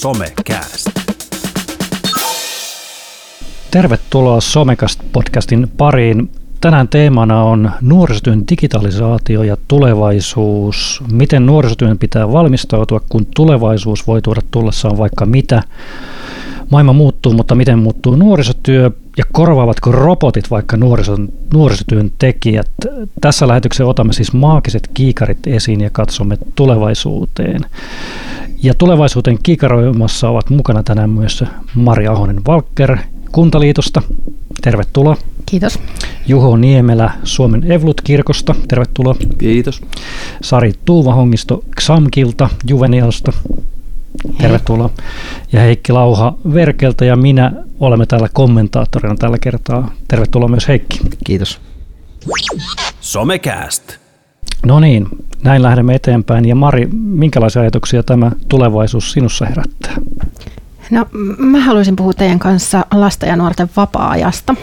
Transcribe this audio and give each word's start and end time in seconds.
Somecast. 0.00 0.90
Tervetuloa 3.70 4.38
Somecast-podcastin 4.40 5.68
pariin. 5.76 6.30
Tänään 6.60 6.88
teemana 6.88 7.42
on 7.42 7.70
nuorisotyön 7.80 8.44
digitalisaatio 8.50 9.42
ja 9.42 9.56
tulevaisuus. 9.68 11.02
Miten 11.12 11.46
nuorisotyön 11.46 11.98
pitää 11.98 12.32
valmistautua, 12.32 13.00
kun 13.08 13.26
tulevaisuus 13.34 14.06
voi 14.06 14.22
tuoda 14.22 14.40
tullessaan 14.50 14.98
vaikka 14.98 15.26
mitä. 15.26 15.62
Maailma 16.70 16.92
muuttuu, 16.92 17.32
mutta 17.32 17.54
miten 17.54 17.78
muuttuu 17.78 18.16
nuorisotyö 18.16 18.90
ja 19.16 19.24
korvaavatko 19.32 19.92
robotit 19.92 20.50
vaikka 20.50 20.76
nuorison, 20.76 21.28
nuorisotyön 21.54 22.12
tekijät? 22.18 22.70
Tässä 23.20 23.48
lähetyksessä 23.48 23.86
otamme 23.86 24.12
siis 24.12 24.32
maagiset 24.32 24.90
kiikarit 24.94 25.46
esiin 25.46 25.80
ja 25.80 25.90
katsomme 25.90 26.38
tulevaisuuteen. 26.54 27.60
Ja 28.62 28.74
tulevaisuuteen 28.74 29.38
kiikaroimassa 29.42 30.28
ovat 30.28 30.50
mukana 30.50 30.82
tänään 30.82 31.10
myös 31.10 31.44
Mari 31.74 32.06
Ahonen 32.06 32.44
Valker 32.46 32.96
Kuntaliitosta. 33.32 34.02
Tervetuloa. 34.62 35.16
Kiitos. 35.46 35.78
Juho 36.26 36.56
Niemelä 36.56 37.10
Suomen 37.24 37.72
Evlut-kirkosta. 37.72 38.54
Tervetuloa. 38.68 39.14
Kiitos. 39.38 39.80
Sari 40.42 40.72
Tuuvahongisto 40.84 41.64
Xamkilta 41.80 42.48
Juvenialsta. 42.68 43.32
Tervetuloa. 44.38 44.90
Ja 45.52 45.60
Heikki 45.60 45.92
Lauha 45.92 46.34
Verkeltä 46.54 47.04
ja 47.04 47.16
minä 47.16 47.52
olemme 47.80 48.06
täällä 48.06 48.28
kommentaattorina 48.32 49.14
tällä 49.14 49.38
kertaa. 49.38 49.90
Tervetuloa 50.08 50.48
myös 50.48 50.68
Heikki. 50.68 51.00
Kiitos. 51.24 51.60
Somecast. 53.00 53.96
No 54.66 54.80
niin, 54.80 55.06
näin 55.44 55.62
lähdemme 55.62 55.94
eteenpäin. 55.94 56.48
Ja 56.48 56.54
Mari, 56.54 56.88
minkälaisia 56.92 57.62
ajatuksia 57.62 58.02
tämä 58.02 58.30
tulevaisuus 58.48 59.12
sinussa 59.12 59.46
herättää? 59.46 59.94
No, 60.90 61.06
mä 61.38 61.60
haluaisin 61.60 61.96
puhua 61.96 62.12
teidän 62.12 62.38
kanssa 62.38 62.84
lasten 62.94 63.28
ja 63.28 63.36
nuorten 63.36 63.70
vapaa-ajasta. 63.76 64.54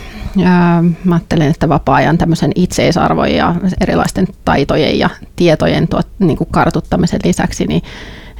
Mä 1.03 1.15
ajattelen, 1.15 1.49
että 1.51 1.69
vapaa-ajan 1.69 2.17
tämmöisen 2.17 2.51
itseisarvon 2.55 3.31
ja 3.31 3.55
erilaisten 3.81 4.27
taitojen 4.45 4.99
ja 4.99 5.09
tietojen 5.35 5.87
tuot, 5.87 6.07
niin 6.19 6.37
kuin 6.37 6.47
kartuttamisen 6.51 7.19
lisäksi, 7.23 7.65
niin, 7.65 7.81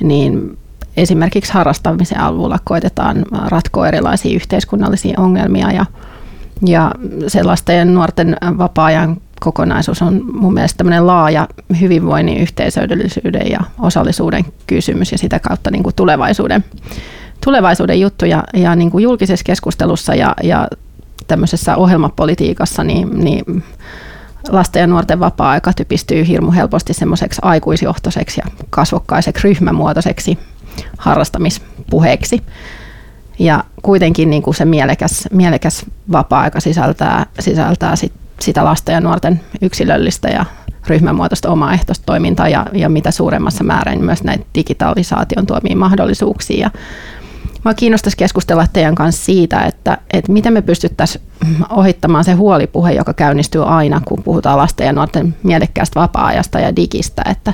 niin 0.02 0.58
esimerkiksi 0.98 1.54
harrastamisen 1.54 2.20
avulla 2.20 2.60
koitetaan 2.64 3.26
ratkoa 3.48 3.88
erilaisia 3.88 4.36
yhteiskunnallisia 4.36 5.20
ongelmia 5.20 5.72
ja, 5.72 5.86
ja 6.66 6.92
se 7.28 7.44
lasten 7.44 7.78
ja 7.78 7.86
nuorten 7.86 8.38
vapaa-ajan 8.58 9.18
kokonaisuus 9.40 10.02
on 10.02 10.22
mun 10.34 10.54
mielestä 10.54 10.78
tämmöinen 10.78 11.08
laaja 11.08 11.48
hyvinvoinnin, 11.82 12.38
yhteisöllisyyden 12.38 13.52
ja 13.52 13.60
osallisuuden 13.80 14.46
kysymys 14.68 15.12
ja 15.12 15.18
sitä 15.18 15.40
kautta 15.40 15.72
niin 15.72 15.84
kuin 15.84 15.96
tulevaisuuden, 15.96 16.66
tulevaisuuden 17.46 18.00
juttu. 18.00 18.26
Ja, 18.26 18.44
ja 18.54 18.76
niin 18.76 18.92
kuin 18.92 19.04
julkisessa 19.04 19.44
keskustelussa 19.44 20.16
ja, 20.16 20.34
ja 20.44 20.68
tämmöisessä 21.28 21.76
ohjelmapolitiikassa 21.76 22.84
niin, 22.84 23.24
niin 23.24 23.64
lasten 24.50 24.80
ja 24.80 24.88
nuorten 24.88 25.20
vapaa-aika 25.20 25.74
typistyy 25.74 26.28
hirmu 26.28 26.52
helposti 26.52 26.94
semmoiseksi 26.94 27.42
aikuisjohtoiseksi 27.44 28.42
ja 28.46 28.52
kasvokkaiseksi 28.70 29.48
ryhmämuotoiseksi 29.48 30.38
harrastamispuheeksi. 30.98 32.44
Ja 33.40 33.64
kuitenkin 33.82 34.30
niin 34.30 34.42
kuin 34.42 34.56
se 34.56 34.66
mielekäs, 34.66 35.28
mielekäs 35.32 35.86
vapaa-aika 36.12 36.60
sisältää, 36.60 37.26
sisältää 37.40 37.96
sit 37.96 38.14
sitä 38.42 38.66
lasten 38.66 38.94
ja 38.94 39.02
nuorten 39.02 39.42
yksilöllistä 39.62 40.30
ja 40.30 40.46
ryhmämuotoista 40.88 41.50
omaehtoista 41.50 42.06
toimintaa 42.06 42.50
ja, 42.50 42.66
ja 42.74 42.90
mitä 42.90 43.12
suuremmassa 43.12 43.64
määrin 43.64 44.06
myös 44.06 44.24
näitä 44.24 44.46
digitalisaation 44.56 45.48
tuomia 45.48 45.76
mahdollisuuksia. 45.76 46.60
Ja 46.60 46.72
Mä 47.66 47.74
kiinnostaisi 47.74 48.18
keskustella 48.18 48.68
teidän 48.74 48.96
kanssa 48.96 49.26
siitä, 49.26 49.62
että, 49.62 49.98
että 50.14 50.32
miten 50.32 50.54
me 50.54 50.62
pystyttäisiin 50.62 51.24
ohittamaan 51.70 52.24
se 52.24 52.34
huolipuhe, 52.34 52.92
joka 52.92 53.14
käynnistyy 53.14 53.66
aina, 53.66 54.02
kun 54.06 54.24
puhutaan 54.24 54.58
lasten 54.58 54.88
ja 54.88 54.94
nuorten 54.94 55.36
mielekkäästä 55.44 56.00
vapaa-ajasta 56.00 56.60
ja 56.60 56.76
digistä, 56.76 57.22
että 57.32 57.54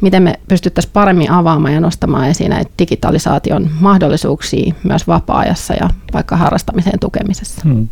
miten 0.00 0.22
me 0.22 0.34
pystyttäisiin 0.48 0.92
paremmin 0.92 1.30
avaamaan 1.30 1.74
ja 1.74 1.80
nostamaan 1.80 2.28
esiin 2.28 2.50
näitä 2.50 2.70
digitalisaation 2.78 3.70
mahdollisuuksia 3.80 4.74
myös 4.84 5.06
vapaa-ajassa 5.06 5.74
ja 5.74 5.90
vaikka 6.12 6.36
harrastamisen 6.36 6.98
tukemisessa. 7.00 7.60
Hmm. 7.64 7.88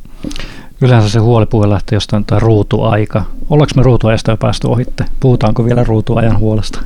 Yleensä 0.81 1.09
se 1.09 1.19
huolipuhe 1.19 1.69
lähtee 1.69 1.97
jostain 1.97 2.25
tai 2.25 2.41
ruutuaika. 2.41 3.25
Ollaanko 3.51 3.73
me 3.77 3.83
ruutuajasta 3.83 4.31
jo 4.31 4.37
päästy 4.37 4.67
ohitte? 4.67 5.05
Puhutaanko 5.21 5.65
vielä 5.65 5.85
ruutuajan 5.85 6.39
huolesta? 6.39 6.81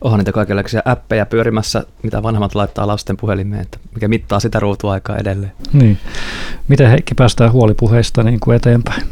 Onhan 0.00 0.18
niitä 0.18 0.32
kaikenlaisia 0.32 0.82
appeja 0.84 1.26
pyörimässä, 1.26 1.84
mitä 2.02 2.22
vanhemmat 2.22 2.54
laittaa 2.54 2.86
lasten 2.86 3.16
puhelimeen, 3.16 3.62
että 3.62 3.78
mikä 3.94 4.08
mittaa 4.08 4.40
sitä 4.40 4.60
ruutuaikaa 4.60 5.16
edelleen. 5.16 5.52
Niin. 5.72 5.98
Miten 6.68 6.90
Heikki 6.90 7.14
päästään 7.14 7.52
huolipuheista 7.52 8.22
niin 8.22 8.40
kuin 8.40 8.56
eteenpäin? 8.56 9.02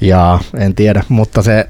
Ja 0.00 0.38
en 0.56 0.74
tiedä, 0.74 1.04
mutta 1.08 1.42
se 1.42 1.68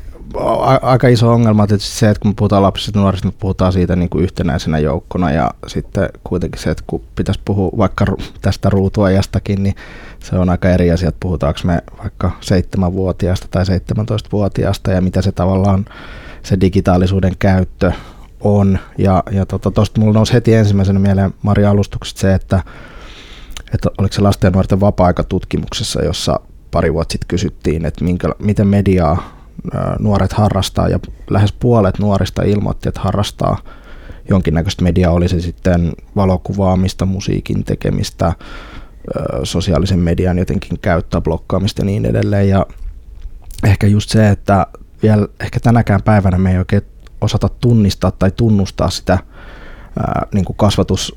aika 0.82 1.09
iso 1.09 1.32
ongelma 1.32 1.66
tietysti 1.66 1.98
se, 1.98 2.10
että 2.10 2.20
kun 2.20 2.31
me 2.31 2.34
puhutaan 2.34 2.62
lapsista 2.62 2.98
ja 2.98 3.03
nuorista, 3.03 3.28
me 3.28 3.34
puhutaan 3.38 3.72
siitä 3.72 3.97
niin 3.97 4.09
kuin 4.09 4.25
yhtenäisenä 4.25 4.78
joukkona 4.78 5.31
ja 5.31 5.50
sitten 5.66 6.09
kuitenkin 6.25 6.62
se, 6.62 6.70
että 6.70 6.84
kun 6.87 7.03
pitäisi 7.15 7.41
puhua 7.44 7.70
vaikka 7.78 8.04
tästä 8.41 8.70
ruutuajastakin, 8.70 9.62
niin 9.62 9.75
se 10.19 10.37
on 10.37 10.50
aika 10.50 10.70
eri 10.70 10.91
asia, 10.91 11.09
että 11.09 11.20
puhutaanko 11.20 11.60
me 11.65 11.82
vaikka 11.98 12.31
seitsemänvuotiaasta 12.41 13.47
tai 13.50 13.65
17-vuotiaasta 13.65 14.91
ja 14.91 15.00
mitä 15.00 15.22
se 15.22 15.32
tavallaan 15.32 15.84
se 16.43 16.60
digitaalisuuden 16.60 17.32
käyttö 17.38 17.93
on. 18.41 18.78
Ja, 18.99 19.22
ja 19.31 19.47
tuosta 19.47 19.70
tota, 19.70 20.00
mulla 20.00 20.12
nousi 20.12 20.32
heti 20.32 20.54
ensimmäisenä 20.54 20.99
mieleen 20.99 21.34
Maria 21.43 21.70
alustuksesta 21.70 22.20
se, 22.20 22.34
että, 22.34 22.62
että 23.75 23.91
oliko 23.99 24.14
se 24.14 24.22
lasten 24.22 24.49
ja 24.49 24.53
nuorten 24.53 24.81
vapaa-aikatutkimuksessa, 24.81 26.03
jossa 26.03 26.41
pari 26.70 26.94
vuotta 26.94 27.12
sitten 27.12 27.28
kysyttiin, 27.28 27.87
että 27.87 28.04
minkä, 28.04 28.28
miten 28.38 28.66
mediaa 28.66 29.41
nuoret 29.98 30.32
harrastaa 30.32 30.88
ja 30.88 30.98
lähes 31.30 31.52
puolet 31.52 31.98
nuorista 31.98 32.42
ilmoitti, 32.42 32.88
että 32.88 33.00
harrastaa 33.00 33.58
jonkinnäköistä 34.28 34.84
mediaa, 34.84 35.12
oli 35.12 35.28
se 35.28 35.40
sitten 35.40 35.92
valokuvaamista, 36.16 37.06
musiikin 37.06 37.64
tekemistä, 37.64 38.32
sosiaalisen 39.42 39.98
median 39.98 40.38
jotenkin 40.38 40.78
käyttöä, 40.78 41.20
blokkaamista 41.20 41.80
ja 41.80 41.84
niin 41.84 42.04
edelleen. 42.06 42.48
Ja 42.48 42.66
ehkä 43.64 43.86
just 43.86 44.10
se, 44.10 44.28
että 44.28 44.66
vielä 45.02 45.28
ehkä 45.40 45.60
tänäkään 45.60 46.02
päivänä 46.02 46.38
me 46.38 46.52
ei 46.52 46.58
oikein 46.58 46.82
osata 47.20 47.48
tunnistaa 47.48 48.10
tai 48.10 48.30
tunnustaa 48.30 48.90
sitä 48.90 49.19
niin 50.34 50.44
kuin 50.44 50.56
kasvatus, 50.56 51.14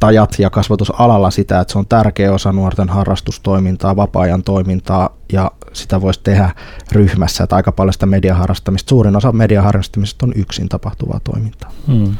kasvattajat 0.00 0.38
ja 0.38 0.50
kasvatusalalla 0.50 1.30
sitä, 1.30 1.60
että 1.60 1.72
se 1.72 1.78
on 1.78 1.86
tärkeä 1.86 2.32
osa 2.32 2.52
nuorten 2.52 2.88
harrastustoimintaa, 2.88 3.96
vapaa-ajan 3.96 4.42
toimintaa 4.42 5.10
ja 5.32 5.50
sitä 5.72 6.00
voisi 6.00 6.20
tehdä 6.22 6.50
ryhmässä, 6.92 7.44
että 7.44 7.56
aika 7.56 7.72
paljon 7.72 7.92
sitä 7.92 8.06
mediaharrastamista, 8.06 8.88
suurin 8.88 9.16
osa 9.16 9.32
mediaharrastamisesta 9.32 10.26
on 10.26 10.32
yksin 10.36 10.68
tapahtuvaa 10.68 11.20
toimintaa. 11.24 11.72
Hmm. 11.86 12.16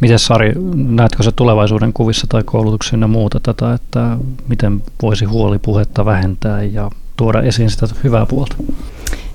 Miten 0.00 0.18
Sari, 0.18 0.52
näetkö 0.74 1.22
se 1.22 1.32
tulevaisuuden 1.32 1.92
kuvissa 1.92 2.26
tai 2.28 2.42
koulutuksen 2.44 3.00
ja 3.00 3.08
muuta 3.08 3.40
tätä, 3.40 3.74
että 3.74 4.16
miten 4.48 4.82
voisi 5.02 5.24
huolipuhetta 5.24 6.04
vähentää 6.04 6.62
ja 6.62 6.90
tuoda 7.16 7.42
esiin 7.42 7.70
sitä 7.70 7.86
hyvää 8.04 8.26
puolta? 8.26 8.56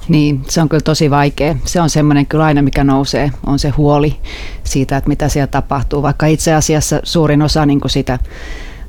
Niin, 0.07 0.41
se 0.47 0.61
on 0.61 0.69
kyllä 0.69 0.81
tosi 0.81 1.09
vaikea. 1.09 1.55
Se 1.65 1.81
on 1.81 1.89
semmoinen 1.89 2.25
kyllä 2.25 2.45
aina, 2.45 2.61
mikä 2.61 2.83
nousee, 2.83 3.31
on 3.45 3.59
se 3.59 3.69
huoli 3.69 4.15
siitä, 4.63 4.97
että 4.97 5.07
mitä 5.07 5.29
siellä 5.29 5.47
tapahtuu. 5.47 6.01
Vaikka 6.01 6.25
itse 6.25 6.53
asiassa 6.53 6.99
suurin 7.03 7.41
osa 7.41 7.65
niin 7.65 7.81
kuin 7.81 7.91
sitä 7.91 8.19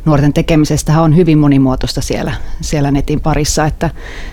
nuorten 0.05 0.33
tekemisestä 0.33 1.01
on 1.01 1.17
hyvin 1.17 1.39
monimuotoista 1.39 2.01
siellä, 2.01 2.33
siellä 2.61 2.91
netin 2.91 3.21
parissa, 3.21 3.65
että 3.67 3.91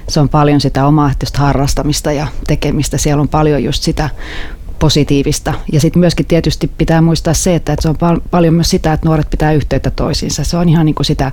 se 0.08 0.20
on 0.20 0.30
paljon 0.30 0.62
sitä 0.62 0.88
omaehtoista 0.88 1.40
harrastamista 1.40 2.12
ja 2.12 2.28
tekemistä. 2.48 2.98
Siellä 2.98 3.22
on 3.22 3.28
paljon 3.28 3.64
just 3.64 3.84
sitä 3.84 4.10
positiivista. 4.86 5.54
Ja 5.72 5.80
sitten 5.80 6.00
myöskin 6.00 6.26
tietysti 6.26 6.72
pitää 6.78 7.02
muistaa 7.02 7.34
se, 7.34 7.56
että, 7.56 7.76
se 7.80 7.90
on 7.90 7.98
pal- 7.98 8.20
paljon 8.32 8.54
myös 8.54 8.70
sitä, 8.70 8.94
että 8.94 9.08
nuoret 9.08 9.30
pitää 9.30 9.52
yhteyttä 9.52 9.92
toisiinsa. 9.92 10.44
Se 10.44 10.58
on 10.58 10.70
ihan 10.70 10.86
niin 10.86 10.96
kuin 10.96 11.06
sitä, 11.06 11.32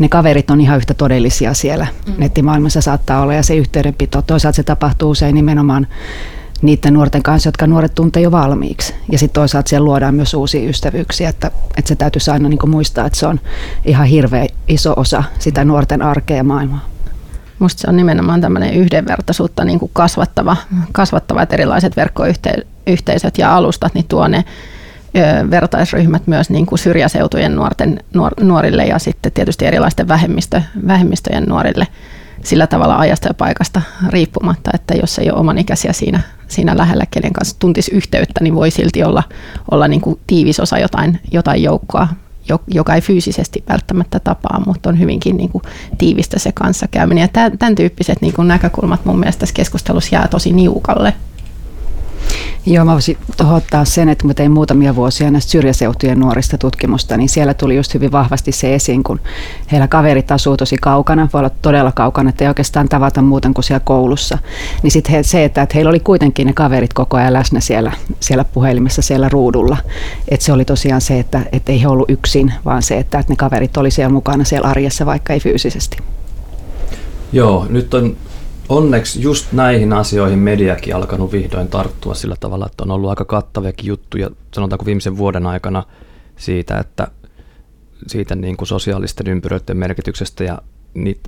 ne 0.00 0.08
kaverit 0.08 0.50
on 0.50 0.60
ihan 0.60 0.76
yhtä 0.76 0.94
todellisia 0.94 1.54
siellä 1.54 1.86
mm. 2.06 2.14
nettimaailmassa 2.18 2.80
saattaa 2.80 3.22
olla 3.22 3.34
ja 3.34 3.42
se 3.42 3.56
yhteydenpito. 3.56 4.22
Toisaalta 4.22 4.56
se 4.56 4.62
tapahtuu 4.62 5.10
usein 5.10 5.34
nimenomaan 5.34 5.86
niiden 6.62 6.94
nuorten 6.94 7.22
kanssa, 7.22 7.48
jotka 7.48 7.66
nuoret 7.66 7.94
tuntee 7.94 8.22
jo 8.22 8.30
valmiiksi. 8.30 8.94
Ja 9.12 9.18
sitten 9.18 9.40
toisaalta 9.40 9.68
siellä 9.68 9.84
luodaan 9.84 10.14
myös 10.14 10.34
uusia 10.34 10.68
ystävyyksiä, 10.68 11.28
että, 11.28 11.50
että 11.76 11.88
se 11.88 11.96
täytyisi 11.96 12.30
aina 12.30 12.48
niin 12.48 12.70
muistaa, 12.70 13.06
että 13.06 13.18
se 13.18 13.26
on 13.26 13.40
ihan 13.84 14.06
hirveä 14.06 14.46
iso 14.68 14.94
osa 14.96 15.24
sitä 15.38 15.64
nuorten 15.64 16.02
arkea 16.02 16.36
ja 16.36 16.44
maailmaa. 16.44 16.93
Musta 17.64 17.80
se 17.80 17.88
on 17.88 17.96
nimenomaan 17.96 18.40
tämmöinen 18.40 18.74
yhdenvertaisuutta 18.74 19.64
niin 19.64 19.78
kuin 19.78 19.90
kasvattava, 19.92 20.56
kasvattavat 20.92 21.52
erilaiset 21.52 21.96
verkkoyhteisöt 21.96 23.38
ja 23.38 23.56
alustat, 23.56 23.94
niin 23.94 24.04
tuo 24.08 24.28
ne 24.28 24.44
vertaisryhmät 25.50 26.26
myös 26.26 26.50
niin 26.50 26.66
kuin 26.66 26.78
syrjäseutujen 26.78 27.56
nuorten, 27.56 28.00
nuor, 28.14 28.32
nuorille 28.40 28.84
ja 28.84 28.98
sitten 28.98 29.32
tietysti 29.32 29.66
erilaisten 29.66 30.08
vähemmistö, 30.08 30.62
vähemmistöjen 30.86 31.44
nuorille 31.44 31.86
sillä 32.42 32.66
tavalla 32.66 32.98
ajasta 32.98 33.28
ja 33.28 33.34
paikasta 33.34 33.82
riippumatta, 34.08 34.70
että 34.74 34.94
jos 34.94 35.18
ei 35.18 35.30
ole 35.30 35.40
oman 35.40 35.58
ikäisiä 35.58 35.92
siinä, 35.92 36.20
siinä 36.48 36.76
lähellä, 36.76 37.04
kenen 37.10 37.32
kanssa 37.32 37.56
tuntisi 37.58 37.94
yhteyttä, 37.94 38.40
niin 38.44 38.54
voi 38.54 38.70
silti 38.70 39.04
olla, 39.04 39.22
olla 39.70 39.88
niin 39.88 40.00
kuin 40.00 40.20
tiivis 40.26 40.60
osa 40.60 40.78
jotain, 40.78 41.20
jotain 41.32 41.62
joukkoa, 41.62 42.08
joka 42.68 42.94
ei 42.94 43.00
fyysisesti 43.00 43.64
välttämättä 43.68 44.20
tapaa, 44.20 44.62
mutta 44.66 44.88
on 44.88 44.98
hyvinkin 44.98 45.36
niin 45.36 45.48
kuin 45.48 45.62
tiivistä 45.98 46.38
se 46.38 46.52
kanssakäyminen. 46.52 47.22
Ja 47.22 47.28
tämän, 47.58 47.74
tyyppiset 47.74 48.20
niin 48.20 48.34
kuin 48.34 48.48
näkökulmat 48.48 49.04
mun 49.04 49.18
mielestä 49.18 49.40
tässä 49.40 49.54
keskustelussa 49.54 50.14
jää 50.14 50.28
tosi 50.28 50.52
niukalle. 50.52 51.14
Joo, 52.66 52.84
mä 52.84 52.92
voisin 52.92 53.18
tuohon 53.36 53.56
ottaa 53.56 53.84
sen, 53.84 54.08
että 54.08 54.22
kun 54.22 54.30
mä 54.30 54.34
tein 54.34 54.50
muutamia 54.50 54.96
vuosia 54.96 55.30
näistä 55.30 55.50
syrjäseutujen 55.50 56.20
nuorista 56.20 56.58
tutkimusta, 56.58 57.16
niin 57.16 57.28
siellä 57.28 57.54
tuli 57.54 57.76
just 57.76 57.94
hyvin 57.94 58.12
vahvasti 58.12 58.52
se 58.52 58.74
esiin, 58.74 59.02
kun 59.02 59.20
heillä 59.72 59.88
kaverit 59.88 60.32
asuu 60.32 60.56
tosi 60.56 60.76
kaukana, 60.80 61.28
voi 61.32 61.38
olla 61.38 61.50
todella 61.62 61.92
kaukana, 61.92 62.30
että 62.30 62.44
ei 62.44 62.48
oikeastaan 62.48 62.88
tavata 62.88 63.22
muuten 63.22 63.54
kuin 63.54 63.64
siellä 63.64 63.80
koulussa. 63.84 64.38
Niin 64.82 64.90
sitten 64.90 65.24
se, 65.24 65.44
että, 65.44 65.62
että 65.62 65.74
heillä 65.74 65.88
oli 65.88 66.00
kuitenkin 66.00 66.46
ne 66.46 66.52
kaverit 66.52 66.92
koko 66.92 67.16
ajan 67.16 67.32
läsnä 67.32 67.60
siellä, 67.60 67.92
siellä 68.20 68.44
puhelimessa, 68.44 69.02
siellä 69.02 69.28
ruudulla. 69.28 69.76
Että 70.28 70.46
se 70.46 70.52
oli 70.52 70.64
tosiaan 70.64 71.00
se, 71.00 71.18
että, 71.18 71.40
että 71.52 71.72
ei 71.72 71.82
he 71.82 71.88
ollut 71.88 72.10
yksin, 72.10 72.52
vaan 72.64 72.82
se, 72.82 72.98
että, 72.98 73.18
että 73.18 73.32
ne 73.32 73.36
kaverit 73.36 73.76
oli 73.76 73.90
siellä 73.90 74.12
mukana 74.12 74.44
siellä 74.44 74.68
arjessa, 74.68 75.06
vaikka 75.06 75.32
ei 75.32 75.40
fyysisesti. 75.40 75.96
Joo, 77.32 77.66
nyt 77.70 77.94
on 77.94 78.16
onneksi 78.68 79.22
just 79.22 79.52
näihin 79.52 79.92
asioihin 79.92 80.38
mediakin 80.38 80.96
alkanut 80.96 81.32
vihdoin 81.32 81.68
tarttua 81.68 82.14
sillä 82.14 82.36
tavalla, 82.40 82.66
että 82.66 82.84
on 82.84 82.90
ollut 82.90 83.10
aika 83.10 83.24
kattaviakin 83.24 83.86
juttuja, 83.86 84.30
sanotaanko 84.54 84.86
viimeisen 84.86 85.16
vuoden 85.16 85.46
aikana 85.46 85.82
siitä, 86.36 86.78
että 86.78 87.08
siitä 88.06 88.34
niin 88.34 88.56
kuin 88.56 88.68
sosiaalisten 88.68 89.26
ympyröiden 89.26 89.76
merkityksestä 89.76 90.44
ja 90.44 90.58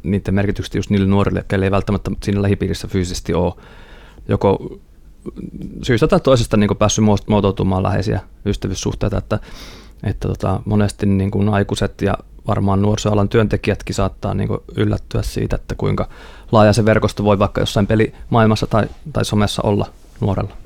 niiden 0.02 0.34
merkityksestä 0.34 0.78
just 0.78 0.90
niille 0.90 1.06
nuorille, 1.06 1.38
jotka 1.38 1.56
ei 1.56 1.70
välttämättä 1.70 2.10
siinä 2.22 2.42
lähipiirissä 2.42 2.88
fyysisesti 2.88 3.34
ole 3.34 3.54
joko 4.28 4.78
syystä 5.82 6.08
tai 6.08 6.20
toisesta 6.20 6.56
niin 6.56 6.68
kuin 6.68 6.78
päässyt 6.78 7.04
muotoutumaan 7.26 7.82
läheisiä 7.82 8.20
ystävyyssuhteita, 8.46 9.18
että, 9.18 9.38
että 10.02 10.28
tota, 10.28 10.60
monesti 10.64 11.06
niin 11.06 11.30
kuin 11.30 11.48
aikuiset 11.48 12.02
ja 12.02 12.14
varmaan 12.48 12.82
nuorisoalan 12.82 13.28
työntekijätkin 13.28 13.94
saattaa 13.94 14.34
niin 14.34 14.48
kuin 14.48 14.60
yllättyä 14.76 15.22
siitä, 15.22 15.56
että 15.56 15.74
kuinka 15.74 16.08
laaja 16.52 16.72
se 16.72 16.84
verkosto 16.84 17.24
voi 17.24 17.38
vaikka 17.38 17.60
jossain 17.60 17.86
pelimaailmassa 17.86 18.66
tai, 18.66 18.86
tai 19.12 19.24
somessa 19.24 19.62
olla 19.62 19.86
nuorella. 20.20 20.56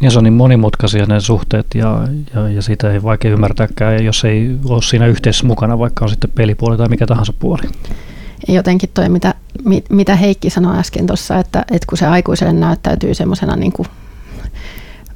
Ja 0.00 0.10
se 0.10 0.18
on 0.18 0.24
niin 0.24 0.34
monimutkaisia 0.34 1.06
ne 1.06 1.20
suhteet 1.20 1.66
ja, 1.74 2.08
ja, 2.34 2.48
ja 2.48 2.62
sitä 2.62 2.92
ei 2.92 3.02
vaikea 3.02 3.32
ymmärtääkään, 3.32 4.04
jos 4.04 4.24
ei 4.24 4.56
ole 4.64 4.82
siinä 4.82 5.06
yhteisössä 5.06 5.46
mukana, 5.46 5.78
vaikka 5.78 6.04
on 6.04 6.08
sitten 6.08 6.30
pelipuoli 6.30 6.76
tai 6.76 6.88
mikä 6.88 7.06
tahansa 7.06 7.32
puoli. 7.38 7.62
Jotenkin 8.48 8.90
toi, 8.94 9.08
mitä, 9.08 9.34
mitä 9.90 10.16
Heikki 10.16 10.50
sanoi 10.50 10.78
äsken 10.78 11.06
tuossa, 11.06 11.38
että, 11.38 11.64
että 11.70 11.86
kun 11.88 11.98
se 11.98 12.06
aikuiselle 12.06 12.52
näyttäytyy 12.52 13.14
semmoisena 13.14 13.56
niin 13.56 13.72
kuin 13.72 13.88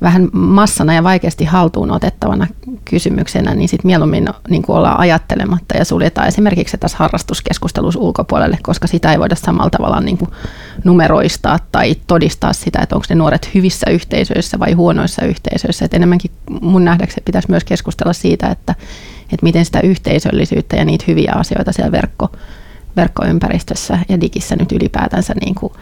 vähän 0.02 0.28
massana 0.32 0.94
ja 0.94 1.04
vaikeasti 1.04 1.44
haltuun 1.44 1.90
otettavana 1.90 2.46
kysymyksenä, 2.84 3.54
niin 3.54 3.68
sitten 3.68 3.88
mieluummin 3.88 4.28
niin 4.48 4.64
ollaan 4.68 5.00
ajattelematta 5.00 5.76
ja 5.76 5.84
suljetaan 5.84 6.28
esimerkiksi 6.28 6.78
tässä 6.78 6.98
harrastuskeskustelussa 6.98 8.00
ulkopuolelle, 8.00 8.58
koska 8.62 8.86
sitä 8.86 9.12
ei 9.12 9.18
voida 9.18 9.34
samalla 9.34 9.70
tavalla 9.70 10.00
niin 10.00 10.18
kuin 10.18 10.30
numeroistaa 10.84 11.58
tai 11.72 11.96
todistaa 12.06 12.52
sitä, 12.52 12.82
että 12.82 12.96
onko 12.96 13.06
ne 13.08 13.14
nuoret 13.14 13.54
hyvissä 13.54 13.90
yhteisöissä 13.90 14.58
vai 14.58 14.72
huonoissa 14.72 15.24
yhteisöissä. 15.24 15.84
Et 15.84 15.94
enemmänkin 15.94 16.30
mun 16.60 16.84
nähdäkseni 16.84 17.24
pitäisi 17.24 17.50
myös 17.50 17.64
keskustella 17.64 18.12
siitä, 18.12 18.48
että, 18.48 18.74
että 19.22 19.42
miten 19.42 19.64
sitä 19.64 19.80
yhteisöllisyyttä 19.80 20.76
ja 20.76 20.84
niitä 20.84 21.04
hyviä 21.08 21.32
asioita 21.36 21.72
siellä 21.72 21.92
verkko, 21.92 22.32
verkkoympäristössä 22.96 23.98
ja 24.08 24.20
digissä 24.20 24.56
nyt 24.56 24.72
ylipäätänsä 24.72 25.34
niin 25.44 25.54
kuin 25.54 25.72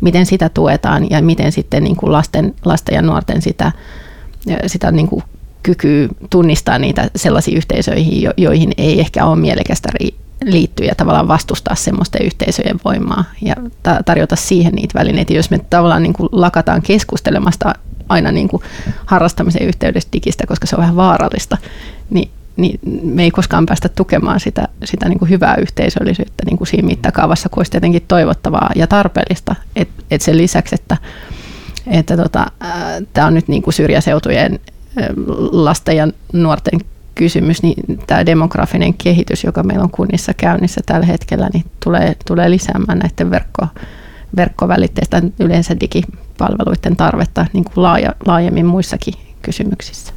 miten 0.00 0.26
sitä 0.26 0.48
tuetaan 0.48 1.10
ja 1.10 1.22
miten 1.22 1.52
sitten 1.52 1.84
niin 1.84 1.96
kuin 1.96 2.12
lasten, 2.12 2.54
lasten 2.64 2.94
ja 2.94 3.02
nuorten 3.02 3.42
sitä, 3.42 3.72
sitä 4.66 4.92
niin 4.92 5.08
kuin 5.08 5.22
kykyä 5.62 6.08
tunnistaa 6.30 6.78
niitä 6.78 7.10
sellaisiin 7.16 7.56
yhteisöihin, 7.56 8.30
joihin 8.36 8.72
ei 8.78 9.00
ehkä 9.00 9.24
ole 9.24 9.36
mielekästä 9.36 9.88
liittyä 10.44 10.86
ja 10.86 10.94
tavallaan 10.94 11.28
vastustaa 11.28 11.74
semmoisten 11.74 12.26
yhteisöjen 12.26 12.80
voimaa 12.84 13.24
ja 13.42 13.54
tarjota 14.04 14.36
siihen 14.36 14.72
niitä 14.72 14.98
välineitä. 14.98 15.32
Jos 15.32 15.50
me 15.50 15.60
tavallaan 15.70 16.02
niin 16.02 16.12
kuin 16.12 16.28
lakataan 16.32 16.82
keskustelemasta 16.82 17.72
aina 18.08 18.32
niin 18.32 18.48
kuin 18.48 18.62
harrastamisen 19.06 19.62
yhteydessä 19.62 20.08
digistä, 20.12 20.46
koska 20.46 20.66
se 20.66 20.76
on 20.76 20.80
vähän 20.80 20.96
vaarallista, 20.96 21.58
niin 22.10 22.30
niin 22.58 22.80
me 23.02 23.22
ei 23.22 23.30
koskaan 23.30 23.66
päästä 23.66 23.88
tukemaan 23.88 24.40
sitä, 24.40 24.68
sitä 24.84 25.08
niin 25.08 25.18
kuin 25.18 25.28
hyvää 25.28 25.56
yhteisöllisyyttä 25.56 26.42
niin 26.46 26.58
kuin 26.58 26.68
siinä 26.68 26.86
mittakaavassa, 26.86 27.48
kun 27.48 27.58
olisi 27.58 27.70
tietenkin 27.70 28.04
toivottavaa 28.08 28.70
ja 28.76 28.86
tarpeellista. 28.86 29.54
Et, 29.76 29.88
et 30.10 30.20
sen 30.20 30.38
lisäksi, 30.38 30.74
että, 30.74 30.96
että 31.86 32.16
tota, 32.16 32.46
tämä 33.12 33.26
on 33.26 33.34
nyt 33.34 33.48
niin 33.48 33.62
kuin 33.62 33.74
syrjäseutujen 33.74 34.58
lasten 35.52 35.96
ja 35.96 36.08
nuorten 36.32 36.80
kysymys, 37.14 37.62
niin 37.62 37.98
tämä 38.06 38.26
demografinen 38.26 38.94
kehitys, 38.94 39.44
joka 39.44 39.62
meillä 39.62 39.84
on 39.84 39.90
kunnissa 39.90 40.34
käynnissä 40.34 40.80
tällä 40.86 41.06
hetkellä, 41.06 41.48
niin 41.52 41.64
tulee, 41.84 42.16
tulee 42.26 42.50
lisäämään 42.50 42.98
näiden 42.98 43.30
verkko, 43.30 43.66
verkkovälitteistä 44.36 45.22
yleensä 45.40 45.76
digipalveluiden 45.80 46.96
tarvetta 46.96 47.46
niin 47.52 47.64
kuin 47.64 47.82
laaja, 47.82 48.14
laajemmin 48.26 48.66
muissakin 48.66 49.14
kysymyksissä. 49.42 50.12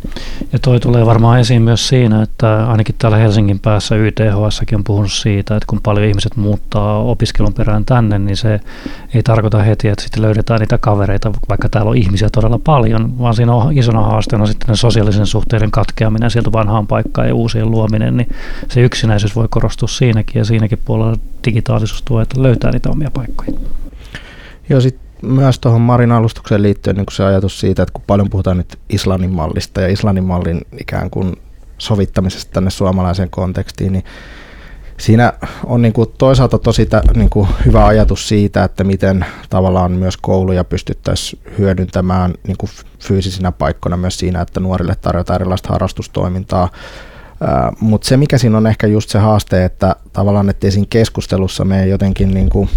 Ja 0.53 0.59
toi 0.59 0.79
tulee 0.79 1.05
varmaan 1.05 1.39
esiin 1.39 1.61
myös 1.61 1.87
siinä, 1.87 2.21
että 2.21 2.67
ainakin 2.67 2.95
täällä 2.97 3.17
Helsingin 3.17 3.59
päässä 3.59 3.95
YTHS 3.95 4.61
on 4.73 4.83
puhunut 4.83 5.11
siitä, 5.11 5.55
että 5.55 5.67
kun 5.67 5.81
paljon 5.83 6.05
ihmiset 6.07 6.35
muuttaa 6.35 6.99
opiskelun 6.99 7.53
perään 7.53 7.85
tänne, 7.85 8.19
niin 8.19 8.37
se 8.37 8.59
ei 9.13 9.23
tarkoita 9.23 9.63
heti, 9.63 9.87
että 9.87 10.03
sitten 10.03 10.21
löydetään 10.21 10.59
niitä 10.59 10.77
kavereita, 10.77 11.31
vaikka 11.49 11.69
täällä 11.69 11.89
on 11.89 11.97
ihmisiä 11.97 12.29
todella 12.29 12.59
paljon, 12.63 13.19
vaan 13.19 13.33
siinä 13.33 13.53
on 13.53 13.77
isona 13.77 14.01
haasteena 14.01 14.45
sitten 14.45 14.67
ne 14.67 14.75
sosiaalisen 14.75 15.25
suhteiden 15.25 15.71
katkeaminen 15.71 16.31
sieltä 16.31 16.51
vanhaan 16.51 16.87
paikkaan 16.87 17.27
ja 17.27 17.35
uusien 17.35 17.71
luominen, 17.71 18.17
niin 18.17 18.29
se 18.69 18.81
yksinäisyys 18.81 19.35
voi 19.35 19.47
korostua 19.49 19.87
siinäkin 19.87 20.39
ja 20.39 20.45
siinäkin 20.45 20.79
puolella 20.85 21.17
digitaalisuus 21.45 22.01
tuo, 22.01 22.21
että 22.21 22.43
löytää 22.43 22.71
niitä 22.71 22.89
omia 22.89 23.11
paikkoja. 23.13 23.51
Joo, 24.69 24.81
sitten 24.81 25.10
myös 25.21 25.59
tuohon 25.59 25.81
Marin 25.81 26.11
alustukseen 26.11 26.61
liittyen 26.61 26.95
niin 26.95 27.05
se 27.11 27.23
ajatus 27.23 27.59
siitä, 27.59 27.83
että 27.83 27.93
kun 27.93 28.03
paljon 28.07 28.29
puhutaan 28.29 28.57
nyt 28.57 28.79
Islannin 28.89 29.33
mallista 29.33 29.81
ja 29.81 29.87
Islannin 29.87 30.23
mallin 30.23 30.61
ikään 30.81 31.09
kuin 31.09 31.35
sovittamisesta 31.77 32.51
tänne 32.51 32.69
suomalaiseen 32.69 33.29
kontekstiin, 33.29 33.93
niin 33.93 34.03
siinä 34.97 35.33
on 35.65 35.81
niin 35.81 35.93
kuin 35.93 36.09
toisaalta 36.17 36.59
tosi 36.59 36.85
tä, 36.85 37.01
niin 37.15 37.29
kuin 37.29 37.47
hyvä 37.65 37.85
ajatus 37.85 38.27
siitä, 38.27 38.63
että 38.63 38.83
miten 38.83 39.25
tavallaan 39.49 39.91
myös 39.91 40.17
kouluja 40.17 40.63
pystyttäisiin 40.63 41.41
hyödyntämään 41.57 42.33
niin 42.47 42.57
kuin 42.57 42.69
fyysisinä 42.99 43.51
paikkoina 43.51 43.97
myös 43.97 44.19
siinä, 44.19 44.41
että 44.41 44.59
nuorille 44.59 44.95
tarjotaan 44.95 45.41
erilaista 45.41 45.69
harrastustoimintaa. 45.69 46.69
Mutta 47.79 48.07
se, 48.07 48.17
mikä 48.17 48.37
siinä 48.37 48.57
on 48.57 48.67
ehkä 48.67 48.87
just 48.87 49.09
se 49.09 49.19
haaste, 49.19 49.65
että 49.65 49.95
tavallaan, 50.13 50.49
että 50.49 50.71
siinä 50.71 50.87
keskustelussa 50.89 51.65
me 51.65 51.87
jotenkin 51.87 52.33
niin 52.33 52.49
kuin 52.49 52.69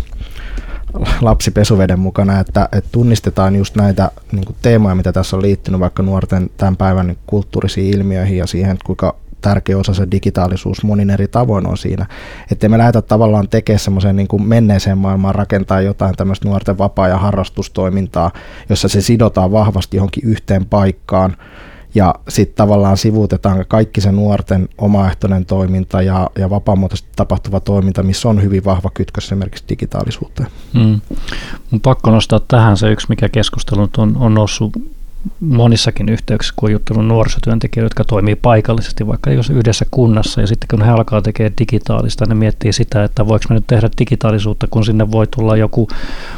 lapsi 1.20 1.50
pesuveden 1.50 1.98
mukana, 1.98 2.40
että, 2.40 2.68
että 2.72 2.90
tunnistetaan 2.92 3.56
just 3.56 3.76
näitä 3.76 4.10
niin 4.32 4.44
kuin 4.44 4.56
teemoja, 4.62 4.94
mitä 4.94 5.12
tässä 5.12 5.36
on 5.36 5.42
liittynyt 5.42 5.80
vaikka 5.80 6.02
nuorten 6.02 6.50
tämän 6.56 6.76
päivän 6.76 7.16
kulttuurisiin 7.26 7.94
ilmiöihin 7.94 8.38
ja 8.38 8.46
siihen, 8.46 8.72
että 8.72 8.86
kuinka 8.86 9.16
tärkeä 9.40 9.78
osa 9.78 9.94
se 9.94 10.06
digitaalisuus 10.10 10.84
monin 10.84 11.10
eri 11.10 11.28
tavoin 11.28 11.66
on 11.66 11.76
siinä. 11.76 12.06
Että 12.52 12.68
me 12.68 12.78
lähdetä 12.78 13.02
tavallaan 13.02 13.48
tekemään 13.48 13.78
semmoiseen 13.78 14.16
niin 14.16 14.42
menneeseen 14.44 14.98
maailmaan 14.98 15.34
rakentaa 15.34 15.80
jotain 15.80 16.16
tämmöistä 16.16 16.48
nuorten 16.48 16.78
vapaa- 16.78 17.08
ja 17.08 17.18
harrastustoimintaa, 17.18 18.30
jossa 18.68 18.88
se 18.88 19.00
sidotaan 19.00 19.52
vahvasti 19.52 19.96
johonkin 19.96 20.24
yhteen 20.28 20.66
paikkaan, 20.66 21.36
ja 21.94 22.14
sitten 22.28 22.56
tavallaan 22.56 22.96
sivuutetaan 22.96 23.64
kaikki 23.68 24.00
se 24.00 24.12
nuorten 24.12 24.68
omaehtoinen 24.78 25.46
toiminta 25.46 26.02
ja, 26.02 26.30
ja 26.38 26.50
vapaamuotoisesti 26.50 27.10
tapahtuva 27.16 27.60
toiminta, 27.60 28.02
missä 28.02 28.28
on 28.28 28.42
hyvin 28.42 28.64
vahva 28.64 28.90
kytkös 28.94 29.24
esimerkiksi 29.24 29.64
digitaalisuuteen. 29.68 30.48
Mm. 30.72 31.00
Mun 31.70 31.80
pakko 31.80 32.10
nostaa 32.10 32.40
tähän 32.48 32.76
se 32.76 32.92
yksi, 32.92 33.06
mikä 33.08 33.28
keskustelu 33.28 33.88
on, 33.98 34.16
on 34.16 34.34
noussut 34.34 34.72
monissakin 35.40 36.08
yhteyksissä, 36.08 36.54
kun 36.56 36.66
on 36.66 36.72
juttellut 36.72 37.06
nuorisotyöntekijöitä, 37.06 37.86
jotka 37.86 38.04
toimii 38.04 38.36
paikallisesti 38.36 39.06
vaikka 39.06 39.30
jos 39.30 39.50
yhdessä 39.50 39.86
kunnassa, 39.90 40.40
ja 40.40 40.46
sitten 40.46 40.68
kun 40.70 40.82
he 40.82 40.90
alkaa 40.90 41.22
tekemään 41.22 41.52
digitaalista, 41.58 42.26
ne 42.26 42.34
miettii 42.34 42.72
sitä, 42.72 43.04
että 43.04 43.26
voiko 43.26 43.44
me 43.48 43.54
nyt 43.54 43.66
tehdä 43.66 43.88
digitaalisuutta, 43.98 44.66
kun 44.70 44.84
sinne 44.84 45.10
voi 45.10 45.26
tulla 45.26 45.56
joku 45.56 45.88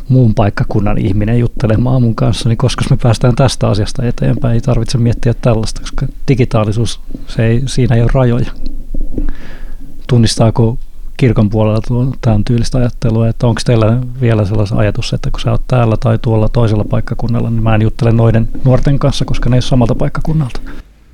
muun 0.09 0.35
paikkakunnan 0.35 0.99
ihminen 0.99 1.39
juttelemaan 1.39 2.03
mun 2.03 2.15
kanssa, 2.15 2.49
niin 2.49 2.59
koska 2.59 2.85
me 2.91 2.97
päästään 3.03 3.37
tästä 3.37 3.69
asiasta 3.69 4.05
eteenpäin, 4.05 4.55
ei 4.55 4.61
tarvitse 4.61 4.99
miettiä 4.99 5.35
tällaista, 5.35 5.81
koska 5.81 6.07
digitaalisuus, 6.29 7.01
se 7.27 7.47
ei, 7.47 7.63
siinä 7.67 7.97
ei 7.97 8.03
ole 8.03 8.11
rajoja. 8.15 8.51
Tunnistaako 10.07 10.79
kirkon 11.17 11.51
puolella 11.51 12.13
tämän 12.21 12.45
tyylistä 12.45 12.79
ajattelua, 12.79 13.29
että 13.29 13.47
onko 13.47 13.61
teillä 13.65 13.99
vielä 14.21 14.45
sellainen 14.45 14.79
ajatus, 14.79 15.13
että 15.13 15.31
kun 15.31 15.41
sä 15.41 15.51
oot 15.51 15.63
täällä 15.69 15.97
tai 15.97 16.19
tuolla 16.23 16.49
toisella 16.49 16.85
paikkakunnalla, 16.85 17.51
niin 17.51 17.63
mä 17.63 17.75
en 17.75 17.83
juttele 17.83 18.13
noiden 18.13 18.49
nuorten 18.65 18.99
kanssa, 18.99 19.25
koska 19.25 19.51
ne 19.51 19.57
ei 19.57 19.59
ole 19.59 19.63
samalta 19.63 19.95
paikkakunnalta. 19.95 20.61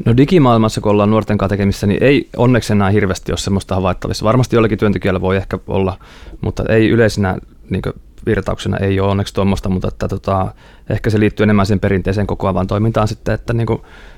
No 0.04 0.16
digimaailmassa, 0.16 0.80
kun 0.80 0.92
ollaan 0.92 1.10
nuorten 1.10 1.38
kanssa 1.38 1.52
tekemissä, 1.52 1.86
niin 1.86 2.02
ei 2.02 2.28
onneksi 2.36 2.72
enää 2.72 2.90
hirveästi 2.90 3.32
ole 3.32 3.38
semmoista 3.38 3.74
havaittavissa. 3.74 4.24
Varmasti 4.24 4.56
jollakin 4.56 4.78
työntekijällä 4.78 5.20
voi 5.20 5.36
ehkä 5.36 5.58
olla, 5.66 5.98
mutta 6.40 6.64
ei 6.68 6.88
yleisenä 6.88 7.36
niin 7.70 7.82
virtauksena 8.26 8.76
ei 8.76 9.00
ole 9.00 9.10
onneksi 9.10 9.34
tuommoista, 9.34 9.68
mutta 9.68 9.88
että, 9.88 10.08
tota, 10.08 10.54
ehkä 10.90 11.10
se 11.10 11.20
liittyy 11.20 11.44
enemmän 11.44 11.66
sen 11.66 11.80
perinteiseen 11.80 12.26
kokoavaan 12.26 12.66
toimintaan 12.66 13.08
sitten, 13.08 13.34
että 13.34 13.52
niin 13.52 13.66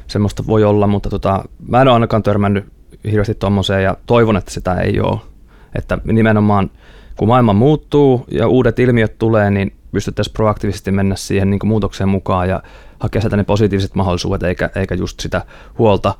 semmoista 0.07 0.47
voi 0.47 0.65
olla, 0.65 0.87
mutta 0.87 1.11
tota, 1.11 1.45
mä 1.69 1.81
en 1.83 1.89
ole 1.89 1.95
ainakaan 1.95 2.23
törmännyt 2.23 2.65
hirveästi 3.05 3.35
tuommoiseen 3.35 3.83
ja 3.83 3.97
toivon, 4.07 4.37
että 4.37 4.51
sitä 4.51 4.75
ei 4.75 5.01
ole. 5.01 5.34
Että 5.75 5.99
nimenomaan 6.05 6.71
kun 7.17 7.29
maailma 7.29 7.53
muuttuu 7.53 8.25
ja 8.31 8.49
uudet 8.49 8.79
ilmiöt 8.79 9.19
tulee, 9.19 9.51
niin 9.51 9.73
pystyttäisiin 9.93 10.33
proaktiivisesti 10.33 10.91
mennä 10.93 11.17
siihen 11.17 11.51
niin 11.51 11.61
muutokseen 11.65 12.09
mukaan 12.09 12.49
ja 12.49 12.63
hakea 13.01 13.21
sieltä 13.21 13.37
ne 13.37 13.45
positiiviset 13.45 13.95
mahdollisuudet 13.95 14.43
eikä, 14.43 14.71
eikä 14.77 14.95
just 14.95 15.21
sitä 15.21 15.43
huolta, 15.79 16.15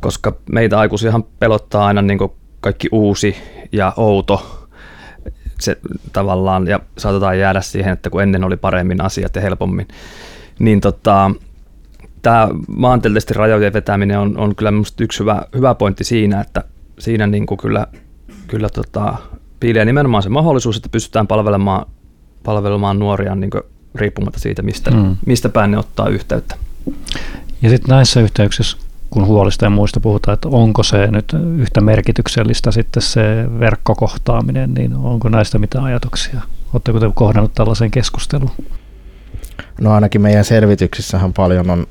koska 0.00 0.36
meitä 0.52 0.78
aikuisiahan 0.78 1.24
pelottaa 1.38 1.86
aina 1.86 2.02
niin 2.02 2.18
kaikki 2.60 2.88
uusi 2.92 3.36
ja 3.72 3.92
outo 3.96 4.66
se 5.60 5.78
tavallaan, 6.12 6.66
ja 6.66 6.80
saatetaan 6.98 7.38
jäädä 7.38 7.60
siihen, 7.60 7.92
että 7.92 8.10
kun 8.10 8.22
ennen 8.22 8.44
oli 8.44 8.56
paremmin 8.56 9.00
asiat 9.00 9.36
ja 9.36 9.42
helpommin, 9.42 9.88
niin 10.58 10.80
tota, 10.80 11.30
tämä 12.22 12.48
maantieteellisesti 12.68 13.34
rajojen 13.34 13.72
vetäminen 13.72 14.18
on, 14.18 14.38
on 14.38 14.54
kyllä 14.54 14.70
minusta 14.70 15.04
yksi 15.04 15.20
hyvä, 15.20 15.42
hyvä 15.54 15.74
pointti 15.74 16.04
siinä, 16.04 16.40
että 16.40 16.64
siinä 16.98 17.26
niin 17.26 17.46
kuin 17.46 17.58
kyllä, 17.58 17.86
kyllä 18.46 18.68
tota, 18.68 19.14
piilee 19.60 19.84
nimenomaan 19.84 20.22
se 20.22 20.28
mahdollisuus, 20.28 20.76
että 20.76 20.88
pystytään 20.88 21.26
palvelemaan, 21.26 21.86
palvelemaan 22.44 22.98
nuoria 22.98 23.34
niin 23.34 23.50
kuin 23.50 23.62
riippumatta 23.94 24.40
siitä, 24.40 24.62
mistä, 24.62 24.90
mm. 24.90 25.16
mistä 25.26 25.48
päin 25.48 25.70
ne 25.70 25.78
ottaa 25.78 26.08
yhteyttä. 26.08 26.56
Ja 27.62 27.70
sitten 27.70 27.88
näissä 27.88 28.20
yhteyksissä, 28.20 28.76
kun 29.10 29.26
huolista 29.26 29.64
ja 29.64 29.70
muista 29.70 30.00
puhutaan, 30.00 30.34
että 30.34 30.48
onko 30.48 30.82
se 30.82 31.06
nyt 31.06 31.36
yhtä 31.56 31.80
merkityksellistä 31.80 32.70
sitten 32.70 33.02
se 33.02 33.46
verkkokohtaaminen, 33.60 34.74
niin 34.74 34.94
onko 34.94 35.28
näistä 35.28 35.58
mitään 35.58 35.84
ajatuksia? 35.84 36.40
Oletteko 36.72 37.00
te 37.00 37.10
kohdannut 37.14 37.54
tällaisen 37.54 37.90
keskustelun? 37.90 38.50
No 39.80 39.92
ainakin 39.92 40.20
meidän 40.20 40.44
selvityksissähän 40.44 41.32
paljon 41.32 41.70
on, 41.70 41.86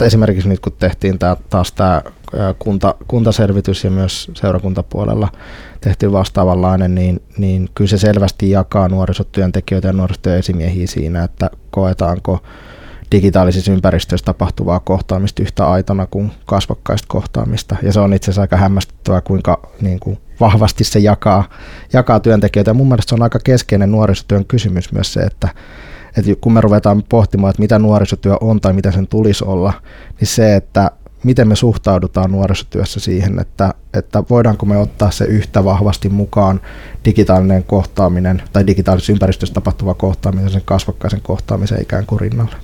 esimerkiksi 0.00 0.48
nyt 0.48 0.60
kun 0.60 0.72
tehtiin 0.78 1.18
tää, 1.18 1.36
taas 1.50 1.72
tämä 1.72 2.02
kunta, 2.58 2.94
kuntaselvitys 3.08 3.84
ja 3.84 3.90
myös 3.90 4.30
seurakuntapuolella 4.34 5.28
tehty 5.80 6.12
vastaavanlainen, 6.12 6.94
niin, 6.94 7.22
niin 7.38 7.68
kyllä 7.74 7.88
se 7.88 7.98
selvästi 7.98 8.50
jakaa 8.50 8.88
nuorisotyöntekijöitä 8.88 9.88
ja 9.88 9.92
nuorisotyön 9.92 10.38
esimiehiä 10.38 10.86
siinä, 10.86 11.24
että 11.24 11.50
koetaanko 11.70 12.42
digitaalisissa 13.12 13.72
ympäristöissä 13.72 14.24
tapahtuvaa 14.24 14.80
kohtaamista 14.80 15.42
yhtä 15.42 15.66
aitona 15.66 16.06
kuin 16.06 16.32
kasvokkaista 16.46 17.06
kohtaamista. 17.08 17.76
Ja 17.82 17.92
se 17.92 18.00
on 18.00 18.14
itse 18.14 18.24
asiassa 18.24 18.42
aika 18.42 18.56
hämmästyttävää, 18.56 19.20
kuinka 19.20 19.68
niin 19.80 20.00
kuin 20.00 20.18
vahvasti 20.40 20.84
se 20.84 20.98
jakaa, 20.98 21.44
jakaa 21.92 22.20
työntekijöitä. 22.20 22.70
Ja 22.70 22.74
mun 22.74 22.88
mielestä 22.88 23.08
se 23.08 23.14
on 23.14 23.22
aika 23.22 23.38
keskeinen 23.44 23.92
nuorisotyön 23.92 24.44
kysymys 24.44 24.92
myös 24.92 25.12
se, 25.12 25.20
että, 25.20 25.48
että 26.16 26.32
kun 26.40 26.52
me 26.52 26.60
ruvetaan 26.60 27.02
pohtimaan, 27.08 27.50
että 27.50 27.62
mitä 27.62 27.78
nuorisotyö 27.78 28.36
on 28.40 28.60
tai 28.60 28.72
mitä 28.72 28.92
sen 28.92 29.06
tulisi 29.06 29.44
olla, 29.44 29.72
niin 30.20 30.28
se, 30.28 30.56
että 30.56 30.90
miten 31.24 31.48
me 31.48 31.56
suhtaudutaan 31.56 32.32
nuorisotyössä 32.32 33.00
siihen, 33.00 33.38
että, 33.40 33.74
että 33.94 34.22
voidaanko 34.30 34.66
me 34.66 34.76
ottaa 34.76 35.10
se 35.10 35.24
yhtä 35.24 35.64
vahvasti 35.64 36.08
mukaan 36.08 36.60
digitaalinen 37.04 37.64
kohtaaminen 37.64 38.42
tai 38.52 38.66
digitaalisessa 38.66 39.12
ympäristössä 39.12 39.54
tapahtuva 39.54 39.94
kohtaaminen 39.94 40.50
sen 40.50 40.62
kasvokkaisen 40.64 41.20
kohtaamisen 41.20 41.82
ikään 41.82 42.06
kuin 42.06 42.20
rinnalle. 42.20 42.56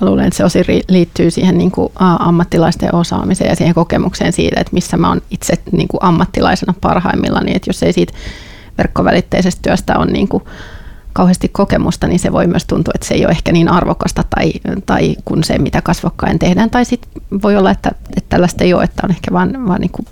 Mä 0.00 0.06
luulen, 0.08 0.26
että 0.26 0.36
se 0.36 0.44
osin 0.44 0.64
liittyy 0.88 1.30
siihen 1.30 1.58
niin 1.58 1.70
kuin 1.70 1.92
ammattilaisten 1.98 2.94
osaamiseen 2.94 3.50
ja 3.50 3.56
siihen 3.56 3.74
kokemukseen 3.74 4.32
siitä, 4.32 4.60
että 4.60 4.72
missä 4.72 4.96
mä 4.96 5.08
oon 5.08 5.20
itse 5.30 5.54
niin 5.72 5.88
kuin 5.88 6.02
ammattilaisena 6.02 6.74
parhaimmillaan, 6.80 7.44
niin 7.44 7.56
että 7.56 7.70
jos 7.70 7.82
ei 7.82 7.92
siitä 7.92 8.12
verkkovälitteisestä 8.78 9.62
työstä 9.62 9.98
on 9.98 10.08
niin 10.08 10.28
kuin 10.28 10.42
kauheasti 11.18 11.48
kokemusta, 11.48 12.06
niin 12.06 12.18
se 12.18 12.32
voi 12.32 12.46
myös 12.46 12.64
tuntua, 12.64 12.92
että 12.94 13.06
se 13.06 13.14
ei 13.14 13.24
ole 13.24 13.30
ehkä 13.30 13.52
niin 13.52 13.68
arvokasta 13.68 14.24
tai, 14.30 14.52
tai 14.86 15.16
kun 15.24 15.44
se, 15.44 15.58
mitä 15.58 15.82
kasvokkain 15.82 16.38
tehdään. 16.38 16.70
Tai 16.70 16.84
sitten 16.84 17.22
voi 17.42 17.56
olla, 17.56 17.70
että, 17.70 17.90
että 18.16 18.28
tällaista 18.28 18.64
ei 18.64 18.74
ole, 18.74 18.84
että 18.84 19.02
on 19.04 19.10
ehkä 19.10 19.32
vaan, 19.32 19.66
vaan 19.68 19.80
niin 19.80 19.90
kuin 19.90 20.06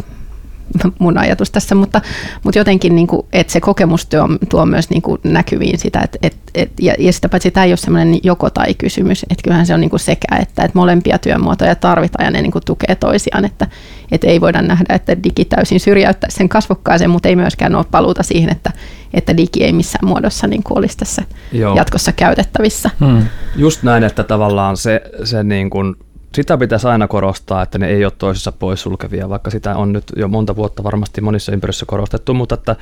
mun 0.98 1.18
ajatus 1.18 1.50
tässä, 1.50 1.74
mutta, 1.74 2.00
mutta 2.42 2.58
jotenkin, 2.58 2.96
niin 2.96 3.06
kuin, 3.06 3.26
että 3.32 3.52
se 3.52 3.60
kokemus 3.60 4.06
tuo, 4.06 4.28
tuo 4.48 4.66
myös 4.66 4.90
niin 4.90 5.02
kuin 5.02 5.20
näkyviin 5.24 5.78
sitä, 5.78 6.00
että, 6.00 6.18
että, 6.22 6.38
että, 6.54 6.74
ja, 6.82 6.94
ja 6.98 7.12
sitä 7.12 7.28
paitsi 7.28 7.50
tämä 7.50 7.64
ei 7.64 7.70
ole 7.70 7.76
semmoinen 7.76 8.18
joko 8.22 8.50
tai 8.50 8.74
kysymys, 8.74 9.22
että 9.30 9.42
kyllähän 9.42 9.66
se 9.66 9.74
on 9.74 9.80
niin 9.80 9.90
kuin 9.90 10.00
sekä, 10.00 10.36
että, 10.40 10.64
että 10.64 10.78
molempia 10.78 11.18
työmuotoja 11.18 11.74
tarvitaan 11.74 12.24
ja 12.24 12.30
ne 12.30 12.42
niin 12.42 12.52
kuin 12.52 12.64
tukee 12.64 12.94
toisiaan, 12.94 13.44
että, 13.44 13.66
että 14.12 14.26
ei 14.26 14.40
voida 14.40 14.62
nähdä, 14.62 14.94
että 14.94 15.22
digi 15.24 15.44
täysin 15.44 15.80
syrjäyttää 15.80 16.30
sen 16.30 16.48
kasvokkaisen, 16.48 17.10
mutta 17.10 17.28
ei 17.28 17.36
myöskään 17.36 17.74
ole 17.74 17.84
paluuta 17.90 18.22
siihen, 18.22 18.50
että, 18.50 18.72
että 19.14 19.36
digi 19.36 19.64
ei 19.64 19.72
missään 19.72 20.08
muodossa 20.08 20.46
niin 20.46 20.62
kuin 20.62 20.78
olisi 20.78 20.96
tässä 20.96 21.22
Joo. 21.52 21.76
jatkossa 21.76 22.12
käytettävissä. 22.12 22.90
Hmm. 23.00 23.22
Just 23.56 23.82
näin, 23.82 24.04
että 24.04 24.24
tavallaan 24.24 24.76
se, 24.76 25.02
se 25.24 25.42
niin 25.42 25.70
kuin 25.70 25.94
sitä 26.36 26.58
pitäisi 26.58 26.86
aina 26.86 27.08
korostaa, 27.08 27.62
että 27.62 27.78
ne 27.78 27.88
ei 27.88 28.04
ole 28.04 28.12
toisessa 28.18 28.52
poissulkevia, 28.52 29.28
vaikka 29.28 29.50
sitä 29.50 29.76
on 29.76 29.92
nyt 29.92 30.04
jo 30.16 30.28
monta 30.28 30.56
vuotta 30.56 30.84
varmasti 30.84 31.20
monissa 31.20 31.52
ympäristöissä 31.52 31.86
korostettu, 31.86 32.34
mutta 32.34 32.54
että 32.54 32.76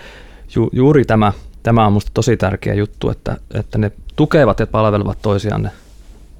ju, 0.54 0.70
juuri 0.72 1.04
tämä, 1.04 1.32
tämä 1.62 1.86
on 1.86 1.92
minusta 1.92 2.10
tosi 2.14 2.36
tärkeä 2.36 2.74
juttu, 2.74 3.10
että, 3.10 3.36
että 3.54 3.78
ne 3.78 3.92
tukevat 4.16 4.60
ja 4.60 4.66
palvelevat 4.66 5.18
toisiaan 5.22 5.62
ne 5.62 5.70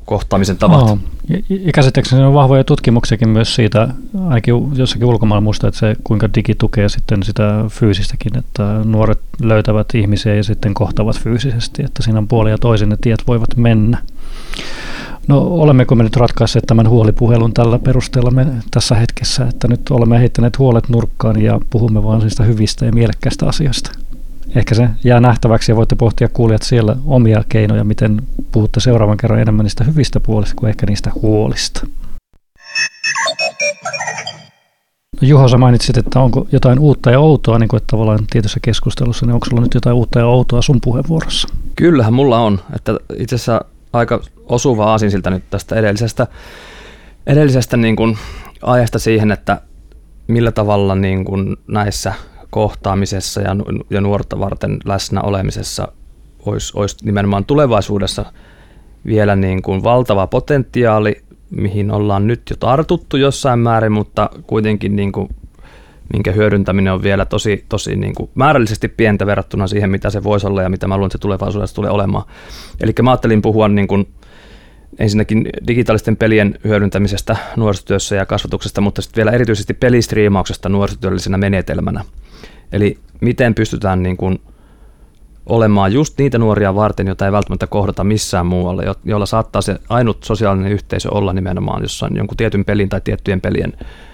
kohtaamisen 0.05 0.57
tavat. 0.57 0.87
No, 0.87 0.99
ja, 1.49 1.73
käsittääkseni 1.75 2.23
on 2.23 2.35
vahvoja 2.35 2.65
tutkimuksiakin 2.65 3.29
myös 3.29 3.55
siitä, 3.55 3.89
ainakin 4.29 4.55
jossakin 4.75 5.07
ulkomailla 5.07 5.41
muista, 5.41 5.69
että 5.69 5.81
se 5.81 5.97
kuinka 6.05 6.29
digi 6.35 6.55
tukee 6.55 6.89
sitten 6.89 7.23
sitä 7.23 7.65
fyysistäkin, 7.69 8.39
että 8.39 8.81
nuoret 8.85 9.21
löytävät 9.43 9.87
ihmisiä 9.95 10.35
ja 10.35 10.45
sitten 10.45 10.75
kohtavat 10.75 11.19
fyysisesti, 11.19 11.83
että 11.85 12.03
siinä 12.03 12.19
on 12.19 12.29
puoli 12.29 12.51
ja 12.51 12.59
toisin 12.59 12.89
ne 12.89 12.97
tiet 13.01 13.23
voivat 13.27 13.57
mennä. 13.57 13.99
No 15.29 15.41
olemmeko 15.41 15.95
me 15.95 16.05
nyt 16.05 16.17
ratkaisseet 16.17 16.65
tämän 16.67 16.89
huolipuhelun 16.89 17.55
tällä 17.55 17.79
perusteella 17.79 18.31
me 18.31 18.47
tässä 18.71 18.95
hetkessä, 18.95 19.47
että 19.47 19.69
nyt 19.69 19.91
olemme 19.91 20.19
heittäneet 20.19 20.59
huolet 20.59 20.89
nurkkaan 20.89 21.43
ja 21.43 21.61
puhumme 21.71 22.05
vain 22.05 22.21
niistä 22.21 22.45
hyvistä 22.45 22.87
ja 22.87 22.93
mielekkäistä 22.93 23.47
asioista? 23.47 23.91
Ehkä 24.57 24.75
se 24.75 24.89
jää 25.05 25.21
nähtäväksi 25.21 25.73
ja 25.73 25.77
voitte 25.77 25.95
pohtia 25.95 26.29
kuulijat 26.29 26.63
siellä 26.63 26.97
omia 27.07 27.45
keinoja, 27.49 27.85
miten 27.85 28.23
puhutte 28.53 28.81
seuraavan 28.81 29.17
kerran 29.17 29.41
enemmän 29.41 29.65
niistä 29.65 29.85
hyvistä 29.85 30.21
puolista 30.21 30.55
kuin 30.57 30.69
ehkä 30.69 30.87
niistä 30.87 31.11
huolista. 31.23 31.87
No 35.21 35.29
Juho, 35.29 35.49
sä 35.49 35.59
mainitsit, 35.59 35.97
että 35.97 36.21
onko 36.21 36.47
jotain 36.53 36.79
uutta 36.79 37.11
ja 37.11 37.21
outoa 37.21 37.59
niin 37.59 37.69
kuin, 37.69 37.79
että 37.79 37.91
tavallaan 37.91 38.27
tietyssä 38.31 38.61
keskustelussa, 38.63 39.27
niin 39.27 39.35
onko 39.35 39.47
sulla 39.51 39.63
nyt 39.63 39.75
jotain 39.75 39.97
uutta 39.97 40.19
ja 40.19 40.27
outoa 40.27 40.63
sun 40.63 40.81
puheenvuorossa? 40.85 41.49
Kyllähän 41.77 42.15
mulla 42.15 42.39
on. 42.39 42.61
Että 42.77 42.97
itse 43.19 43.35
asiassa 43.35 43.65
aika 43.93 44.21
osuva 44.49 44.85
aasinsilta 44.85 45.31
nyt 45.31 45.45
tästä 45.51 45.77
edellisestä, 45.77 46.27
edellisestä 47.27 47.77
niin 47.77 47.97
kuin 47.97 48.19
ajasta 48.63 48.99
siihen, 48.99 49.33
että 49.33 49.61
millä 50.27 50.53
tavalla 50.53 50.95
niin 50.95 51.25
kuin 51.25 51.57
näissä 51.69 52.15
kohtaamisessa 52.51 53.41
ja, 53.41 53.57
ja 53.91 54.01
nuorta 54.01 54.39
varten 54.39 54.79
läsnä 54.85 55.21
olemisessa 55.21 55.89
olisi, 56.47 56.73
olisi 56.77 56.97
nimenomaan 57.05 57.45
tulevaisuudessa 57.45 58.25
vielä 59.07 59.37
niin 59.37 59.63
kuin 59.63 59.83
valtava 59.83 60.27
potentiaali, 60.27 61.23
mihin 61.51 61.91
ollaan 61.91 62.27
nyt 62.27 62.43
jo 62.51 62.57
tartuttu 62.57 63.17
jossain 63.17 63.59
määrin, 63.59 63.93
mutta 63.93 64.31
kuitenkin 64.47 64.97
niin 64.97 65.13
kuin 65.13 65.29
minkä 66.13 66.33
hyödyntäminen 66.33 66.93
on 66.93 67.03
vielä 67.03 67.25
tosi, 67.25 67.65
tosi 67.69 67.97
niin 67.97 68.15
kuin 68.15 68.31
määrällisesti 68.35 68.89
pientä 68.89 69.27
verrattuna 69.27 69.67
siihen, 69.67 69.91
mitä 69.91 70.11
se 70.11 70.25
voisi 70.25 70.47
olla 70.47 70.63
ja 70.63 70.69
mitä 70.69 70.89
mä 70.89 70.97
luulen, 70.97 71.07
että 71.07 71.19
se 71.19 71.23
tulevaisuudessa 71.23 71.77
tulee 71.77 71.91
olemaan. 71.91 72.25
Eli 72.81 72.93
mä 73.03 73.11
ajattelin 73.11 73.43
puhua 73.43 73.69
niin 73.69 73.89
kuin 73.89 74.09
ensinnäkin 74.99 75.49
digitaalisten 75.67 76.17
pelien 76.17 76.59
hyödyntämisestä 76.65 77.37
nuorisotyössä 77.57 78.17
ja 78.17 78.27
kasvatuksesta, 78.27 78.81
mutta 78.81 79.03
sitten 79.03 79.17
vielä 79.17 79.31
erityisesti 79.37 79.75
pelistriimauksesta 79.75 80.69
nuorisotyöllisenä 80.69 81.39
menetelmänä. 81.39 82.05
Eli 82.73 82.99
miten 83.21 83.55
pystytään 83.55 84.03
niin 84.03 84.17
kuin 84.17 84.41
olemaan 85.47 85.93
just 85.93 86.19
niitä 86.19 86.39
nuoria 86.39 86.75
varten, 86.75 87.07
joita 87.07 87.27
ei 87.27 87.33
välttämättä 87.33 87.67
kohdata 87.67 88.05
missään 88.05 88.47
muualla, 88.47 88.83
jolla 89.05 89.27
saattaa 89.27 89.63
se 89.63 89.77
ainut 89.89 90.25
sosiaalinen 90.25 90.73
yhteisö 90.73 91.09
olla 91.15 91.33
nimenomaan 91.33 91.83
jossain 91.83 92.17
jonkun 92.17 92.37
tietyn 92.37 92.65
pelin 92.65 92.89
tai 92.89 93.01
tiettyjen 93.01 93.41
pelien 93.41 93.73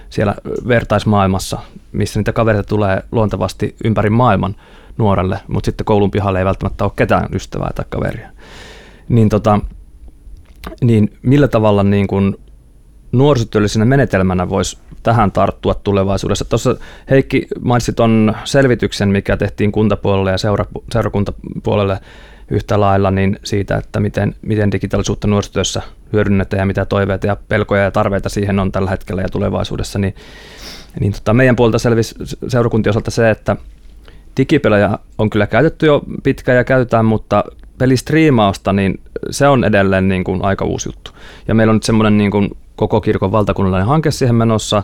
siellä 0.09 0.35
vertaismaailmassa, 0.67 1.59
missä 1.91 2.19
niitä 2.19 2.33
kavereita 2.33 2.67
tulee 2.67 3.03
luontevasti 3.11 3.75
ympäri 3.83 4.09
maailman 4.09 4.55
nuorelle, 4.97 5.39
mutta 5.47 5.65
sitten 5.65 5.85
koulun 5.85 6.11
pihalle 6.11 6.39
ei 6.39 6.45
välttämättä 6.45 6.83
ole 6.83 6.91
ketään 6.95 7.29
ystävää 7.33 7.71
tai 7.75 7.85
kaveria. 7.89 8.29
Niin, 9.09 9.29
tota, 9.29 9.59
niin 10.81 11.17
millä 11.21 11.47
tavalla 11.47 11.83
niin 11.83 12.07
kun 12.07 12.39
nuorisotyöllisenä 13.11 13.85
menetelmänä 13.85 14.49
voisi 14.49 14.77
tähän 15.03 15.31
tarttua 15.31 15.73
tulevaisuudessa? 15.73 16.45
Tuossa 16.45 16.75
Heikki 17.09 17.47
mainitsi 17.61 17.93
tuon 17.93 18.35
selvityksen, 18.43 19.09
mikä 19.09 19.37
tehtiin 19.37 19.71
kuntapuolelle 19.71 20.31
ja 20.31 20.37
seura, 20.37 20.65
seurakuntapuolelle 20.91 21.99
yhtä 22.51 22.79
lailla 22.79 23.11
niin 23.11 23.39
siitä, 23.43 23.77
että 23.77 23.99
miten, 23.99 24.35
miten 24.41 24.71
digitaalisuutta 24.71 25.27
nuorisotyössä 25.27 25.81
hyödynnetään 26.13 26.59
ja 26.59 26.65
mitä 26.65 26.85
toiveita 26.85 27.27
ja 27.27 27.37
pelkoja 27.47 27.83
ja 27.83 27.91
tarveita 27.91 28.29
siihen 28.29 28.59
on 28.59 28.71
tällä 28.71 28.89
hetkellä 28.89 29.21
ja 29.21 29.29
tulevaisuudessa, 29.29 29.99
niin, 29.99 30.15
niin 30.99 31.13
tota, 31.13 31.33
meidän 31.33 31.55
puolta 31.55 31.79
selvisi 31.79 32.15
seurakuntien 32.47 32.91
osalta 32.91 33.11
se, 33.11 33.29
että 33.29 33.55
digipelejä 34.37 34.97
on 35.17 35.29
kyllä 35.29 35.47
käytetty 35.47 35.85
jo 35.85 36.01
pitkään 36.23 36.57
ja 36.57 36.63
käytetään, 36.63 37.05
mutta 37.05 37.43
pelistriimausta, 37.77 38.73
niin 38.73 38.99
se 39.29 39.47
on 39.47 39.63
edelleen 39.63 40.07
niin 40.07 40.23
kuin 40.23 40.45
aika 40.45 40.65
uusi 40.65 40.89
juttu. 40.89 41.11
Ja 41.47 41.55
meillä 41.55 41.71
on 41.71 41.75
nyt 41.75 41.83
semmoinen 41.83 42.17
niin 42.17 42.31
kuin 42.31 42.49
koko 42.75 43.01
kirkon 43.01 43.31
valtakunnallinen 43.31 43.87
hanke 43.87 44.11
siihen 44.11 44.35
menossa, 44.35 44.83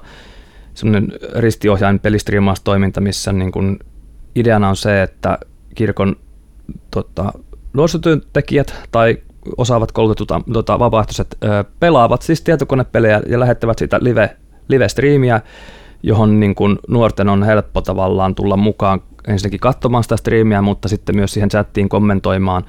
semmoinen 0.73 1.11
ristiohjain 1.35 1.99
pelistriimaustoiminta, 1.99 3.01
missä 3.01 3.33
niin 3.33 3.51
kuin 3.51 3.79
ideana 4.35 4.69
on 4.69 4.75
se, 4.75 5.03
että 5.03 5.37
kirkon 5.75 6.15
tota, 6.91 7.33
nuorisotyöntekijät 7.73 8.73
tai 8.91 9.17
osaavat 9.57 9.91
koulutetut 9.91 10.31
tota, 10.53 10.79
vapaaehtoiset 10.79 11.37
pelaavat 11.79 12.21
siis 12.21 12.41
tietokonepelejä 12.41 13.21
ja 13.29 13.39
lähettävät 13.39 13.79
sitä 13.79 13.99
live, 14.01 14.37
live-striimiä, 14.67 15.41
johon 16.03 16.39
niin 16.39 16.55
kuin 16.55 16.79
nuorten 16.87 17.29
on 17.29 17.43
helppo 17.43 17.81
tavallaan 17.81 18.35
tulla 18.35 18.57
mukaan 18.57 19.01
ensinnäkin 19.27 19.59
katsomaan 19.59 20.03
sitä 20.03 20.17
striimiä, 20.17 20.61
mutta 20.61 20.87
sitten 20.87 21.15
myös 21.15 21.33
siihen 21.33 21.49
chattiin 21.49 21.89
kommentoimaan, 21.89 22.65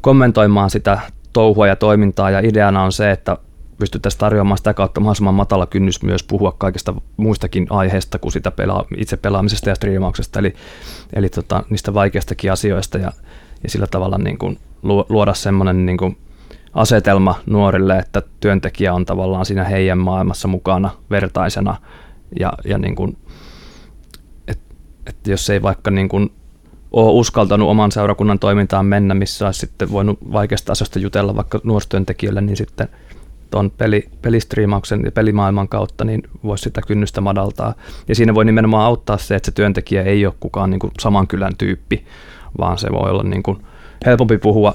kommentoimaan 0.00 0.70
sitä 0.70 0.98
touhua 1.32 1.66
ja 1.66 1.76
toimintaa. 1.76 2.30
Ja 2.30 2.40
ideana 2.40 2.82
on 2.82 2.92
se, 2.92 3.10
että 3.10 3.36
pystyttäisiin 3.78 4.20
tarjoamaan 4.20 4.58
sitä 4.58 4.74
kautta 4.74 5.00
mahdollisimman 5.00 5.34
matala 5.34 5.66
kynnys 5.66 6.02
myös 6.02 6.22
puhua 6.22 6.52
kaikista 6.58 6.94
muistakin 7.16 7.66
aiheista 7.70 8.18
kuin 8.18 8.32
sitä 8.32 8.50
pela- 8.50 8.86
itse 8.96 9.16
pelaamisesta 9.16 9.68
ja 9.68 9.74
striimauksesta, 9.74 10.38
eli, 10.38 10.54
eli 11.12 11.28
tota, 11.28 11.62
niistä 11.70 11.94
vaikeistakin 11.94 12.52
asioista 12.52 12.98
ja, 12.98 13.12
ja 13.62 13.70
sillä 13.70 13.86
tavalla 13.86 14.18
niin 14.18 14.38
kuin 14.38 14.58
luoda 15.08 15.34
semmoinen 15.34 15.86
niin 15.86 15.98
kuin 15.98 16.18
asetelma 16.74 17.34
nuorille, 17.46 17.98
että 17.98 18.22
työntekijä 18.40 18.94
on 18.94 19.06
tavallaan 19.06 19.46
siinä 19.46 19.64
heidän 19.64 19.98
maailmassa 19.98 20.48
mukana 20.48 20.90
vertaisena 21.10 21.76
ja, 22.40 22.52
ja 22.64 22.78
niin 22.78 22.96
kuin, 22.96 23.16
että 24.48 24.74
et 25.06 25.26
jos 25.26 25.50
ei 25.50 25.62
vaikka 25.62 25.90
niin 25.90 26.08
kuin 26.08 26.32
ole 26.92 27.10
uskaltanut 27.10 27.68
oman 27.68 27.92
seurakunnan 27.92 28.38
toimintaan 28.38 28.86
mennä, 28.86 29.14
missä 29.14 29.46
olisi 29.46 29.60
sitten 29.60 29.92
voinut 29.92 30.18
vaikeasta 30.32 30.72
asioista 30.72 30.98
jutella 30.98 31.36
vaikka 31.36 31.60
nuorisotyöntekijöille, 31.64 32.40
niin 32.40 32.56
sitten 32.56 32.88
tuon 33.50 33.70
peli, 33.70 34.08
pelistriimauksen 34.22 35.02
ja 35.04 35.12
pelimaailman 35.12 35.68
kautta, 35.68 36.04
niin 36.04 36.22
voisi 36.44 36.62
sitä 36.62 36.82
kynnystä 36.86 37.20
madaltaa. 37.20 37.74
Ja 38.08 38.14
siinä 38.14 38.34
voi 38.34 38.44
nimenomaan 38.44 38.86
auttaa 38.86 39.18
se, 39.18 39.34
että 39.34 39.46
se 39.46 39.52
työntekijä 39.52 40.02
ei 40.02 40.26
ole 40.26 40.34
kukaan 40.40 40.70
niin 40.70 40.80
kuin 40.80 40.92
saman 41.00 41.26
kylän 41.26 41.56
tyyppi, 41.58 42.04
vaan 42.58 42.78
se 42.78 42.88
voi 42.92 43.10
olla 43.10 43.22
niin 43.22 43.42
kuin 43.42 43.58
helpompi 44.06 44.38
puhua, 44.38 44.74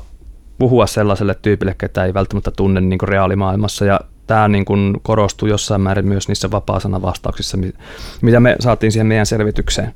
puhua 0.57 0.87
sellaiselle 0.87 1.35
tyypille, 1.41 1.75
ketä 1.77 2.05
ei 2.05 2.13
välttämättä 2.13 2.51
tunne 2.51 2.81
niin 2.81 2.99
kuin 2.99 3.09
reaalimaailmassa. 3.09 3.85
Ja 3.85 3.99
tämä 4.27 4.47
niin 4.47 4.65
kuin 4.65 4.97
korostuu 5.03 5.47
jossain 5.47 5.81
määrin 5.81 6.07
myös 6.07 6.27
niissä 6.27 6.51
vapaa-sanavastauksissa, 6.51 7.57
mitä 8.21 8.39
me 8.39 8.55
saatiin 8.59 8.91
siihen 8.91 9.07
meidän 9.07 9.25
selvitykseen. 9.25 9.93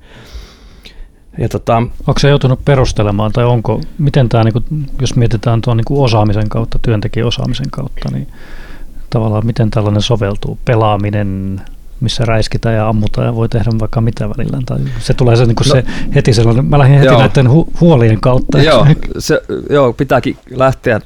Ja 1.39 1.49
tota, 1.49 1.77
onko 1.77 2.19
se 2.19 2.29
joutunut 2.29 2.65
perustelemaan, 2.65 3.31
tai 3.31 3.45
onko, 3.45 3.81
miten 3.97 4.29
tämä, 4.29 4.43
niin 4.43 4.53
kuin, 4.53 4.65
jos 5.01 5.15
mietitään 5.15 5.61
tuon 5.61 5.77
niin 5.77 5.85
kuin 5.85 6.01
osaamisen 6.03 6.49
kautta, 6.49 6.79
työntekijän 6.81 7.27
osaamisen 7.27 7.71
kautta, 7.71 8.09
niin 8.11 8.27
tavallaan 9.09 9.45
miten 9.45 9.71
tällainen 9.71 10.01
soveltuu? 10.01 10.57
Pelaaminen, 10.65 11.61
missä 11.99 12.25
räiskitään 12.25 12.75
ja 12.75 12.89
ammutaan 12.89 13.27
ja 13.27 13.35
voi 13.35 13.49
tehdä 13.49 13.71
vaikka 13.79 14.01
mitä 14.01 14.29
välillä. 14.29 14.59
Tai 14.65 14.79
se 14.99 15.13
tulee 15.13 15.35
se, 15.35 15.45
niin 15.45 15.55
no, 15.67 15.73
se 15.73 15.83
heti 16.15 16.33
sellainen, 16.33 16.65
mä 16.65 16.79
lähdin 16.79 16.95
heti 16.95 17.07
joo. 17.07 17.19
näiden 17.19 17.47
hu- 17.47 17.77
huolien 17.81 18.21
kautta. 18.21 18.61
Joo, 18.61 18.87
se, 19.19 19.41
joo 19.69 19.93
pitääkin 19.93 20.37
lähteä 20.51 21.01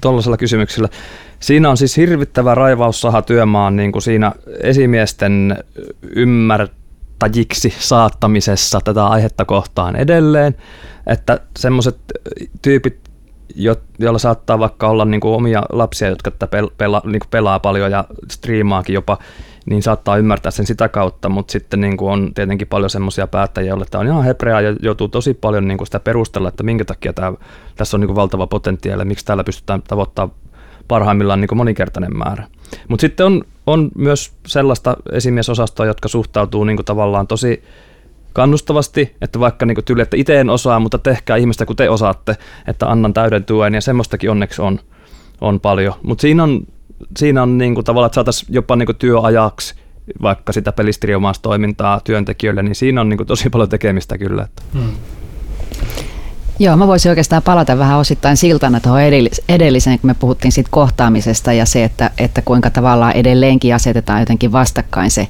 tuollaisella 0.00 0.36
to, 0.36 0.40
kysymyksellä. 0.40 0.88
Siinä 1.40 1.70
on 1.70 1.76
siis 1.76 1.96
hirvittävä 1.96 2.54
raivaussaha 2.54 3.22
työmaan 3.22 3.76
niin 3.76 3.92
kuin 3.92 4.02
siinä 4.02 4.32
esimiesten 4.62 5.58
ymmärtäjiksi 7.26 7.74
saattamisessa 7.78 8.80
tätä 8.84 9.06
aihetta 9.06 9.44
kohtaan 9.44 9.96
edelleen, 9.96 10.56
että 11.06 11.40
semmoiset 11.58 11.96
tyypit, 12.62 12.98
jo, 13.54 13.76
joilla 13.98 14.18
saattaa 14.18 14.58
vaikka 14.58 14.88
olla 14.88 15.04
niin 15.04 15.20
kuin 15.20 15.34
omia 15.34 15.62
lapsia, 15.72 16.08
jotka 16.08 16.30
tätä 16.30 16.46
pel, 16.46 16.70
pela, 16.78 17.02
niin 17.04 17.20
kuin 17.20 17.30
pelaa 17.30 17.60
paljon 17.60 17.90
ja 17.90 18.04
striimaakin 18.30 18.94
jopa, 18.94 19.18
niin 19.66 19.82
saattaa 19.82 20.16
ymmärtää 20.16 20.50
sen 20.50 20.66
sitä 20.66 20.88
kautta, 20.88 21.28
mutta 21.28 21.52
sitten 21.52 21.80
niin 21.80 21.96
kuin 21.96 22.12
on 22.12 22.34
tietenkin 22.34 22.68
paljon 22.68 22.90
semmoisia 22.90 23.26
päättäjiä, 23.26 23.68
joille 23.68 23.84
tämä 23.90 24.00
on 24.00 24.06
ihan 24.06 24.24
hebrea 24.24 24.60
ja 24.60 24.76
joutuu 24.82 25.08
tosi 25.08 25.34
paljon 25.34 25.68
niin 25.68 25.78
kuin 25.78 25.86
sitä 25.86 26.00
perustella, 26.00 26.48
että 26.48 26.62
minkä 26.62 26.84
takia 26.84 27.12
tämä, 27.12 27.32
tässä 27.76 27.96
on 27.96 28.00
niin 28.00 28.08
kuin 28.08 28.16
valtava 28.16 28.46
potentiaali, 28.46 29.04
miksi 29.04 29.24
täällä 29.24 29.44
pystytään 29.44 29.82
tavoittamaan 29.82 30.36
parhaimmillaan 30.88 31.40
niin 31.40 31.48
kuin 31.48 31.58
monikertainen 31.58 32.16
määrä. 32.16 32.46
Mutta 32.88 33.00
sitten 33.00 33.26
on, 33.26 33.44
on 33.66 33.90
myös 33.94 34.32
sellaista 34.46 34.96
esimiesosastoa, 35.12 35.86
jotka 35.86 36.08
suhtautuu 36.08 36.64
niin 36.64 36.76
kuin 36.76 36.86
tavallaan 36.86 37.26
tosi 37.26 37.62
kannustavasti, 38.32 39.16
että 39.20 39.40
vaikka 39.40 39.66
niin 39.66 39.84
tyyli, 39.84 40.02
että 40.02 40.16
itse 40.16 40.40
en 40.40 40.50
osaa, 40.50 40.80
mutta 40.80 40.98
tehkää 40.98 41.36
ihmistä 41.36 41.66
kun 41.66 41.76
te 41.76 41.90
osaatte, 41.90 42.36
että 42.66 42.90
annan 42.90 43.14
täyden 43.14 43.44
tuen 43.44 43.74
ja 43.74 43.80
semmoistakin 43.80 44.30
onneksi 44.30 44.62
on, 44.62 44.80
on 45.40 45.60
paljon. 45.60 45.94
Mutta 46.02 46.22
siinä 46.22 46.42
on, 46.42 46.60
siinä 47.16 47.42
on 47.42 47.58
niin 47.58 47.74
kuin 47.74 47.84
tavallaan, 47.84 48.06
että 48.06 48.14
saataisiin 48.14 48.54
jopa 48.54 48.76
niin 48.76 48.86
kuin 48.86 48.96
työajaksi 48.96 49.74
vaikka 50.22 50.52
sitä 50.52 50.72
pelistriomaastoimintaa 50.72 52.00
työntekijöille, 52.04 52.62
niin 52.62 52.74
siinä 52.74 53.00
on 53.00 53.08
niin 53.08 53.16
kuin 53.16 53.26
tosi 53.26 53.50
paljon 53.50 53.68
tekemistä 53.68 54.18
kyllä. 54.18 54.42
Että. 54.42 54.62
Hmm. 54.72 54.92
Joo, 56.62 56.76
mä 56.76 56.86
voisin 56.86 57.10
oikeastaan 57.10 57.42
palata 57.42 57.78
vähän 57.78 57.98
osittain 57.98 58.36
siltana 58.36 58.80
tuohon 58.80 59.00
edelliseen, 59.48 59.98
kun 59.98 60.10
me 60.10 60.14
puhuttiin 60.14 60.52
siitä 60.52 60.70
kohtaamisesta 60.72 61.52
ja 61.52 61.66
se, 61.66 61.84
että, 61.84 62.10
että 62.18 62.42
kuinka 62.42 62.70
tavallaan 62.70 63.12
edelleenkin 63.12 63.74
asetetaan 63.74 64.20
jotenkin 64.20 64.52
vastakkain 64.52 65.10
se 65.10 65.28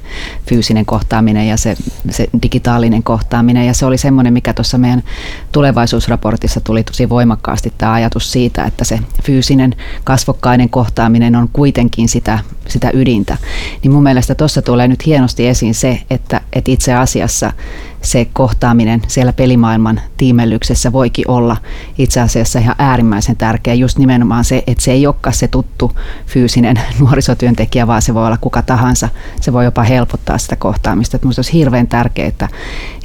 fyysinen 0.49 0.85
kohtaaminen 0.85 1.47
ja 1.47 1.57
se, 1.57 1.75
se 2.09 2.27
digitaalinen 2.43 3.03
kohtaaminen. 3.03 3.67
Ja 3.67 3.73
se 3.73 3.85
oli 3.85 3.97
semmoinen, 3.97 4.33
mikä 4.33 4.53
tuossa 4.53 4.77
meidän 4.77 5.03
tulevaisuusraportissa 5.51 6.61
tuli 6.61 6.83
tosi 6.83 7.09
voimakkaasti 7.09 7.73
tämä 7.77 7.93
ajatus 7.93 8.31
siitä, 8.31 8.63
että 8.63 8.83
se 8.83 8.99
fyysinen 9.23 9.75
kasvokkainen 10.03 10.69
kohtaaminen 10.69 11.35
on 11.35 11.49
kuitenkin 11.53 12.09
sitä, 12.09 12.39
sitä 12.67 12.91
ydintä. 12.93 13.37
Niin 13.83 13.91
mun 13.91 14.03
mielestä 14.03 14.35
tuossa 14.35 14.61
tulee 14.61 14.87
nyt 14.87 15.05
hienosti 15.05 15.47
esiin 15.47 15.75
se, 15.75 16.01
että, 16.09 16.41
että 16.53 16.71
itse 16.71 16.93
asiassa 16.93 17.53
se 18.01 18.27
kohtaaminen 18.33 19.01
siellä 19.07 19.33
pelimaailman 19.33 20.01
tiimellyksessä 20.17 20.91
voikin 20.91 21.25
olla 21.27 21.57
itse 21.97 22.21
asiassa 22.21 22.59
ihan 22.59 22.75
äärimmäisen 22.79 23.37
tärkeä. 23.37 23.73
Just 23.73 23.97
nimenomaan 23.97 24.43
se, 24.43 24.63
että 24.67 24.83
se 24.83 24.91
ei 24.91 25.07
olekaan 25.07 25.33
se 25.33 25.47
tuttu 25.47 25.91
fyysinen 26.25 26.79
nuorisotyöntekijä, 26.99 27.87
vaan 27.87 28.01
se 28.01 28.13
voi 28.13 28.25
olla 28.27 28.37
kuka 28.41 28.61
tahansa. 28.61 29.09
Se 29.41 29.53
voi 29.53 29.65
jopa 29.65 29.83
helpottaa 29.83 30.37
sitä 30.37 30.55
kohtaamista. 30.55 31.19
Minusta 31.21 31.39
olisi 31.39 31.53
hirveän 31.53 31.87
tärkeää, 31.87 32.27
että, 32.27 32.49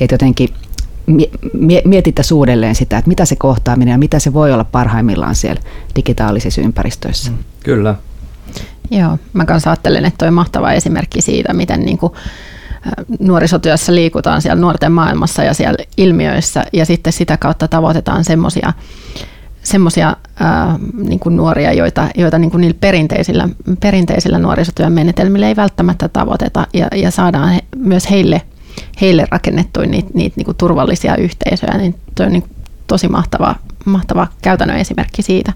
että 0.00 0.14
jotenkin 0.14 0.48
mietittäisiin 1.84 2.36
uudelleen 2.36 2.74
sitä, 2.74 2.98
että 2.98 3.08
mitä 3.08 3.24
se 3.24 3.36
kohtaaminen 3.36 3.92
ja 3.92 3.98
mitä 3.98 4.18
se 4.18 4.32
voi 4.32 4.52
olla 4.52 4.64
parhaimmillaan 4.64 5.34
siellä 5.34 5.62
digitaalisissa 5.96 6.60
ympäristöissä. 6.60 7.32
Kyllä. 7.64 7.94
Joo, 8.90 9.18
mä 9.32 9.44
kanssa 9.44 9.70
ajattelen, 9.70 10.04
että 10.04 10.26
on 10.26 10.34
mahtava 10.34 10.72
esimerkki 10.72 11.20
siitä, 11.20 11.52
miten 11.52 11.80
niin 11.80 11.98
kuin 11.98 12.12
nuorisotyössä 13.20 13.94
liikutaan 13.94 14.42
siellä 14.42 14.60
nuorten 14.60 14.92
maailmassa 14.92 15.44
ja 15.44 15.54
siellä 15.54 15.84
ilmiöissä 15.96 16.64
ja 16.72 16.86
sitten 16.86 17.12
sitä 17.12 17.36
kautta 17.36 17.68
tavoitetaan 17.68 18.24
semmoisia 18.24 18.72
semmoisia 19.66 20.16
niin 20.98 21.20
nuoria, 21.30 21.72
joita, 21.72 22.08
joita 22.14 22.38
niin 22.38 22.50
kuin 22.50 22.60
niillä 22.60 22.76
perinteisillä, 22.80 23.48
perinteisillä 23.80 24.38
nuorisotyön 24.38 24.92
menetelmillä 24.92 25.48
ei 25.48 25.56
välttämättä 25.56 26.08
tavoiteta 26.08 26.66
ja, 26.74 26.88
ja 26.94 27.10
saadaan 27.10 27.48
he, 27.48 27.60
myös 27.76 28.10
heille, 28.10 28.42
heille 29.00 29.26
rakennettuja 29.30 29.88
niitä, 29.88 30.10
niitä 30.14 30.36
niin 30.36 30.44
kuin 30.44 30.56
turvallisia 30.56 31.16
yhteisöjä, 31.16 31.78
niin 31.78 31.94
tuo 32.14 32.26
on 32.26 32.32
niin 32.32 32.44
tosi 32.86 33.08
mahtava, 33.08 33.54
mahtava 33.84 34.26
käytännön 34.42 34.78
esimerkki 34.78 35.22
siitä. 35.22 35.52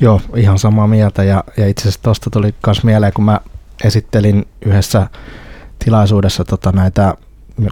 Joo, 0.00 0.20
ihan 0.36 0.58
samaa 0.58 0.86
mieltä 0.86 1.24
ja, 1.24 1.44
ja 1.56 1.68
itse 1.68 1.82
asiassa 1.82 2.02
tuosta 2.02 2.30
tuli 2.30 2.54
myös 2.66 2.84
mieleen, 2.84 3.12
kun 3.12 3.24
mä 3.24 3.40
esittelin 3.84 4.48
yhdessä 4.66 5.06
tilaisuudessa 5.84 6.44
tota 6.44 6.72
näitä 6.72 7.14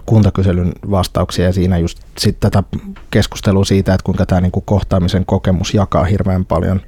kuntakyselyn 0.05 0.71
vastauksia 0.91 1.45
ja 1.45 1.53
siinä 1.53 1.77
just 1.77 1.99
sit 2.17 2.39
tätä 2.39 2.63
keskustelua 3.11 3.65
siitä, 3.65 3.93
että 3.93 4.03
kuinka 4.03 4.25
tämä 4.25 4.41
niinku 4.41 4.61
kohtaamisen 4.61 5.25
kokemus 5.25 5.73
jakaa 5.73 6.03
hirveän 6.03 6.45
paljon 6.45 6.81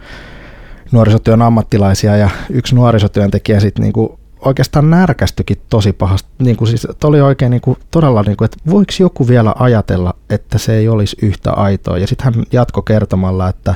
nuorisotyön 0.92 1.42
ammattilaisia 1.42 2.18
ja 2.18 2.30
yksi 2.50 2.76
nuorisotyöntekijä 2.76 3.60
sitten 3.60 3.84
niinku 3.84 4.20
oikeastaan 4.46 4.90
närkästyikin 4.90 5.62
tosi 5.70 5.94
pahasti. 5.94 6.30
Niinku 6.40 6.66
siis, 6.66 6.88
oli 7.04 7.22
oikein 7.22 7.50
niinku, 7.50 7.78
todella, 7.92 8.24
niinku, 8.24 8.44
että 8.44 8.58
voiko 8.70 8.92
joku 9.00 9.28
vielä 9.28 9.56
ajatella, 9.60 10.14
että 10.30 10.58
se 10.58 10.76
ei 10.76 10.88
olisi 10.88 11.18
yhtä 11.22 11.52
aitoa. 11.52 11.98
Ja 11.98 12.08
sitten 12.08 12.34
hän 12.34 12.44
jatko 12.52 12.82
kertomalla, 12.82 13.50
että, 13.50 13.76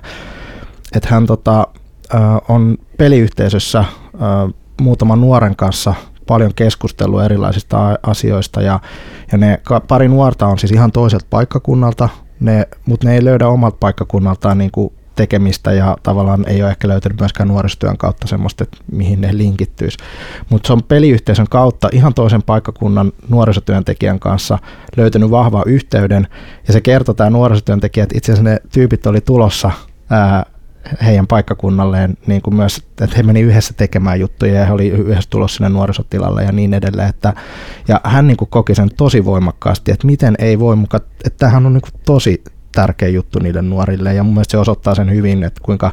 että 0.95 1.09
hän 1.11 1.25
tota, 1.25 1.67
on 2.49 2.77
peliyhteisössä 2.97 3.85
muutaman 4.81 5.21
nuoren 5.21 5.55
kanssa 5.55 5.93
paljon 6.27 6.51
keskustelua 6.55 7.25
erilaisista 7.25 7.99
asioista 8.03 8.61
ja, 8.61 8.79
ja 9.31 9.37
ne 9.37 9.61
pari 9.87 10.07
nuorta 10.07 10.47
on 10.47 10.59
siis 10.59 10.71
ihan 10.71 10.91
toiselta 10.91 11.25
paikkakunnalta, 11.29 12.09
ne, 12.39 12.67
mutta 12.85 13.07
ne 13.07 13.15
ei 13.15 13.25
löydä 13.25 13.47
omalta 13.47 13.77
paikkakunnaltaan 13.79 14.57
niin 14.57 14.71
kuin 14.71 14.93
tekemistä 15.15 15.71
ja 15.71 15.97
tavallaan 16.03 16.45
ei 16.47 16.63
ole 16.63 16.71
ehkä 16.71 16.87
löytänyt 16.87 17.19
myöskään 17.19 17.49
nuorisotyön 17.49 17.97
kautta 17.97 18.27
semmoista, 18.27 18.63
että 18.63 18.77
mihin 18.91 19.21
ne 19.21 19.37
linkittyisi. 19.37 19.97
Mutta 20.49 20.67
se 20.67 20.73
on 20.73 20.83
peliyhteisön 20.83 21.47
kautta 21.49 21.89
ihan 21.91 22.13
toisen 22.13 22.43
paikkakunnan 22.43 23.11
nuorisotyöntekijän 23.29 24.19
kanssa 24.19 24.59
löytänyt 24.97 25.31
vahvaa 25.31 25.63
yhteyden 25.65 26.27
ja 26.67 26.73
se 26.73 26.81
kertoo 26.81 27.13
tämä 27.15 27.29
nuorisotyöntekijä, 27.29 28.03
että 28.03 28.17
itse 28.17 28.31
asiassa 28.31 28.49
ne 28.49 28.59
tyypit 28.71 29.05
oli 29.05 29.21
tulossa 29.21 29.71
ää, 30.09 30.45
heidän 31.05 31.27
paikkakunnalleen 31.27 32.17
niin 32.27 32.41
kuin 32.41 32.55
myös, 32.55 32.77
että 32.77 33.17
he 33.17 33.23
meni 33.23 33.41
yhdessä 33.41 33.73
tekemään 33.77 34.19
juttuja 34.19 34.53
ja 34.53 34.65
he 34.65 34.73
oli 34.73 34.87
yhdessä 34.87 35.29
tulossa 35.29 35.57
sinne 35.57 35.69
nuorisotilalle 35.69 36.43
ja 36.43 36.51
niin 36.51 36.73
edelleen. 36.73 37.09
Että, 37.09 37.33
ja 37.87 38.01
hän 38.03 38.27
niin 38.27 38.37
kuin 38.37 38.49
koki 38.49 38.75
sen 38.75 38.89
tosi 38.97 39.25
voimakkaasti, 39.25 39.91
että 39.91 40.07
miten 40.07 40.35
ei 40.39 40.59
voi 40.59 40.75
mukaan, 40.75 41.03
että 41.25 41.37
tämähän 41.37 41.65
on 41.65 41.73
niin 41.73 41.81
kuin 41.81 42.01
tosi 42.05 42.43
tärkeä 42.71 43.07
juttu 43.09 43.39
niille 43.39 43.61
nuorille 43.61 44.13
ja 44.13 44.23
mun 44.23 44.33
mielestä 44.33 44.51
se 44.51 44.57
osoittaa 44.57 44.95
sen 44.95 45.11
hyvin, 45.11 45.43
että 45.43 45.61
kuinka 45.63 45.91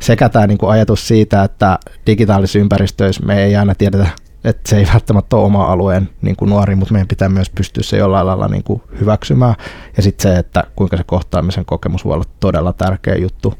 sekä 0.00 0.28
tämä 0.28 0.46
niin 0.46 0.58
kuin 0.58 0.70
ajatus 0.70 1.08
siitä, 1.08 1.44
että 1.44 1.78
digitaalisissa 2.06 2.58
ympäristöissä 2.58 3.26
me 3.26 3.44
ei 3.44 3.56
aina 3.56 3.74
tiedetä, 3.74 4.06
että 4.44 4.70
se 4.70 4.76
ei 4.76 4.86
välttämättä 4.92 5.36
ole 5.36 5.44
oma 5.44 5.64
alueen 5.64 6.08
niin 6.22 6.36
kuin 6.36 6.48
nuori, 6.48 6.76
mutta 6.76 6.92
meidän 6.92 7.08
pitää 7.08 7.28
myös 7.28 7.50
pystyä 7.50 7.82
se 7.82 7.96
jollain 7.96 8.26
lailla 8.26 8.48
niin 8.48 8.64
kuin 8.64 8.82
hyväksymään. 9.00 9.54
Ja 9.96 10.02
sitten 10.02 10.32
se, 10.32 10.38
että 10.38 10.64
kuinka 10.76 10.96
se 10.96 11.04
kohtaamisen 11.04 11.64
kokemus 11.64 12.04
voi 12.04 12.14
olla 12.14 12.24
todella 12.40 12.72
tärkeä 12.72 13.14
juttu 13.14 13.54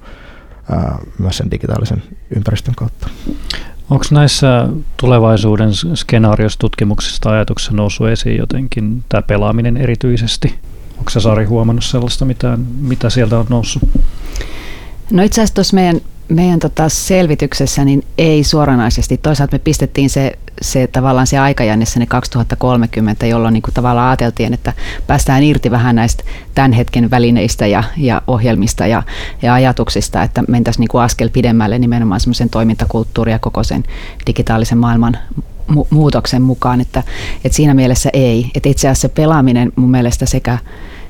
myös 1.18 1.36
sen 1.36 1.50
digitaalisen 1.50 2.02
ympäristön 2.36 2.74
kautta. 2.74 3.08
Onko 3.90 4.04
näissä 4.10 4.68
tulevaisuuden 4.96 5.70
skenaariostutkimuksista 5.94 7.30
ajatuksessa 7.30 7.72
noussut 7.72 8.08
esiin 8.08 8.36
jotenkin 8.36 9.04
tämä 9.08 9.22
pelaaminen 9.22 9.76
erityisesti? 9.76 10.54
Onko 10.98 11.10
se 11.10 11.20
Sari 11.20 11.44
huomannut 11.44 11.84
sellaista, 11.84 12.24
mitä, 12.24 12.58
mitä 12.80 13.10
sieltä 13.10 13.38
on 13.38 13.46
noussut? 13.48 13.82
No 15.10 15.22
itse 15.22 15.40
asiassa 15.40 15.54
tuossa 15.54 15.74
meidän, 15.74 16.00
meidän 16.30 16.58
tota 16.58 16.88
selvityksessä 16.88 17.84
niin 17.84 18.04
ei 18.18 18.44
suoranaisesti. 18.44 19.18
Toisaalta 19.18 19.54
me 19.54 19.58
pistettiin 19.58 20.10
se, 20.10 20.38
se 20.62 20.86
tavallaan 20.86 21.26
se 21.26 21.38
aikajänne 21.38 21.84
sinne 21.84 22.06
2030, 22.06 23.26
jolloin 23.26 23.52
niin 23.52 23.62
kuin 23.62 23.74
tavallaan 23.74 24.08
ajateltiin, 24.08 24.54
että 24.54 24.72
päästään 25.06 25.42
irti 25.42 25.70
vähän 25.70 25.96
näistä 25.96 26.24
tämän 26.54 26.72
hetken 26.72 27.10
välineistä 27.10 27.66
ja, 27.66 27.84
ja 27.96 28.22
ohjelmista 28.26 28.86
ja, 28.86 29.02
ja 29.42 29.54
ajatuksista, 29.54 30.22
että 30.22 30.42
mentäisiin 30.48 30.80
niin 30.80 30.88
kuin 30.88 31.02
askel 31.02 31.28
pidemmälle 31.28 31.78
nimenomaan 31.78 32.20
semmoisen 32.20 32.50
toimintakulttuuria 32.50 33.38
koko 33.38 33.64
sen 33.64 33.84
digitaalisen 34.26 34.78
maailman 34.78 35.18
mu- 35.72 35.86
muutoksen 35.90 36.42
mukaan, 36.42 36.80
että, 36.80 37.02
että 37.44 37.56
siinä 37.56 37.74
mielessä 37.74 38.10
ei. 38.12 38.50
Että 38.54 38.68
itse 38.68 38.88
asiassa 38.88 39.08
pelaaminen 39.08 39.72
mun 39.76 39.90
mielestä 39.90 40.26
sekä, 40.26 40.58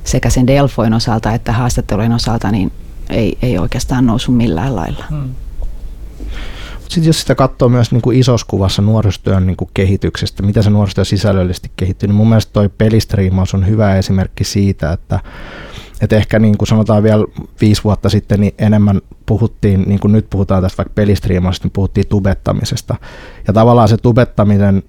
sekä 0.04 0.30
sen 0.30 0.46
Delfoin 0.46 0.94
osalta 0.94 1.32
että 1.32 1.52
haastattelujen 1.52 2.12
osalta 2.12 2.50
niin 2.50 2.72
ei, 3.10 3.38
ei 3.42 3.58
oikeastaan 3.58 4.06
nousu 4.06 4.32
millään 4.32 4.76
lailla. 4.76 5.04
Hmm. 5.10 5.30
Sitten 6.90 7.06
jos 7.06 7.20
sitä 7.20 7.34
katsoo 7.34 7.68
myös 7.68 7.92
niin 7.92 8.02
kuin 8.02 8.18
isossa 8.18 8.46
kuvassa 8.50 8.82
nuorisotyön 8.82 9.46
niin 9.46 9.56
kuin 9.56 9.70
kehityksestä, 9.74 10.42
mitä 10.42 10.62
se 10.62 10.70
nuorisotyö 10.70 11.04
sisällöllisesti 11.04 11.70
kehittyy, 11.76 12.06
niin 12.06 12.16
mun 12.16 12.28
mielestä 12.28 12.52
toi 12.52 12.68
pelistriimaus 12.68 13.54
on 13.54 13.66
hyvä 13.66 13.96
esimerkki 13.96 14.44
siitä, 14.44 14.92
että, 14.92 15.20
että 16.00 16.16
ehkä 16.16 16.38
niin 16.38 16.58
kuin 16.58 16.68
sanotaan 16.68 17.02
vielä 17.02 17.24
viisi 17.60 17.84
vuotta 17.84 18.08
sitten, 18.08 18.40
niin 18.40 18.54
enemmän 18.58 19.00
puhuttiin, 19.26 19.82
niin 19.82 20.00
kuin 20.00 20.12
nyt 20.12 20.30
puhutaan 20.30 20.62
tästä 20.62 20.76
vaikka 20.78 20.92
pelistriimausesta, 20.94 21.66
niin 21.66 21.72
puhuttiin 21.72 22.06
tubettamisesta. 22.06 22.96
Ja 23.46 23.52
tavallaan 23.52 23.88
se 23.88 23.96
tubettaminen 23.96 24.82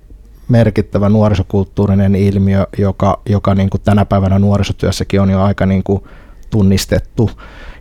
merkittävä 0.48 1.10
nuorisokulttuurinen 1.10 2.16
ilmiö, 2.16 2.68
joka, 2.78 3.22
joka 3.30 3.56
niin 3.56 3.70
kuin 3.70 3.82
tänä 3.82 4.06
päivänä 4.06 4.40
nuorisotyössäkin 4.40 5.22
on 5.22 5.30
jo 5.30 5.42
aika 5.42 5.66
niin 5.66 5.84
kuin 5.84 6.04
tunnistettu. 6.50 7.32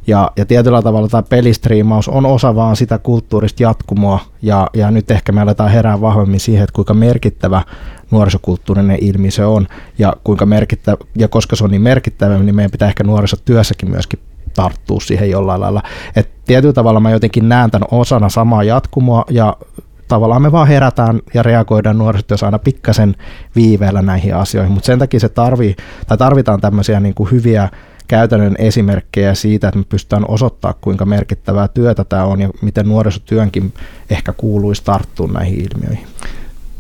Ja, 0.07 0.31
ja 0.37 0.47
tietyllä 0.47 0.83
tavalla 0.83 1.09
tämä 1.09 1.23
pelistriimaus 1.23 2.09
on 2.09 2.27
osa 2.27 2.55
vaan 2.55 2.77
sitä 2.77 2.99
kulttuurista 2.99 3.63
jatkumoa, 3.63 4.21
ja, 4.43 4.67
ja 4.75 4.91
nyt 4.91 5.11
ehkä 5.11 5.33
me 5.33 5.41
aletaan 5.41 5.71
herää 5.71 6.01
vahvemmin 6.01 6.41
siihen, 6.41 6.65
että 6.65 6.75
kuinka 6.75 6.95
merkittävä 6.95 7.63
nuorisokulttuurinen 8.11 8.99
ilmiö 9.01 9.31
se 9.31 9.45
on, 9.45 9.67
ja, 9.99 10.13
kuinka 10.25 10.47
merkittävä, 10.47 10.97
ja 11.19 11.29
koska 11.29 11.57
se 11.57 11.65
on 11.65 11.71
niin 11.71 11.83
merkittävä, 11.83 12.39
niin 12.39 12.55
meidän 12.55 12.71
pitää 12.71 12.89
ehkä 12.89 13.05
nuorisotyössäkin 13.05 13.91
myöskin 13.91 14.21
tarttua 14.55 15.01
siihen 15.01 15.31
jollain 15.31 15.61
lailla. 15.61 15.83
Et 16.17 16.31
tietyllä 16.47 16.73
tavalla 16.73 17.01
mä 17.01 17.11
jotenkin 17.11 17.49
näen 17.49 17.71
tämän 17.71 17.89
osana 17.91 18.29
samaa 18.29 18.63
jatkumoa, 18.63 19.25
ja 19.31 19.57
tavallaan 20.09 20.43
me 20.43 20.53
vaan 20.53 20.69
herätään 20.69 21.21
ja 21.35 21.43
reagoidaan 21.43 21.99
nuorisotyössä 21.99 22.47
aina 22.47 22.59
pikkasen 22.59 23.15
viiveellä 23.57 24.03
näihin 24.03 24.35
asioihin, 24.35 24.73
mutta 24.73 24.87
sen 24.87 24.99
takia 24.99 25.21
se 25.21 25.29
tarvii, 25.29 25.77
tai 26.07 26.19
tarvitaan 26.19 26.61
tämmöisiä 26.61 27.01
niin 27.01 27.15
kuin 27.15 27.31
hyviä 27.31 27.69
käytännön 28.11 28.55
esimerkkejä 28.59 29.35
siitä, 29.35 29.69
että 29.69 29.79
me 29.79 29.85
pystytään 29.89 30.25
osoittaa, 30.29 30.75
kuinka 30.81 31.05
merkittävää 31.05 31.69
työtä 31.69 32.05
tämä 32.05 32.25
on 32.25 32.41
ja 32.41 32.51
miten 32.63 32.89
nuorisotyönkin 32.89 33.73
ehkä 34.11 34.33
kuuluisi 34.33 34.85
tarttua 34.85 35.29
näihin 35.33 35.69
ilmiöihin. 35.73 36.07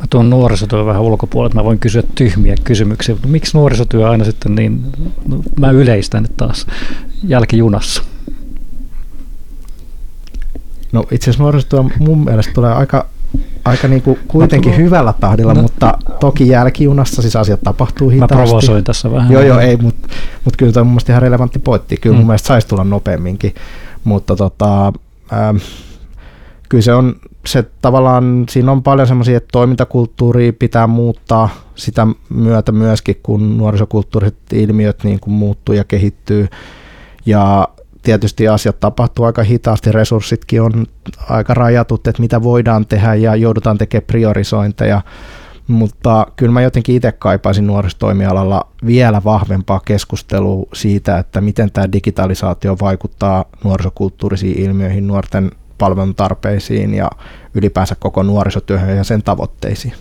Mä 0.00 0.06
tuon 0.10 0.30
nuorisotyön 0.30 0.86
vähän 0.86 1.02
ulkopuolelle, 1.02 1.54
mä 1.54 1.64
voin 1.64 1.78
kysyä 1.78 2.02
tyhmiä 2.14 2.54
kysymyksiä, 2.64 3.14
mutta 3.14 3.28
miksi 3.28 3.56
nuorisotyö 3.56 4.10
aina 4.10 4.24
sitten 4.24 4.54
niin, 4.54 4.82
no, 5.26 5.42
mä 5.58 5.70
yleistän 5.70 6.22
nyt 6.22 6.36
taas 6.36 6.66
jälkijunassa? 7.24 8.02
No 10.92 11.04
itse 11.10 11.24
asiassa 11.24 11.42
nuorisotyö 11.42 11.82
mun 11.98 12.24
mielestä 12.24 12.52
tulee 12.52 12.72
aika 12.72 13.06
aika 13.64 13.88
niin 13.88 14.02
kuin 14.02 14.18
kuitenkin 14.28 14.76
hyvällä 14.76 15.14
tahdilla, 15.20 15.54
no. 15.54 15.62
mutta 15.62 15.98
toki 16.20 16.48
jälkijunassa 16.48 17.22
siis 17.22 17.36
asiat 17.36 17.60
tapahtuu 17.60 18.08
hitaasti. 18.08 18.34
Mä 18.34 18.42
provosoin 18.42 18.84
tässä 18.84 19.12
vähän. 19.12 19.32
Joo, 19.32 19.42
joo, 19.42 19.58
ei, 19.58 19.76
mutta 19.76 20.08
mut 20.44 20.56
kyllä 20.56 20.72
tämä 20.72 20.82
on 20.82 20.86
mun 20.86 20.92
mielestä 20.92 21.12
ihan 21.12 21.22
relevantti 21.22 21.58
pointti. 21.58 21.96
Kyllä 21.96 22.14
mm. 22.14 22.18
mun 22.18 22.26
mielestä 22.26 22.46
saisi 22.46 22.68
tulla 22.68 22.84
nopeamminkin, 22.84 23.54
mutta 24.04 24.36
tota, 24.36 24.86
ähm, 25.32 25.56
kyllä 26.68 26.82
se 26.82 26.94
on 26.94 27.14
se 27.46 27.64
tavallaan, 27.82 28.44
siinä 28.50 28.72
on 28.72 28.82
paljon 28.82 29.08
semmoisia, 29.08 29.36
että 29.36 29.48
toimintakulttuuria 29.52 30.52
pitää 30.52 30.86
muuttaa 30.86 31.48
sitä 31.74 32.06
myötä 32.28 32.72
myöskin, 32.72 33.16
kun 33.22 33.58
nuorisokulttuuriset 33.58 34.36
ilmiöt 34.52 35.04
niin 35.04 35.20
kuin 35.20 35.34
muuttuu 35.34 35.74
ja 35.74 35.84
kehittyy. 35.84 36.48
Ja 37.26 37.68
tietysti 38.02 38.48
asiat 38.48 38.80
tapahtuu 38.80 39.24
aika 39.24 39.42
hitaasti, 39.42 39.92
resurssitkin 39.92 40.62
on 40.62 40.86
aika 41.28 41.54
rajatut, 41.54 42.06
että 42.06 42.22
mitä 42.22 42.42
voidaan 42.42 42.86
tehdä 42.86 43.14
ja 43.14 43.36
joudutaan 43.36 43.78
tekemään 43.78 44.06
priorisointeja, 44.06 45.02
mutta 45.66 46.26
kyllä 46.36 46.52
mä 46.52 46.62
jotenkin 46.62 46.96
itse 46.96 47.12
kaipaisin 47.12 47.66
nuorisotoimialalla 47.66 48.66
vielä 48.86 49.22
vahvempaa 49.24 49.80
keskustelua 49.84 50.66
siitä, 50.72 51.18
että 51.18 51.40
miten 51.40 51.72
tämä 51.72 51.92
digitalisaatio 51.92 52.76
vaikuttaa 52.80 53.44
nuorisokulttuurisiin 53.64 54.58
ilmiöihin, 54.58 55.06
nuorten 55.06 55.50
palvelun 55.78 56.14
tarpeisiin 56.14 56.94
ja 56.94 57.10
ylipäänsä 57.54 57.94
koko 57.94 58.22
nuorisotyöhön 58.22 58.96
ja 58.96 59.04
sen 59.04 59.22
tavoitteisiin. 59.22 59.94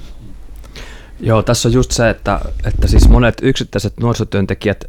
Joo, 1.19 1.43
tässä 1.43 1.69
on 1.69 1.73
just 1.73 1.91
se, 1.91 2.09
että, 2.09 2.39
että 2.65 2.87
siis 2.87 3.09
monet 3.09 3.37
yksittäiset 3.41 3.93
nuorisotyöntekijät 3.99 4.85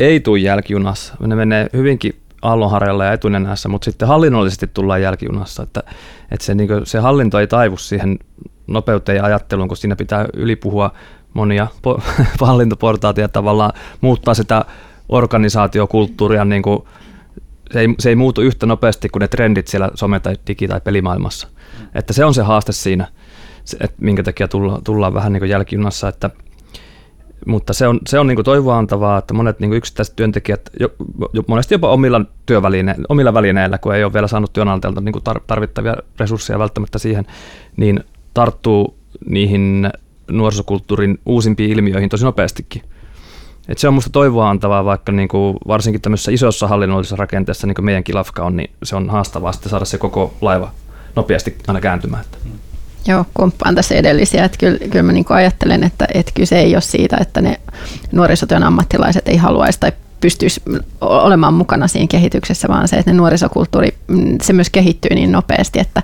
ei 0.00 0.20
tule 0.20 0.38
jälkijunassa. 0.38 1.14
Ne 1.20 1.34
menee 1.34 1.66
hyvinkin 1.72 2.21
aallonharjalla 2.42 3.04
ja 3.04 3.12
etunenässä, 3.12 3.68
mutta 3.68 3.84
sitten 3.84 4.08
hallinnollisesti 4.08 4.66
tullaan 4.66 5.02
jälkijunassa, 5.02 5.62
että, 5.62 5.82
että 6.30 6.44
se, 6.44 6.54
niin 6.54 6.68
kuin, 6.68 6.86
se 6.86 6.98
hallinto 6.98 7.38
ei 7.38 7.46
taivu 7.46 7.76
siihen 7.76 8.18
nopeuteen 8.66 9.16
ja 9.16 9.24
ajatteluun, 9.24 9.68
kun 9.68 9.76
siinä 9.76 9.96
pitää 9.96 10.26
ylipuhua 10.34 10.90
monia 11.34 11.66
po- 11.86 12.02
hallintoportaita 12.46 13.20
ja 13.20 13.28
tavallaan 13.28 13.72
muuttaa 14.00 14.34
sitä 14.34 14.64
organisaatiokulttuuria, 15.08 16.44
niin 16.44 16.62
kuin, 16.62 16.82
se, 17.72 17.80
ei, 17.80 17.88
se 17.98 18.08
ei 18.08 18.16
muutu 18.16 18.40
yhtä 18.40 18.66
nopeasti 18.66 19.08
kuin 19.08 19.20
ne 19.20 19.28
trendit 19.28 19.68
siellä 19.68 19.88
some- 19.88 20.20
tai 20.22 20.34
digi- 20.34 20.68
tai 20.68 20.80
pelimaailmassa. 20.80 21.48
Että 21.94 22.12
se 22.12 22.24
on 22.24 22.34
se 22.34 22.42
haaste 22.42 22.72
siinä, 22.72 23.08
että 23.80 23.96
minkä 24.00 24.22
takia 24.22 24.48
tulla, 24.48 24.80
tullaan 24.84 25.14
vähän 25.14 25.32
niin 25.32 25.48
jälkijunassa, 25.48 26.08
että 26.08 26.30
mutta 27.46 27.72
se 27.72 27.88
on, 27.88 28.00
se 28.06 28.18
on 28.18 28.26
niin 28.26 28.44
toivoa 28.44 28.78
antavaa, 28.78 29.18
että 29.18 29.34
monet 29.34 29.60
niin 29.60 29.72
yksittäiset 29.72 30.16
työntekijät, 30.16 30.70
jo, 30.80 30.88
jo, 31.32 31.42
monesti 31.46 31.74
jopa 31.74 31.88
omilla, 31.88 32.20
työväline, 32.46 32.94
omilla 33.08 33.34
välineillä, 33.34 33.78
kun 33.78 33.94
ei 33.94 34.04
ole 34.04 34.12
vielä 34.12 34.28
saanut 34.28 34.52
työnantajalta 34.52 35.00
niin 35.00 35.14
tarvittavia 35.46 35.96
resursseja 36.20 36.58
välttämättä 36.58 36.98
siihen, 36.98 37.26
niin 37.76 38.04
tarttuu 38.34 38.96
niihin 39.26 39.90
nuorisokulttuurin 40.30 41.18
uusimpiin 41.26 41.70
ilmiöihin 41.70 42.08
tosi 42.08 42.24
nopeastikin. 42.24 42.82
Et 43.68 43.78
se 43.78 43.88
on 43.88 43.94
minusta 43.94 44.10
toivoa 44.10 44.50
antavaa, 44.50 44.84
vaikka 44.84 45.12
niin 45.12 45.28
kuin 45.28 45.56
varsinkin 45.68 46.00
tämmöisessä 46.00 46.32
isossa 46.32 46.68
hallinnollisessa 46.68 47.16
rakenteessa, 47.16 47.66
niin 47.66 47.74
kuin 47.74 47.84
meidänkin 47.84 48.14
lafka 48.14 48.44
on, 48.44 48.56
niin 48.56 48.70
se 48.82 48.96
on 48.96 49.10
haastavaa 49.10 49.52
saada 49.52 49.84
se 49.84 49.98
koko 49.98 50.34
laiva 50.40 50.70
nopeasti 51.16 51.56
aina 51.68 51.80
kääntymään. 51.80 52.24
Joo, 53.06 53.24
komppaan 53.34 53.74
tässä 53.74 53.94
edellisiä. 53.94 54.44
Että 54.44 54.58
kyllä, 54.58 54.78
kyllä 54.78 55.02
mä 55.02 55.12
niin 55.12 55.24
ajattelen, 55.28 55.84
että, 55.84 56.08
että 56.14 56.32
kyse 56.34 56.58
ei 56.58 56.74
ole 56.74 56.80
siitä, 56.80 57.16
että 57.20 57.40
ne 57.40 57.60
nuorisotyön 58.12 58.62
ammattilaiset 58.62 59.28
ei 59.28 59.36
haluaisi 59.36 59.80
tai 59.80 59.92
pystyisi 60.20 60.62
olemaan 61.00 61.54
mukana 61.54 61.88
siinä 61.88 62.06
kehityksessä, 62.06 62.68
vaan 62.68 62.88
se, 62.88 62.96
että 62.96 63.10
ne 63.10 63.16
nuorisokulttuuri, 63.16 63.94
mm, 64.08 64.38
se 64.42 64.52
myös 64.52 64.70
kehittyy 64.70 65.14
niin 65.14 65.32
nopeasti, 65.32 65.80
että, 65.80 66.02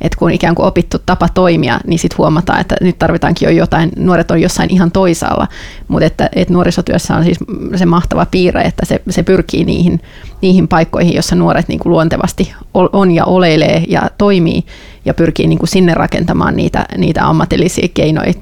että 0.00 0.18
kun 0.18 0.30
ikään 0.30 0.54
kuin 0.54 0.66
opittu 0.66 0.98
tapa 1.06 1.28
toimia, 1.28 1.80
niin 1.86 1.98
sitten 1.98 2.18
huomataan, 2.18 2.60
että 2.60 2.76
nyt 2.80 2.98
tarvitaankin 2.98 3.46
jo 3.46 3.52
jotain, 3.52 3.90
nuoret 3.96 4.30
on 4.30 4.40
jossain 4.40 4.70
ihan 4.72 4.90
toisaalla, 4.90 5.48
mutta 5.88 6.06
että, 6.06 6.28
että 6.34 6.54
nuorisotyössä 6.54 7.16
on 7.16 7.24
siis 7.24 7.38
se 7.76 7.86
mahtava 7.86 8.26
piirre, 8.26 8.62
että 8.62 8.86
se, 8.86 9.02
se 9.10 9.22
pyrkii 9.22 9.64
niihin, 9.64 10.00
niihin 10.42 10.68
paikkoihin, 10.68 11.14
jossa 11.14 11.36
nuoret 11.36 11.68
niin 11.68 11.78
kuin 11.78 11.90
luontevasti 11.90 12.52
on 12.74 13.10
ja 13.10 13.24
oleilee 13.24 13.84
ja 13.88 14.10
toimii 14.18 14.64
ja 15.04 15.14
pyrkii 15.14 15.46
niin 15.46 15.58
kuin 15.58 15.68
sinne 15.68 15.94
rakentamaan 15.94 16.56
niitä, 16.56 16.86
niitä 16.96 17.26
ammatillisia 17.26 17.88
keinoja, 17.94 18.32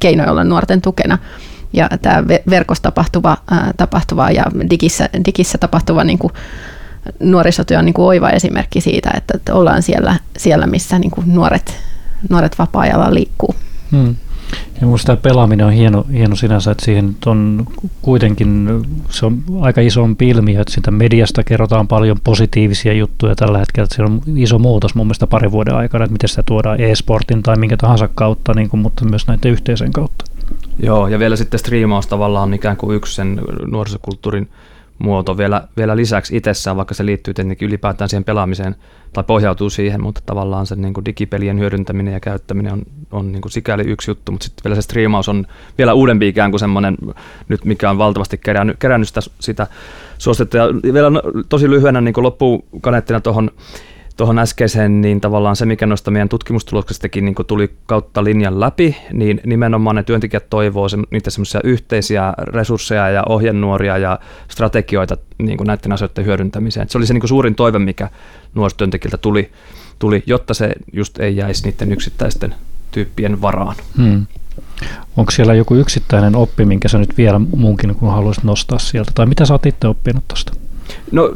keinoja 0.00 0.30
olla 0.30 0.44
nuorten 0.44 0.80
tukena. 0.80 1.18
Ja 1.72 1.88
tämä 2.02 2.24
verkossa 2.50 2.82
tapahtuva, 2.82 3.36
ää, 3.50 3.72
tapahtuva 3.76 4.30
ja 4.30 4.44
digissä, 4.70 5.08
digissä 5.26 5.58
tapahtuva 5.58 6.04
niin 6.04 6.18
kuin 6.18 6.32
nuorisotyö 7.20 7.78
on 7.78 7.84
niin 7.84 7.94
kuin 7.94 8.06
oiva 8.06 8.30
esimerkki 8.30 8.80
siitä, 8.80 9.10
että, 9.16 9.34
että 9.36 9.54
ollaan 9.54 9.82
siellä, 9.82 10.16
siellä 10.36 10.66
missä 10.66 10.98
niin 10.98 11.10
kuin 11.10 11.34
nuoret, 11.34 11.76
nuoret 12.30 12.58
vapaa-ajalla 12.58 13.14
liikkuu. 13.14 13.54
Hmm. 13.90 14.16
Ja 14.80 14.86
minusta 14.86 15.06
tämä 15.06 15.16
pelaaminen 15.16 15.66
on 15.66 15.72
hieno, 15.72 16.06
hieno 16.12 16.36
sinänsä, 16.36 16.70
että 16.70 16.84
siihen 16.84 17.16
on 17.26 17.66
kuitenkin 18.02 18.68
se 19.10 19.26
on 19.26 19.42
aika 19.60 19.80
iso 19.80 20.08
ilmiö, 20.20 20.60
että 20.60 20.74
siitä 20.74 20.90
mediasta 20.90 21.44
kerrotaan 21.44 21.88
paljon 21.88 22.16
positiivisia 22.24 22.92
juttuja 22.92 23.36
tällä 23.36 23.58
hetkellä, 23.58 23.84
että 23.84 23.96
se 23.96 24.02
on 24.02 24.20
iso 24.36 24.58
muutos 24.58 24.94
mun 24.94 25.06
mielestä 25.06 25.26
parin 25.26 25.52
vuoden 25.52 25.74
aikana, 25.74 26.04
että 26.04 26.12
miten 26.12 26.28
sitä 26.28 26.42
tuodaan 26.42 26.80
e-sportin 26.80 27.42
tai 27.42 27.56
minkä 27.56 27.76
tahansa 27.76 28.08
kautta, 28.14 28.54
niin 28.54 28.68
kuin, 28.68 28.80
mutta 28.80 29.04
myös 29.04 29.26
näiden 29.26 29.52
yhteisön 29.52 29.92
kautta. 29.92 30.24
Joo, 30.82 31.08
ja 31.08 31.18
vielä 31.18 31.36
sitten 31.36 31.60
striimaus 31.60 32.06
tavallaan 32.06 32.48
on 32.48 32.54
ikään 32.54 32.76
kuin 32.76 32.96
yksi 32.96 33.14
sen 33.14 33.40
nuorisokulttuurin 33.66 34.48
muoto 35.02 35.36
vielä, 35.36 35.68
vielä 35.76 35.96
lisäksi 35.96 36.36
itsessään, 36.36 36.76
vaikka 36.76 36.94
se 36.94 37.06
liittyy 37.06 37.34
tietenkin 37.34 37.68
ylipäätään 37.68 38.08
siihen 38.08 38.24
pelaamiseen 38.24 38.76
tai 39.12 39.24
pohjautuu 39.24 39.70
siihen, 39.70 40.02
mutta 40.02 40.20
tavallaan 40.26 40.66
se 40.66 40.76
niin 40.76 40.94
kuin 40.94 41.04
digipelien 41.04 41.58
hyödyntäminen 41.58 42.14
ja 42.14 42.20
käyttäminen 42.20 42.72
on, 42.72 42.82
on 43.12 43.32
niin 43.32 43.42
kuin 43.42 43.52
sikäli 43.52 43.82
yksi 43.82 44.10
juttu, 44.10 44.32
mutta 44.32 44.44
sitten 44.44 44.64
vielä 44.64 44.74
se 44.74 44.82
striimaus 44.82 45.28
on 45.28 45.46
vielä 45.78 45.94
uudempi 45.94 46.28
ikään 46.28 46.50
kuin 46.50 46.60
semmoinen, 46.60 46.96
nyt 47.48 47.64
mikä 47.64 47.90
on 47.90 47.98
valtavasti 47.98 48.38
kerännyt, 48.38 48.76
kerännyt 48.78 49.08
sitä, 49.08 49.20
sitä 49.40 49.66
suostetta. 50.18 50.56
Ja 50.56 50.64
vielä 50.92 51.08
tosi 51.48 51.70
lyhyenä 51.70 52.00
niin 52.00 52.14
loppukaneettina 52.16 53.20
tuohon 53.20 53.50
tuohon 54.16 54.38
äskeiseen, 54.38 55.00
niin 55.00 55.20
tavallaan 55.20 55.56
se, 55.56 55.66
mikä 55.66 55.86
noista 55.86 56.10
meidän 56.10 56.28
tutkimustuloksestakin 56.28 57.24
niin 57.24 57.34
tuli 57.46 57.70
kautta 57.86 58.24
linjan 58.24 58.60
läpi, 58.60 58.96
niin 59.12 59.40
nimenomaan 59.46 59.96
ne 59.96 60.02
työntekijät 60.02 60.50
toivoo 60.50 60.88
se, 60.88 60.96
niitä 61.10 61.30
semmoisia 61.30 61.60
yhteisiä 61.64 62.34
resursseja 62.38 63.10
ja 63.10 63.22
ohjenuoria 63.28 63.98
ja 63.98 64.18
strategioita 64.48 65.16
niin 65.38 65.58
kuin 65.58 65.66
näiden 65.66 65.92
asioiden 65.92 66.24
hyödyntämiseen. 66.24 66.88
Se 66.88 66.98
oli 66.98 67.06
se 67.06 67.14
niin 67.14 67.20
kuin 67.20 67.28
suurin 67.28 67.54
toive, 67.54 67.78
mikä 67.78 68.08
nuorisotyöntekijältä 68.54 69.16
tuli, 69.16 69.50
tuli, 69.98 70.22
jotta 70.26 70.54
se 70.54 70.72
just 70.92 71.20
ei 71.20 71.36
jäisi 71.36 71.64
niiden 71.64 71.92
yksittäisten 71.92 72.54
tyyppien 72.90 73.42
varaan. 73.42 73.76
Hmm. 73.96 74.26
Onko 75.16 75.30
siellä 75.30 75.54
joku 75.54 75.74
yksittäinen 75.74 76.36
oppi, 76.36 76.64
minkä 76.64 76.88
sä 76.88 76.98
nyt 76.98 77.16
vielä 77.16 77.38
muunkin 77.38 77.94
kun 77.94 78.12
haluaisit 78.12 78.44
nostaa 78.44 78.78
sieltä? 78.78 79.12
Tai 79.14 79.26
mitä 79.26 79.46
sä 79.46 79.54
oot 79.54 79.66
itse 79.66 79.88
oppinut 79.88 80.28
tuosta? 80.28 80.52
No 81.12 81.30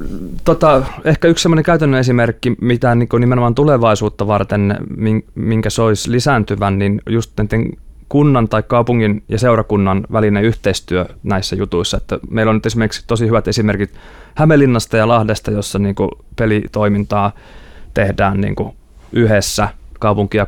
tota, 0.45 0.83
ehkä 1.05 1.29
yksi 1.29 1.43
sellainen 1.43 1.65
käytännön 1.65 2.01
esimerkki, 2.01 2.57
mitä 2.61 2.95
niin 2.95 3.09
nimenomaan 3.21 3.55
tulevaisuutta 3.55 4.27
varten, 4.27 4.79
minkä 5.35 5.71
sois 5.71 6.07
lisääntyvän, 6.07 6.79
niin 6.79 7.03
just 7.11 7.33
näiden 7.37 7.73
kunnan 8.09 8.49
tai 8.49 8.63
kaupungin 8.63 9.23
ja 9.29 9.39
seurakunnan 9.39 10.07
välinen 10.13 10.45
yhteistyö 10.45 11.07
näissä 11.23 11.57
jutuissa. 11.57 11.97
Että 11.97 12.19
meillä 12.31 12.51
on 12.51 12.57
nyt 12.57 12.67
esimerkiksi 12.67 13.05
tosi 13.07 13.27
hyvät 13.27 13.49
esimerkit 13.49 13.95
Hämeenlinnasta 14.35 14.97
ja 14.97 15.09
Lahdesta, 15.09 15.51
jossa 15.51 15.79
niin 15.79 15.95
pelitoimintaa 16.37 17.33
tehdään 17.95 18.41
niin 18.41 18.57
yhdessä. 19.13 19.69
Kaupunki 19.99 20.37
ja 20.37 20.47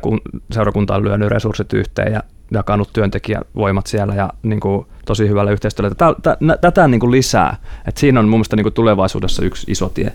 seurakunta 0.51 0.95
on 0.95 1.03
lyönyt 1.03 1.29
resurssit 1.29 1.73
yhteen 1.73 2.13
ja 2.13 2.23
jakanut 2.51 2.93
työntekijävoimat 2.93 3.87
siellä 3.87 4.15
ja 4.15 4.29
niin 4.43 4.59
kuin, 4.59 4.85
tosi 5.05 5.27
hyvällä 5.27 5.51
yhteistyöllä. 5.51 5.95
Tätä, 5.95 6.57
tätä 6.61 6.87
niin 6.87 6.99
kuin 6.99 7.11
lisää. 7.11 7.57
Et 7.87 7.97
siinä 7.97 8.19
on 8.19 8.25
mun 8.25 8.39
mielestä 8.39 8.55
niin 8.55 8.63
kuin 8.63 8.73
tulevaisuudessa 8.73 9.45
yksi 9.45 9.71
iso 9.71 9.89
tie. 9.89 10.11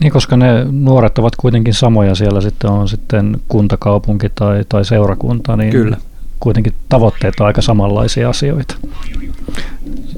Niin, 0.00 0.12
koska 0.12 0.36
ne 0.36 0.66
nuoret 0.70 1.18
ovat 1.18 1.36
kuitenkin 1.36 1.74
samoja 1.74 2.14
siellä 2.14 2.40
sitten 2.40 2.70
on 2.70 2.88
sitten 2.88 3.40
kuntakaupunki 3.48 4.28
tai, 4.28 4.64
tai 4.68 4.84
seurakunta, 4.84 5.56
niin 5.56 5.70
Kyllä. 5.70 5.96
kuitenkin 6.40 6.74
tavoitteet 6.88 7.40
on 7.40 7.46
aika 7.46 7.62
samanlaisia 7.62 8.28
asioita. 8.28 8.74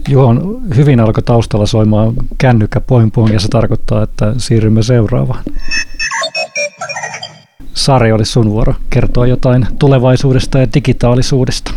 Juhon 0.08 0.62
hyvin 0.76 1.00
alkoi 1.00 1.22
taustalla 1.22 1.66
soimaan 1.66 2.14
kännykkä 2.38 2.80
poin 2.80 3.10
poin 3.10 3.32
ja 3.32 3.40
se 3.40 3.48
tarkoittaa, 3.48 4.02
että 4.02 4.34
siirrymme 4.38 4.82
seuraavaan. 4.82 5.44
Sari, 7.74 8.12
olisi 8.12 8.32
sun 8.32 8.50
vuoro 8.50 8.74
kertoa 8.90 9.26
jotain 9.26 9.66
tulevaisuudesta 9.78 10.58
ja 10.58 10.66
digitaalisuudesta. 10.74 11.74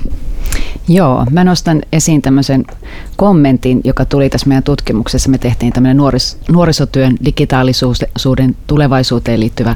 Joo, 0.87 1.25
mä 1.31 1.43
nostan 1.43 1.81
esiin 1.91 2.21
tämmöisen 2.21 2.65
kommentin, 3.15 3.81
joka 3.83 4.05
tuli 4.05 4.29
tässä 4.29 4.47
meidän 4.47 4.63
tutkimuksessa. 4.63 5.29
Me 5.29 5.37
tehtiin 5.37 5.73
tämmöinen 5.73 5.97
nuoris, 5.97 6.37
nuorisotyön 6.51 7.15
digitaalisuuden 7.25 8.55
tulevaisuuteen 8.67 9.39
liittyvä 9.39 9.75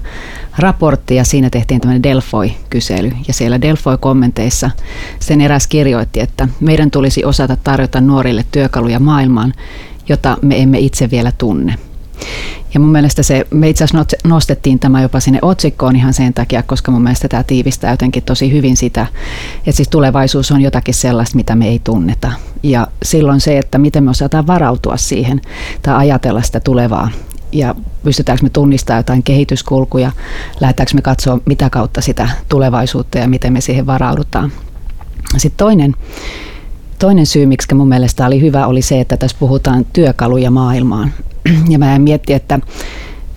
raportti 0.57 1.15
ja 1.15 1.23
siinä 1.23 1.49
tehtiin 1.49 1.81
tämmöinen 1.81 2.03
Delfoi-kysely. 2.03 3.11
Ja 3.27 3.33
siellä 3.33 3.61
Delfoi-kommenteissa 3.61 4.71
sen 5.19 5.41
eräs 5.41 5.67
kirjoitti, 5.67 6.19
että 6.19 6.47
meidän 6.59 6.91
tulisi 6.91 7.25
osata 7.25 7.57
tarjota 7.63 8.01
nuorille 8.01 8.45
työkaluja 8.51 8.99
maailmaan, 8.99 9.53
jota 10.09 10.37
me 10.41 10.61
emme 10.61 10.79
itse 10.79 11.11
vielä 11.11 11.31
tunne. 11.37 11.75
Ja 12.73 12.79
mun 12.79 12.91
mielestä 12.91 13.23
se, 13.23 13.47
me 13.49 13.69
itse 13.69 13.83
asiassa 13.83 14.17
nostettiin 14.23 14.79
tämä 14.79 15.01
jopa 15.01 15.19
sinne 15.19 15.39
otsikkoon 15.41 15.95
ihan 15.95 16.13
sen 16.13 16.33
takia, 16.33 16.63
koska 16.63 16.91
mun 16.91 17.01
mielestä 17.01 17.27
tämä 17.27 17.43
tiivistää 17.43 17.91
jotenkin 17.91 18.23
tosi 18.23 18.51
hyvin 18.51 18.77
sitä, 18.77 19.07
että 19.57 19.71
siis 19.71 19.89
tulevaisuus 19.89 20.51
on 20.51 20.61
jotakin 20.61 20.93
sellaista, 20.93 21.35
mitä 21.35 21.55
me 21.55 21.67
ei 21.67 21.81
tunneta. 21.83 22.31
Ja 22.63 22.87
silloin 23.03 23.39
se, 23.39 23.57
että 23.57 23.77
miten 23.77 24.03
me 24.03 24.09
osataan 24.09 24.47
varautua 24.47 24.97
siihen 24.97 25.41
tai 25.81 25.95
ajatella 25.95 26.41
sitä 26.41 26.59
tulevaa 26.59 27.09
ja 27.51 27.75
pystytäänkö 28.03 28.43
me 28.43 28.49
tunnistamaan 28.49 28.99
jotain 28.99 29.23
kehityskulkuja, 29.23 30.11
lähdetäänkö 30.59 30.93
me 30.95 31.01
katsoa 31.01 31.39
mitä 31.45 31.69
kautta 31.69 32.01
sitä 32.01 32.29
tulevaisuutta 32.49 33.17
ja 33.17 33.27
miten 33.27 33.53
me 33.53 33.61
siihen 33.61 33.85
varaudutaan. 33.85 34.51
Sitten 35.37 35.57
toinen, 35.57 35.95
toinen 37.01 37.25
syy, 37.25 37.45
miksi 37.45 37.75
mun 37.75 37.87
mielestä 37.87 38.25
oli 38.25 38.41
hyvä, 38.41 38.67
oli 38.67 38.81
se, 38.81 39.01
että 39.01 39.17
tässä 39.17 39.37
puhutaan 39.39 39.85
työkaluja 39.93 40.51
maailmaan. 40.51 41.13
Ja 41.69 41.79
mä 41.79 41.95
en 41.95 42.01
mietti, 42.01 42.33
että 42.33 42.59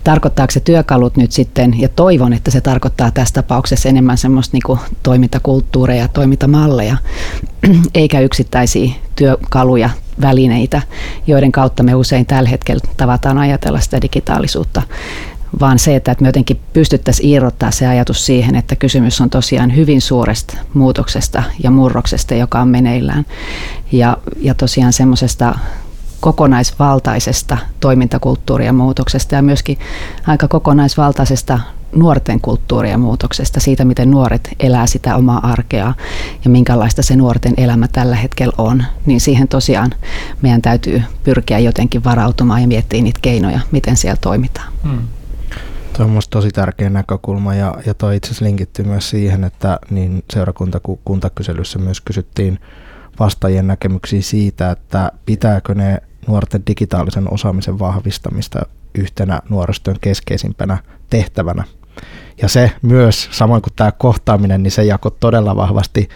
tarkoittaako 0.03 0.51
se 0.51 0.59
työkalut 0.59 1.17
nyt 1.17 1.31
sitten, 1.31 1.79
ja 1.79 1.89
toivon, 1.89 2.33
että 2.33 2.51
se 2.51 2.61
tarkoittaa 2.61 3.11
tässä 3.11 3.33
tapauksessa 3.33 3.89
enemmän 3.89 4.17
semmoista 4.17 4.57
niin 4.57 4.79
toimintakulttuureja 5.03 6.01
ja 6.01 6.07
toimintamalleja, 6.07 6.97
eikä 7.95 8.19
yksittäisiä 8.19 8.91
työkaluja, 9.15 9.89
välineitä, 10.21 10.81
joiden 11.27 11.51
kautta 11.51 11.83
me 11.83 11.95
usein 11.95 12.25
tällä 12.25 12.49
hetkellä 12.49 12.81
tavataan 12.97 13.37
ajatella 13.37 13.79
sitä 13.79 14.01
digitaalisuutta 14.01 14.81
vaan 15.59 15.79
se, 15.79 15.95
että 15.95 16.15
me 16.19 16.27
jotenkin 16.27 16.59
pystyttäisiin 16.73 17.29
irrottaa 17.29 17.71
se 17.71 17.87
ajatus 17.87 18.25
siihen, 18.25 18.55
että 18.55 18.75
kysymys 18.75 19.21
on 19.21 19.29
tosiaan 19.29 19.75
hyvin 19.75 20.01
suuresta 20.01 20.57
muutoksesta 20.73 21.43
ja 21.63 21.71
murroksesta, 21.71 22.35
joka 22.35 22.59
on 22.59 22.67
meneillään. 22.67 23.25
Ja, 23.91 24.17
ja 24.41 24.53
tosiaan 24.53 24.93
semmoisesta 24.93 25.55
kokonaisvaltaisesta 26.19 27.57
toimintakulttuurien 27.79 28.75
muutoksesta 28.75 29.35
ja 29.35 29.41
myöskin 29.41 29.77
aika 30.27 30.47
kokonaisvaltaisesta 30.47 31.59
nuorten 31.95 32.41
kulttuurien 32.41 32.99
muutoksesta, 32.99 33.59
siitä 33.59 33.85
miten 33.85 34.11
nuoret 34.11 34.49
elää 34.59 34.87
sitä 34.87 35.15
omaa 35.15 35.51
arkea 35.51 35.93
ja 36.43 36.49
minkälaista 36.49 37.03
se 37.03 37.15
nuorten 37.15 37.53
elämä 37.57 37.87
tällä 37.87 38.15
hetkellä 38.15 38.53
on, 38.57 38.83
niin 39.05 39.21
siihen 39.21 39.47
tosiaan 39.47 39.91
meidän 40.41 40.61
täytyy 40.61 41.03
pyrkiä 41.23 41.59
jotenkin 41.59 42.03
varautumaan 42.03 42.61
ja 42.61 42.67
miettiä 42.67 43.01
niitä 43.01 43.19
keinoja, 43.21 43.59
miten 43.71 43.97
siellä 43.97 44.17
toimitaan. 44.21 44.73
Hmm. 44.83 45.07
Tuo 45.97 46.05
on 46.05 46.19
tosi 46.29 46.49
tärkeä 46.49 46.89
näkökulma 46.89 47.55
ja, 47.55 47.77
ja 47.85 47.93
toi 47.93 48.15
itse 48.15 48.27
asiassa 48.27 48.45
linkittyy 48.45 48.85
myös 48.85 49.09
siihen, 49.09 49.43
että 49.43 49.79
niin 49.89 50.23
seurakunta 50.33 50.79
kuin 50.79 50.99
kuntakyselyssä 51.05 51.79
myös 51.79 52.01
kysyttiin 52.01 52.59
vastaajien 53.19 53.67
näkemyksiä 53.67 54.21
siitä, 54.21 54.71
että 54.71 55.11
pitääkö 55.25 55.75
ne 55.75 56.01
nuorten 56.27 56.63
digitaalisen 56.67 57.33
osaamisen 57.33 57.79
vahvistamista 57.79 58.61
yhtenä 58.95 59.39
nuorisotyön 59.49 59.97
keskeisimpänä 60.01 60.77
tehtävänä. 61.09 61.63
Ja 62.41 62.47
se 62.47 62.71
myös, 62.81 63.29
samoin 63.31 63.61
kuin 63.61 63.73
tämä 63.75 63.91
kohtaaminen, 63.91 64.63
niin 64.63 64.71
se 64.71 64.83
jakoi 64.83 65.11
todella 65.19 65.55
vahvasti 65.55 66.09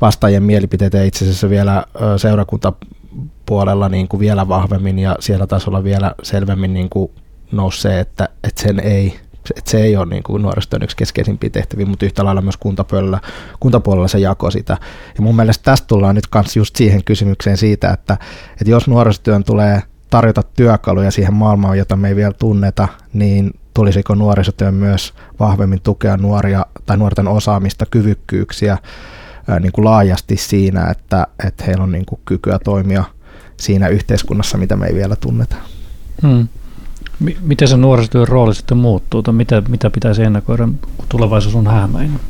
vastaajien 0.00 0.42
mielipiteitä 0.42 0.98
ja 0.98 1.04
itse 1.04 1.24
asiassa 1.24 1.50
vielä 1.50 1.84
seurakuntapuolella 2.16 3.88
niin 3.88 4.08
kuin 4.08 4.20
vielä 4.20 4.48
vahvemmin 4.48 4.98
ja 4.98 5.16
siellä 5.20 5.46
tasolla 5.46 5.84
vielä 5.84 6.14
selvemmin 6.22 6.74
niin 6.74 6.90
kuin 6.90 7.10
nousi 7.52 7.80
se, 7.80 8.00
että, 8.00 8.28
että 8.44 8.62
sen 8.62 8.80
ei 8.80 9.20
että 9.56 9.70
se 9.70 9.80
ei 9.80 9.96
ole 9.96 10.06
niin 10.06 10.22
kuin 10.22 10.42
nuorisotyön 10.42 10.82
yksi 10.82 10.96
keskeisimpiä 10.96 11.50
tehtäviä, 11.50 11.86
mutta 11.86 12.06
yhtä 12.06 12.24
lailla 12.24 12.42
myös 12.42 12.56
kuntapuolella, 12.56 13.20
kuntapuolella 13.60 14.08
se 14.08 14.18
jako 14.18 14.50
sitä. 14.50 14.76
Ja 15.16 15.22
mun 15.22 15.36
mielestä 15.36 15.64
tästä 15.64 15.86
tullaan 15.86 16.14
nyt 16.14 16.26
kanssa 16.26 16.58
just 16.58 16.76
siihen 16.76 17.04
kysymykseen 17.04 17.56
siitä, 17.56 17.90
että, 17.90 18.18
että 18.52 18.70
jos 18.70 18.88
nuorisotyön 18.88 19.44
tulee 19.44 19.82
tarjota 20.10 20.42
työkaluja 20.42 21.10
siihen 21.10 21.34
maailmaan, 21.34 21.78
jota 21.78 21.96
me 21.96 22.08
ei 22.08 22.16
vielä 22.16 22.32
tunneta, 22.32 22.88
niin 23.12 23.50
tulisiko 23.74 24.14
nuorisotyön 24.14 24.74
myös 24.74 25.14
vahvemmin 25.40 25.80
tukea 25.82 26.16
nuoria 26.16 26.66
tai 26.86 26.96
nuorten 26.96 27.28
osaamista, 27.28 27.86
kyvykkyyksiä 27.86 28.78
niin 29.60 29.72
kuin 29.72 29.84
laajasti 29.84 30.36
siinä, 30.36 30.90
että, 30.90 31.26
että 31.46 31.64
heillä 31.64 31.84
on 31.84 31.92
niin 31.92 32.06
kuin 32.06 32.20
kykyä 32.24 32.58
toimia 32.58 33.04
siinä 33.56 33.88
yhteiskunnassa, 33.88 34.58
mitä 34.58 34.76
me 34.76 34.86
ei 34.86 34.94
vielä 34.94 35.16
tunneta. 35.16 35.56
Hmm. 36.22 36.48
Miten 37.40 37.68
se 37.68 37.76
nuorisotyön 37.76 38.28
rooli 38.28 38.54
sitten 38.54 38.76
muuttuu, 38.76 39.22
tai 39.22 39.34
mitä, 39.34 39.62
mitä 39.68 39.90
pitäisi 39.90 40.22
ennakoida, 40.22 40.68
kun 40.96 41.06
tulevaisuus 41.08 41.54
on 41.54 41.66
häämäinen? 41.66 42.20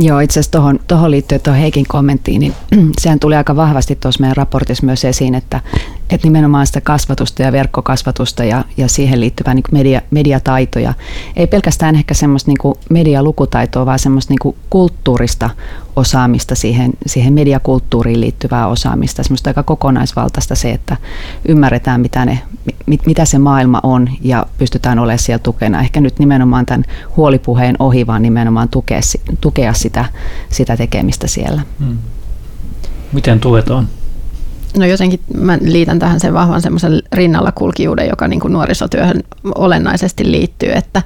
Joo, 0.00 0.20
itse 0.20 0.40
asiassa 0.40 0.50
tuohon, 0.50 0.80
tuohon 0.88 1.10
liittyen 1.10 1.40
tuohon 1.40 1.60
Heikin 1.60 1.86
kommenttiin, 1.88 2.40
niin 2.40 2.54
sehän 3.00 3.20
tuli 3.20 3.36
aika 3.36 3.56
vahvasti 3.56 3.96
tuossa 3.96 4.20
meidän 4.20 4.36
raportissa 4.36 4.86
myös 4.86 5.04
esiin, 5.04 5.34
että, 5.34 5.60
että 6.10 6.26
nimenomaan 6.26 6.66
sitä 6.66 6.80
kasvatusta 6.80 7.42
ja 7.42 7.52
verkkokasvatusta 7.52 8.44
ja, 8.44 8.64
ja 8.76 8.88
siihen 8.88 9.20
liittyvää 9.20 9.54
niin 9.54 9.64
media, 9.72 10.00
mediataitoja, 10.10 10.94
ei 11.36 11.46
pelkästään 11.46 11.94
ehkä 11.94 12.14
semmoista 12.14 12.50
niin 12.50 12.74
medialukutaitoa, 12.90 13.86
vaan 13.86 13.98
semmoista 13.98 14.34
niin 14.34 14.54
kulttuurista 14.70 15.50
osaamista, 15.98 16.54
siihen, 16.54 16.92
siihen 17.06 17.32
mediakulttuuriin 17.32 18.20
liittyvää 18.20 18.66
osaamista, 18.66 19.22
semmoista 19.22 19.50
aika 19.50 19.62
kokonaisvaltaista 19.62 20.54
se, 20.54 20.70
että 20.70 20.96
ymmärretään 21.48 22.00
mitä, 22.00 22.24
ne, 22.24 22.42
mit, 22.86 23.06
mitä 23.06 23.24
se 23.24 23.38
maailma 23.38 23.80
on 23.82 24.08
ja 24.20 24.46
pystytään 24.58 24.98
olemaan 24.98 25.18
siellä 25.18 25.42
tukena. 25.42 25.80
Ehkä 25.80 26.00
nyt 26.00 26.18
nimenomaan 26.18 26.66
tämän 26.66 26.84
huolipuheen 27.16 27.76
ohi, 27.78 28.06
vaan 28.06 28.22
nimenomaan 28.22 28.68
tukea, 28.68 29.00
tukea 29.40 29.72
sitä, 29.72 30.04
sitä 30.48 30.76
tekemistä 30.76 31.26
siellä. 31.26 31.62
Hmm. 31.78 31.98
Miten 33.12 33.40
tuetaan? 33.40 33.88
No 34.76 34.86
jotenkin 34.86 35.20
mä 35.34 35.58
liitän 35.60 35.98
tähän 35.98 36.20
sen 36.20 36.34
vahvan 36.34 36.62
semmoisen 36.62 37.02
rinnalla 37.12 37.52
kulkijuuden, 37.52 38.08
joka 38.08 38.28
niin 38.28 38.40
kuin 38.40 38.52
nuorisotyöhön 38.52 39.22
olennaisesti 39.54 40.30
liittyy, 40.30 40.72
että, 40.72 41.02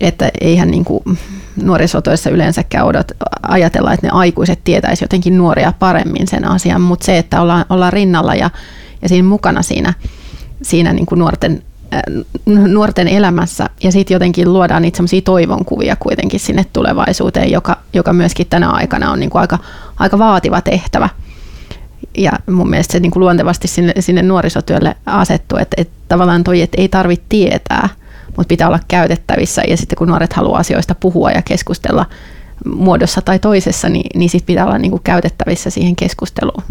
että 0.00 0.30
eihän 0.40 0.70
niin 0.70 0.84
kuin 0.84 1.02
nuorisotyössä 1.62 2.30
yleensäkään 2.30 2.86
odot, 2.86 3.12
ajatella, 3.42 3.92
että 3.92 4.06
ne 4.06 4.10
aikuiset 4.12 4.60
tietäisi 4.64 5.04
jotenkin 5.04 5.38
nuoria 5.38 5.72
paremmin 5.78 6.28
sen 6.28 6.44
asian, 6.44 6.80
mutta 6.80 7.06
se, 7.06 7.18
että 7.18 7.42
ollaan, 7.42 7.64
ollaan 7.70 7.92
rinnalla 7.92 8.34
ja, 8.34 8.50
ja 9.02 9.08
siinä 9.08 9.28
mukana 9.28 9.62
siinä, 9.62 9.94
siinä 10.62 10.92
niin 10.92 11.06
kuin 11.06 11.18
nuorten 11.18 11.62
äh, 11.94 12.02
nuorten 12.46 13.08
elämässä 13.08 13.70
ja 13.82 13.92
sitten 13.92 14.14
jotenkin 14.14 14.52
luodaan 14.52 14.82
niitä 14.82 14.96
semmoisia 14.96 15.22
toivonkuvia 15.22 15.96
kuitenkin 15.96 16.40
sinne 16.40 16.66
tulevaisuuteen, 16.72 17.50
joka, 17.50 17.76
joka 17.92 18.12
myöskin 18.12 18.46
tänä 18.50 18.70
aikana 18.70 19.10
on 19.10 19.20
niin 19.20 19.30
kuin 19.30 19.40
aika, 19.40 19.58
aika 19.96 20.18
vaativa 20.18 20.60
tehtävä. 20.60 21.08
Ja 22.18 22.32
mun 22.50 22.70
mielestä 22.70 22.92
se 22.92 23.00
niin 23.00 23.10
kuin 23.10 23.20
luontevasti 23.20 23.68
sinne, 23.68 23.92
sinne 24.00 24.22
nuorisotyölle 24.22 24.96
asettuu, 25.06 25.58
että, 25.58 25.74
että 25.78 25.94
tavallaan 26.08 26.44
toi, 26.44 26.62
että 26.62 26.80
ei 26.80 26.88
tarvitse 26.88 27.24
tietää, 27.28 27.88
mutta 28.38 28.48
pitää 28.48 28.68
olla 28.68 28.80
käytettävissä. 28.88 29.62
Ja 29.68 29.76
sitten 29.76 29.98
kun 29.98 30.08
nuoret 30.08 30.32
haluaa 30.32 30.60
asioista 30.60 30.94
puhua 30.94 31.30
ja 31.30 31.42
keskustella 31.42 32.06
muodossa 32.74 33.22
tai 33.22 33.38
toisessa, 33.38 33.88
niin, 33.88 34.18
niin 34.18 34.30
sitten 34.30 34.46
pitää 34.46 34.66
olla 34.66 34.78
niin 34.78 34.90
kuin 34.90 35.02
käytettävissä 35.04 35.70
siihen 35.70 35.96
keskusteluun. 35.96 36.62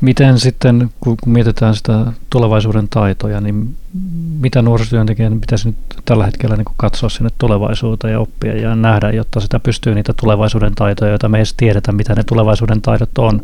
Miten 0.00 0.38
sitten, 0.38 0.90
kun 1.00 1.16
mietitään 1.26 1.74
sitä 1.74 2.12
tulevaisuuden 2.30 2.88
taitoja, 2.88 3.40
niin 3.40 3.76
mitä 4.40 4.62
nuorisotyöntekijän 4.62 5.40
pitäisi 5.40 5.68
nyt 5.68 5.76
tällä 6.04 6.24
hetkellä 6.24 6.56
niin 6.56 6.64
katsoa 6.76 7.08
sinne 7.08 7.30
tulevaisuuteen 7.38 8.12
ja 8.12 8.20
oppia 8.20 8.56
ja 8.56 8.76
nähdä, 8.76 9.10
jotta 9.10 9.40
sitä 9.40 9.60
pystyy 9.60 9.94
niitä 9.94 10.12
tulevaisuuden 10.12 10.74
taitoja, 10.74 11.10
joita 11.10 11.28
me 11.28 11.38
ei 11.38 11.40
edes 11.40 11.54
tiedetä, 11.54 11.92
mitä 11.92 12.14
ne 12.14 12.24
tulevaisuuden 12.24 12.82
taidot 12.82 13.18
on. 13.18 13.42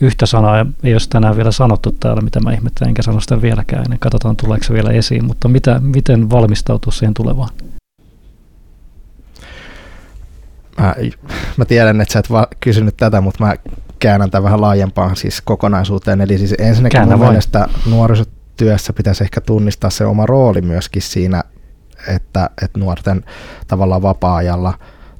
Yhtä 0.00 0.26
sanaa 0.26 0.66
ei 0.82 0.94
ole 0.94 1.00
tänään 1.10 1.36
vielä 1.36 1.52
sanottu 1.52 1.96
täällä, 2.00 2.22
mitä 2.22 2.40
mä 2.40 2.52
ihmettelen, 2.52 2.88
enkä 2.88 3.02
sano 3.02 3.20
sitä 3.20 3.42
vieläkään, 3.42 3.86
niin 3.90 4.00
katsotaan 4.00 4.36
tuleeko 4.36 4.64
se 4.64 4.74
vielä 4.74 4.90
esiin, 4.90 5.24
mutta 5.24 5.48
mitä, 5.48 5.80
miten 5.82 6.30
valmistautua 6.30 6.92
siihen 6.92 7.14
tulevaan? 7.14 7.50
Mä, 10.80 10.94
mä 11.56 11.64
tiedän, 11.64 12.00
että 12.00 12.12
sä 12.12 12.18
et 12.18 12.30
va- 12.30 12.48
kysynyt 12.60 12.96
tätä, 12.96 13.20
mutta 13.20 13.44
mä 13.44 13.54
käännän 14.02 14.30
tämän 14.30 14.44
vähän 14.44 14.60
laajempaan 14.60 15.16
siis 15.16 15.40
kokonaisuuteen. 15.40 16.20
Eli 16.20 16.38
siis 16.38 16.54
ensinnäkin 16.58 16.98
Käännä 16.98 17.16
mun 17.16 17.26
mielestä 17.26 17.68
nuorisotyössä 17.90 18.92
pitäisi 18.92 19.24
ehkä 19.24 19.40
tunnistaa 19.40 19.90
se 19.90 20.06
oma 20.06 20.26
rooli 20.26 20.60
myöskin 20.60 21.02
siinä, 21.02 21.42
että, 22.08 22.50
että 22.62 22.80
nuorten 22.80 23.24
tavallaan 23.68 24.02
vapaa-ajalla 24.02 24.74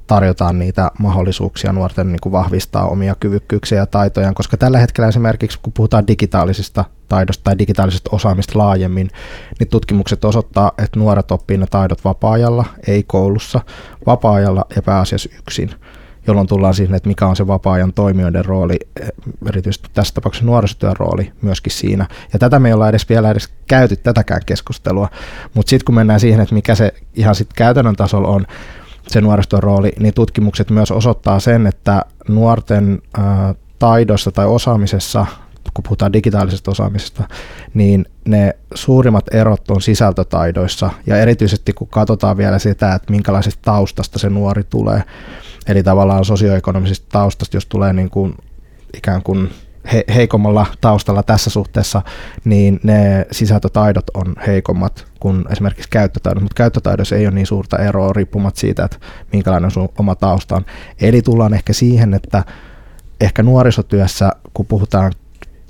tarjotaan 0.07 0.59
niitä 0.59 0.91
mahdollisuuksia 0.99 1.73
nuorten 1.73 2.07
niin 2.07 2.19
kuin 2.21 2.33
vahvistaa 2.33 2.87
omia 2.87 3.15
kyvykkyyksiä 3.19 3.77
ja 3.77 3.85
taitojaan, 3.85 4.33
koska 4.33 4.57
tällä 4.57 4.79
hetkellä 4.79 5.07
esimerkiksi 5.07 5.59
kun 5.61 5.73
puhutaan 5.73 6.07
digitaalisista 6.07 6.85
taidosta 7.09 7.43
tai 7.43 7.57
digitaalisesta 7.59 8.09
osaamista 8.13 8.59
laajemmin, 8.59 9.09
niin 9.59 9.67
tutkimukset 9.69 10.25
osoittaa, 10.25 10.71
että 10.77 10.99
nuoret 10.99 11.31
oppii 11.31 11.57
ne 11.57 11.65
taidot 11.67 12.03
vapaa-ajalla, 12.05 12.65
ei 12.87 13.03
koulussa, 13.03 13.61
vapaa-ajalla 14.05 14.65
ja 14.75 14.81
pääasiassa 14.81 15.29
yksin 15.39 15.69
jolloin 16.27 16.47
tullaan 16.47 16.73
siihen, 16.73 16.95
että 16.95 17.09
mikä 17.09 17.27
on 17.27 17.35
se 17.35 17.47
vapaa-ajan 17.47 17.93
toimijoiden 17.93 18.45
rooli, 18.45 18.79
erityisesti 19.49 19.89
tässä 19.93 20.13
tapauksessa 20.13 20.45
nuorisotyön 20.45 20.95
rooli 20.99 21.31
myöskin 21.41 21.71
siinä. 21.71 22.07
Ja 22.33 22.39
tätä 22.39 22.59
me 22.59 22.69
ei 22.69 22.73
olla 22.73 22.89
edes 22.89 23.09
vielä 23.09 23.31
edes 23.31 23.49
käyty 23.67 23.95
tätäkään 23.95 24.41
keskustelua, 24.45 25.09
mutta 25.53 25.69
sitten 25.69 25.85
kun 25.85 25.95
mennään 25.95 26.19
siihen, 26.19 26.39
että 26.39 26.55
mikä 26.55 26.75
se 26.75 26.93
ihan 27.15 27.35
sitten 27.35 27.55
käytännön 27.55 27.95
tasolla 27.95 28.27
on, 28.27 28.45
se 29.07 29.21
nuorisotyön 29.21 29.63
rooli, 29.63 29.91
niin 29.99 30.13
tutkimukset 30.13 30.69
myös 30.69 30.91
osoittaa 30.91 31.39
sen, 31.39 31.67
että 31.67 32.05
nuorten 32.27 33.01
taidossa 33.79 34.31
tai 34.31 34.45
osaamisessa 34.45 35.25
kun 35.73 35.83
puhutaan 35.83 36.13
digitaalisesta 36.13 36.71
osaamisesta, 36.71 37.23
niin 37.73 38.05
ne 38.25 38.55
suurimmat 38.75 39.33
erot 39.33 39.71
on 39.71 39.81
sisältötaidoissa 39.81 40.89
ja 41.07 41.17
erityisesti 41.17 41.73
kun 41.73 41.87
katsotaan 41.87 42.37
vielä 42.37 42.59
sitä, 42.59 42.95
että 42.95 43.11
minkälaisesta 43.11 43.61
taustasta 43.61 44.19
se 44.19 44.29
nuori 44.29 44.63
tulee, 44.63 45.03
Eli 45.67 45.83
tavallaan 45.83 46.25
sosioekonomisesta 46.25 47.07
taustasta, 47.11 47.57
jos 47.57 47.65
tulee 47.65 47.93
niin 47.93 48.09
kuin 48.09 48.35
ikään 48.93 49.23
kuin 49.23 49.49
he, 49.93 50.03
heikommalla 50.15 50.65
taustalla 50.81 51.23
tässä 51.23 51.49
suhteessa, 51.49 52.01
niin 52.45 52.79
ne 52.83 53.25
sisältötaidot 53.31 54.05
on 54.13 54.35
heikommat 54.47 55.05
kuin 55.19 55.45
esimerkiksi 55.49 55.89
käyttötaidot, 55.89 56.43
mutta 56.43 56.55
käyttötaidoissa 56.55 57.15
ei 57.15 57.27
ole 57.27 57.35
niin 57.35 57.47
suurta 57.47 57.77
eroa 57.77 58.13
riippumatta 58.13 58.59
siitä, 58.59 58.85
että 58.85 58.97
minkälainen 59.31 59.71
sun 59.71 59.89
oma 59.99 60.15
tausta 60.15 60.55
on. 60.55 60.65
Eli 61.01 61.21
tullaan 61.21 61.53
ehkä 61.53 61.73
siihen, 61.73 62.13
että 62.13 62.43
ehkä 63.21 63.43
nuorisotyössä, 63.43 64.31
kun 64.53 64.65
puhutaan 64.65 65.11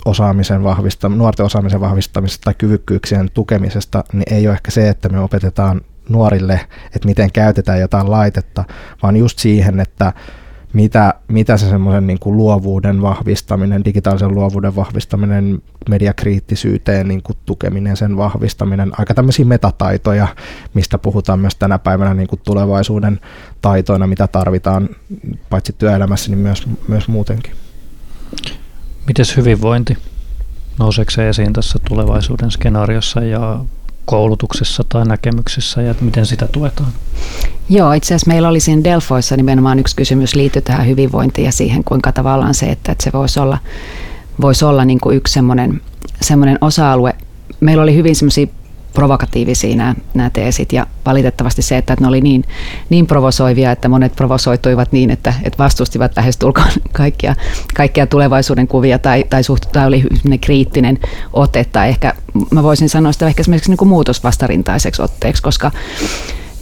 osaamisen 0.06 0.62
vahvistam- 0.62 1.16
nuorten 1.16 1.46
osaamisen 1.46 1.82
vahvistamisesta 1.82 2.44
tai 2.44 2.54
kyvykkyyksien 2.58 3.32
tukemisesta, 3.34 4.04
niin 4.14 4.34
ei 4.34 4.48
ole 4.48 4.54
ehkä 4.54 4.72
se, 4.72 4.90
että 4.90 5.10
me 5.10 5.20
opetetaan 5.20 5.82
nuorille, 6.10 6.60
että 6.96 7.08
miten 7.08 7.32
käytetään 7.32 7.80
jotain 7.80 8.12
laitetta, 8.12 8.64
vaan 9.04 9.18
just 9.18 9.40
siihen, 9.40 9.80
että 9.80 10.14
mitä, 10.74 11.14
mitä 11.28 11.58
se 11.58 11.70
semmoisen 11.70 12.08
niin 12.08 12.20
kuin 12.20 12.38
luovuuden 12.38 13.02
vahvistaminen, 13.02 13.86
digitaalisen 13.86 14.36
luovuuden 14.36 14.76
vahvistaminen, 14.76 15.62
mediakriittisyyteen 15.90 17.08
niin 17.08 17.24
kuin 17.24 17.38
tukeminen, 17.46 17.98
sen 17.98 18.18
vahvistaminen, 18.18 18.92
aika 19.00 19.14
tämmöisiä 19.14 19.46
metataitoja, 19.46 20.28
mistä 20.74 20.98
puhutaan 20.98 21.40
myös 21.40 21.56
tänä 21.56 21.80
päivänä 21.80 22.14
niin 22.14 22.28
kuin 22.28 22.42
tulevaisuuden 22.46 23.20
taitoina, 23.62 24.08
mitä 24.08 24.28
tarvitaan 24.28 24.90
paitsi 25.50 25.76
työelämässä, 25.78 26.30
niin 26.32 26.40
myös, 26.40 26.68
myös 26.88 27.08
muutenkin. 27.08 27.54
Mites 29.08 29.38
hyvinvointi? 29.38 29.98
Nouseeko 30.80 31.12
se 31.12 31.30
esiin 31.30 31.54
tässä 31.54 31.80
tulevaisuuden 31.88 32.52
skenaariossa 32.52 33.24
ja 33.24 33.60
koulutuksessa 34.06 34.84
tai 34.90 35.06
näkemyksessä 35.06 35.82
ja 35.82 35.96
miten 36.02 36.26
sitä 36.26 36.48
tuetaan? 36.48 36.92
Joo, 37.70 37.94
itse 37.94 38.08
asiassa 38.08 38.28
meillä 38.32 38.48
oli 38.50 38.60
siinä 38.60 38.84
Delfoissa 38.84 39.38
nimenomaan 39.38 39.80
yksi 39.80 39.96
kysymys 39.96 40.36
liittyy 40.36 40.62
tähän 40.62 40.88
hyvinvointiin 40.88 41.46
ja 41.46 41.52
siihen, 41.52 41.84
kuinka 41.84 42.12
tavallaan 42.12 42.54
se, 42.54 42.66
että, 42.66 42.92
että 42.92 43.04
se 43.04 43.12
voisi 43.14 43.40
olla, 43.40 43.58
voisi 44.42 44.66
olla 44.66 44.86
niin 44.86 45.00
kuin 45.00 45.18
yksi 45.18 45.34
semmoinen, 45.34 45.82
semmoinen 46.22 46.58
osa-alue. 46.62 47.14
Meillä 47.60 47.84
oli 47.84 47.96
hyvin 47.96 48.16
semmoisia 48.16 48.48
provokatiivisia 48.94 49.76
nämä, 49.76 49.96
nämä 50.14 50.30
teesit. 50.30 50.74
Ja 50.74 50.88
valitettavasti 51.06 51.62
se, 51.62 51.78
että 51.78 51.96
ne 52.00 52.08
oli 52.08 52.22
niin, 52.22 52.44
niin 52.90 53.08
provosoivia, 53.08 53.72
että 53.72 53.90
monet 53.90 54.16
provosoituivat 54.16 54.92
niin, 54.92 55.10
että, 55.10 55.34
että 55.44 55.64
vastustivat 55.64 56.12
lähestulkoon 56.16 56.68
kaikkia, 56.92 57.36
kaikkia 57.76 58.08
tulevaisuuden 58.08 58.68
kuvia 58.68 59.00
tai, 59.00 59.26
tai, 59.30 59.44
suht, 59.44 59.66
tai 59.72 59.88
oli 59.88 60.04
kriittinen 60.42 61.00
ote. 61.34 61.64
Tai 61.64 61.90
ehkä 61.90 62.14
mä 62.52 62.64
voisin 62.64 62.90
sanoa 62.90 63.12
sitä 63.12 63.28
ehkä 63.28 63.42
esimerkiksi 63.42 63.72
niin 63.72 63.78
kuin 63.78 63.90
muutosvastarintaiseksi 63.90 65.02
otteeksi, 65.02 65.44
koska 65.44 65.72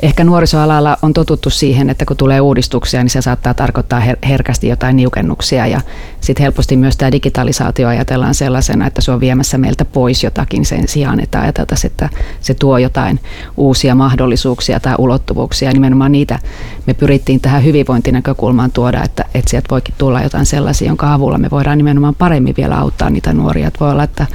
ehkä 0.02 0.24
nuorisoalalla 0.24 0.98
on 1.02 1.14
totuttu 1.14 1.50
siihen, 1.50 1.90
että 1.90 2.06
kun 2.06 2.18
tulee 2.18 2.42
uudistuksia, 2.42 3.04
niin 3.04 3.10
se 3.10 3.22
saattaa 3.22 3.54
tarkoittaa 3.54 4.00
her- 4.00 4.28
herkästi 4.28 4.68
jotain 4.68 4.96
niukennuksia 4.96 5.68
ja 5.68 5.82
sitten 6.22 6.44
helposti 6.44 6.78
myös 6.78 6.98
tämä 6.98 7.12
digitalisaatio 7.12 7.88
ajatellaan 7.88 8.36
sellaisena, 8.36 8.88
että 8.88 9.02
se 9.02 9.12
on 9.12 9.20
viemässä 9.20 9.58
meiltä 9.58 9.86
pois 9.86 10.24
jotakin 10.24 10.66
sen 10.66 10.88
sijaan, 10.88 11.20
että 11.20 11.42
ajateltaisiin, 11.42 11.92
että 11.92 12.10
se 12.42 12.54
tuo 12.54 12.78
jotain 12.78 13.20
uusia 13.58 13.96
mahdollisuuksia 13.96 14.80
tai 14.80 14.96
ulottuvuuksia. 14.98 15.70
Ja 15.70 15.74
nimenomaan 15.74 16.12
niitä 16.12 16.40
me 16.88 16.94
pyrittiin 16.94 17.42
tähän 17.42 17.64
hyvinvointinäkökulmaan 17.64 18.72
tuoda, 18.72 19.04
että, 19.04 19.26
että 19.34 19.50
sieltä 19.50 19.68
voikin 19.72 19.96
tulla 19.98 20.22
jotain 20.22 20.46
sellaisia, 20.46 20.88
jonka 20.88 21.14
avulla 21.14 21.38
me 21.38 21.50
voidaan 21.52 21.78
nimenomaan 21.78 22.16
paremmin 22.16 22.54
vielä 22.58 22.78
auttaa 22.78 23.10
niitä 23.10 23.34
nuoria. 23.34 23.68
Että 23.68 23.80
voi 23.80 23.92
olla, 23.92 24.04
että 24.04 24.28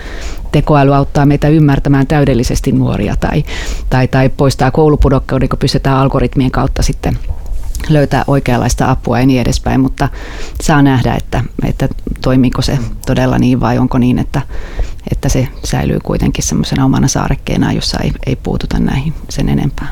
tekoäly 0.56 0.94
auttaa 0.94 1.26
meitä 1.26 1.48
ymmärtämään 1.48 2.06
täydellisesti 2.06 2.72
nuoria 2.72 3.16
tai, 3.16 3.44
tai, 3.90 4.08
tai 4.08 4.28
poistaa 4.28 4.70
koulupudokkauden, 4.70 5.48
kun 5.48 5.58
pystytään 5.58 5.96
algoritmien 5.96 6.50
kautta 6.50 6.82
sitten 6.82 7.18
löytää 7.88 8.24
oikeanlaista 8.26 8.90
apua 8.90 9.20
ja 9.20 9.26
niin 9.26 9.40
edespäin, 9.40 9.80
mutta 9.80 10.08
saa 10.62 10.82
nähdä, 10.82 11.14
että, 11.14 11.44
että 11.64 11.88
toimiiko 12.20 12.62
se 12.62 12.78
todella 13.06 13.38
niin 13.38 13.60
vai 13.60 13.78
onko 13.78 13.98
niin, 13.98 14.18
että, 14.18 14.42
että 15.12 15.28
se 15.28 15.48
säilyy 15.64 15.98
kuitenkin 16.04 16.44
semmoisena 16.44 16.84
omana 16.84 17.08
saarekkeena, 17.08 17.72
jossa 17.72 17.98
ei, 18.00 18.12
ei 18.26 18.36
puututa 18.36 18.78
näihin 18.78 19.14
sen 19.28 19.48
enempää. 19.48 19.88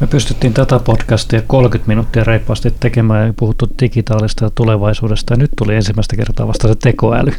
Me 0.00 0.06
pystyttiin 0.06 0.54
tätä 0.54 0.78
podcastia 0.78 1.42
30 1.46 1.88
minuuttia 1.88 2.24
reippaasti 2.24 2.74
tekemään 2.80 3.26
ja 3.26 3.34
puhuttu 3.36 3.66
digitaalista 3.80 4.44
ja 4.44 4.50
tulevaisuudesta 4.54 5.32
ja 5.32 5.38
nyt 5.38 5.50
tuli 5.56 5.74
ensimmäistä 5.74 6.16
kertaa 6.16 6.48
vasta 6.48 6.68
se 6.68 6.74
tekoäly. 6.74 7.32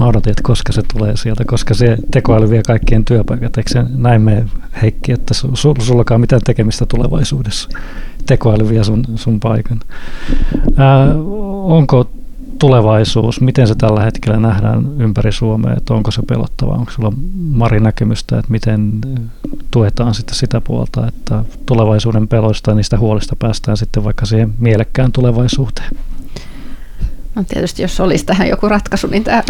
Mä 0.00 0.06
odotin, 0.06 0.30
että 0.30 0.42
koska 0.42 0.72
se 0.72 0.82
tulee 0.92 1.16
sieltä, 1.16 1.44
koska 1.44 1.74
se 1.74 1.96
tekoäly 2.10 2.50
vie 2.50 2.62
kaikkien 2.66 3.04
työpaikat. 3.04 3.56
Eikö 3.56 3.70
se 3.70 3.84
näin 3.96 4.22
me 4.22 4.44
Heikki, 4.82 5.12
että 5.12 5.34
su, 5.34 5.74
sullakaan 5.78 6.20
mitään 6.20 6.42
tekemistä 6.44 6.86
tulevaisuudessa? 6.86 7.68
Tekoäly 8.26 8.68
vie 8.68 8.84
sun, 8.84 9.04
sun 9.14 9.40
paikan. 9.40 9.80
Ää, 10.76 11.14
onko 11.64 12.10
tulevaisuus, 12.62 13.40
miten 13.40 13.68
se 13.68 13.74
tällä 13.74 14.02
hetkellä 14.02 14.38
nähdään 14.38 15.00
ympäri 15.00 15.32
Suomea, 15.32 15.74
että 15.76 15.94
onko 15.94 16.10
se 16.10 16.22
pelottavaa, 16.28 16.76
onko 16.76 16.90
sulla 16.92 17.12
Mari 17.50 17.80
näkemystä, 17.80 18.38
että 18.38 18.52
miten 18.52 19.00
tuetaan 19.70 20.14
sitten 20.14 20.34
sitä 20.34 20.60
puolta, 20.60 21.06
että 21.06 21.44
tulevaisuuden 21.66 22.28
peloista 22.28 22.70
ja 22.70 22.74
niistä 22.74 22.98
huolista 22.98 23.36
päästään 23.36 23.76
sitten 23.76 24.04
vaikka 24.04 24.26
siihen 24.26 24.54
mielekkään 24.58 25.12
tulevaisuuteen. 25.12 25.90
No 27.34 27.44
tietysti 27.48 27.82
jos 27.82 28.00
olisi 28.00 28.26
tähän 28.26 28.48
joku 28.48 28.68
ratkaisu, 28.68 29.06
niin 29.06 29.24
tämä... 29.24 29.42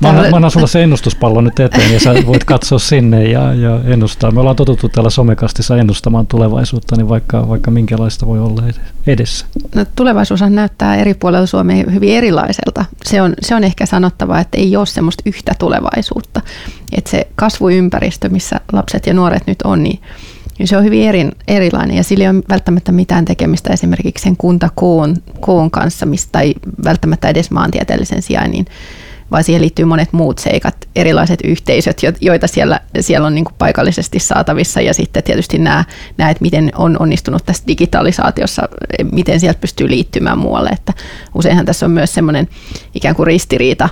Mä 0.00 0.08
annan, 0.08 0.30
mä 0.30 0.36
annan 0.36 0.50
sulle 0.50 0.66
se 0.66 0.82
ennustuspallo 0.82 1.40
nyt 1.40 1.60
eteen 1.60 1.92
ja 1.92 2.00
sä 2.00 2.14
voit 2.26 2.44
katsoa 2.44 2.78
sinne 2.78 3.24
ja, 3.24 3.54
ja 3.54 3.80
ennustaa. 3.84 4.30
Me 4.30 4.40
ollaan 4.40 4.56
totuttu 4.56 4.88
täällä 4.88 5.10
somekastissa 5.10 5.76
ennustamaan 5.76 6.26
tulevaisuutta, 6.26 6.96
niin 6.96 7.08
vaikka, 7.08 7.48
vaikka 7.48 7.70
minkälaista 7.70 8.26
voi 8.26 8.38
olla 8.40 8.62
edessä. 9.06 9.46
No, 9.74 9.84
tulevaisuushan 9.96 10.54
näyttää 10.54 10.96
eri 10.96 11.14
puolilla 11.14 11.46
Suomea 11.46 11.84
hyvin 11.92 12.16
erilaiselta. 12.16 12.84
Se 13.04 13.22
on, 13.22 13.34
se 13.40 13.54
on 13.54 13.64
ehkä 13.64 13.86
sanottava, 13.86 14.40
että 14.40 14.58
ei 14.58 14.76
ole 14.76 14.86
semmoista 14.86 15.22
yhtä 15.26 15.52
tulevaisuutta. 15.58 16.40
Että 16.92 17.10
se 17.10 17.26
kasvuympäristö, 17.34 18.28
missä 18.28 18.60
lapset 18.72 19.06
ja 19.06 19.14
nuoret 19.14 19.46
nyt 19.46 19.62
on, 19.62 19.82
niin 19.82 20.00
niin 20.58 20.68
se 20.68 20.76
on 20.76 20.84
hyvin 20.84 21.08
eri, 21.08 21.30
erilainen 21.48 21.96
ja 21.96 22.02
sillä 22.02 22.24
ei 22.24 22.30
ole 22.30 22.42
välttämättä 22.48 22.92
mitään 22.92 23.24
tekemistä 23.24 23.72
esimerkiksi 23.72 24.22
sen 24.22 24.36
kuntakoon 24.36 25.16
koon 25.40 25.70
kanssa, 25.70 26.06
mistä, 26.06 26.32
tai 26.32 26.54
välttämättä 26.84 27.28
edes 27.28 27.50
maantieteellisen 27.50 28.22
sijainnin, 28.22 28.66
vaan 29.30 29.44
siihen 29.44 29.62
liittyy 29.62 29.84
monet 29.84 30.12
muut 30.12 30.38
seikat, 30.38 30.88
erilaiset 30.96 31.40
yhteisöt, 31.44 32.00
joita 32.20 32.46
siellä, 32.46 32.80
siellä 33.00 33.26
on 33.26 33.34
niin 33.34 33.44
kuin 33.44 33.54
paikallisesti 33.58 34.18
saatavissa. 34.18 34.80
Ja 34.80 34.94
sitten 34.94 35.22
tietysti 35.22 35.58
nämä, 35.58 35.84
nämä, 36.16 36.30
että 36.30 36.42
miten 36.42 36.72
on 36.76 36.96
onnistunut 37.00 37.46
tässä 37.46 37.64
digitalisaatiossa, 37.66 38.68
miten 39.12 39.40
sieltä 39.40 39.60
pystyy 39.60 39.90
liittymään 39.90 40.38
muualle, 40.38 40.70
että 40.70 40.92
useinhan 41.34 41.66
tässä 41.66 41.86
on 41.86 41.92
myös 41.92 42.14
semmoinen 42.14 42.48
ikään 42.94 43.14
kuin 43.14 43.26
ristiriita, 43.26 43.88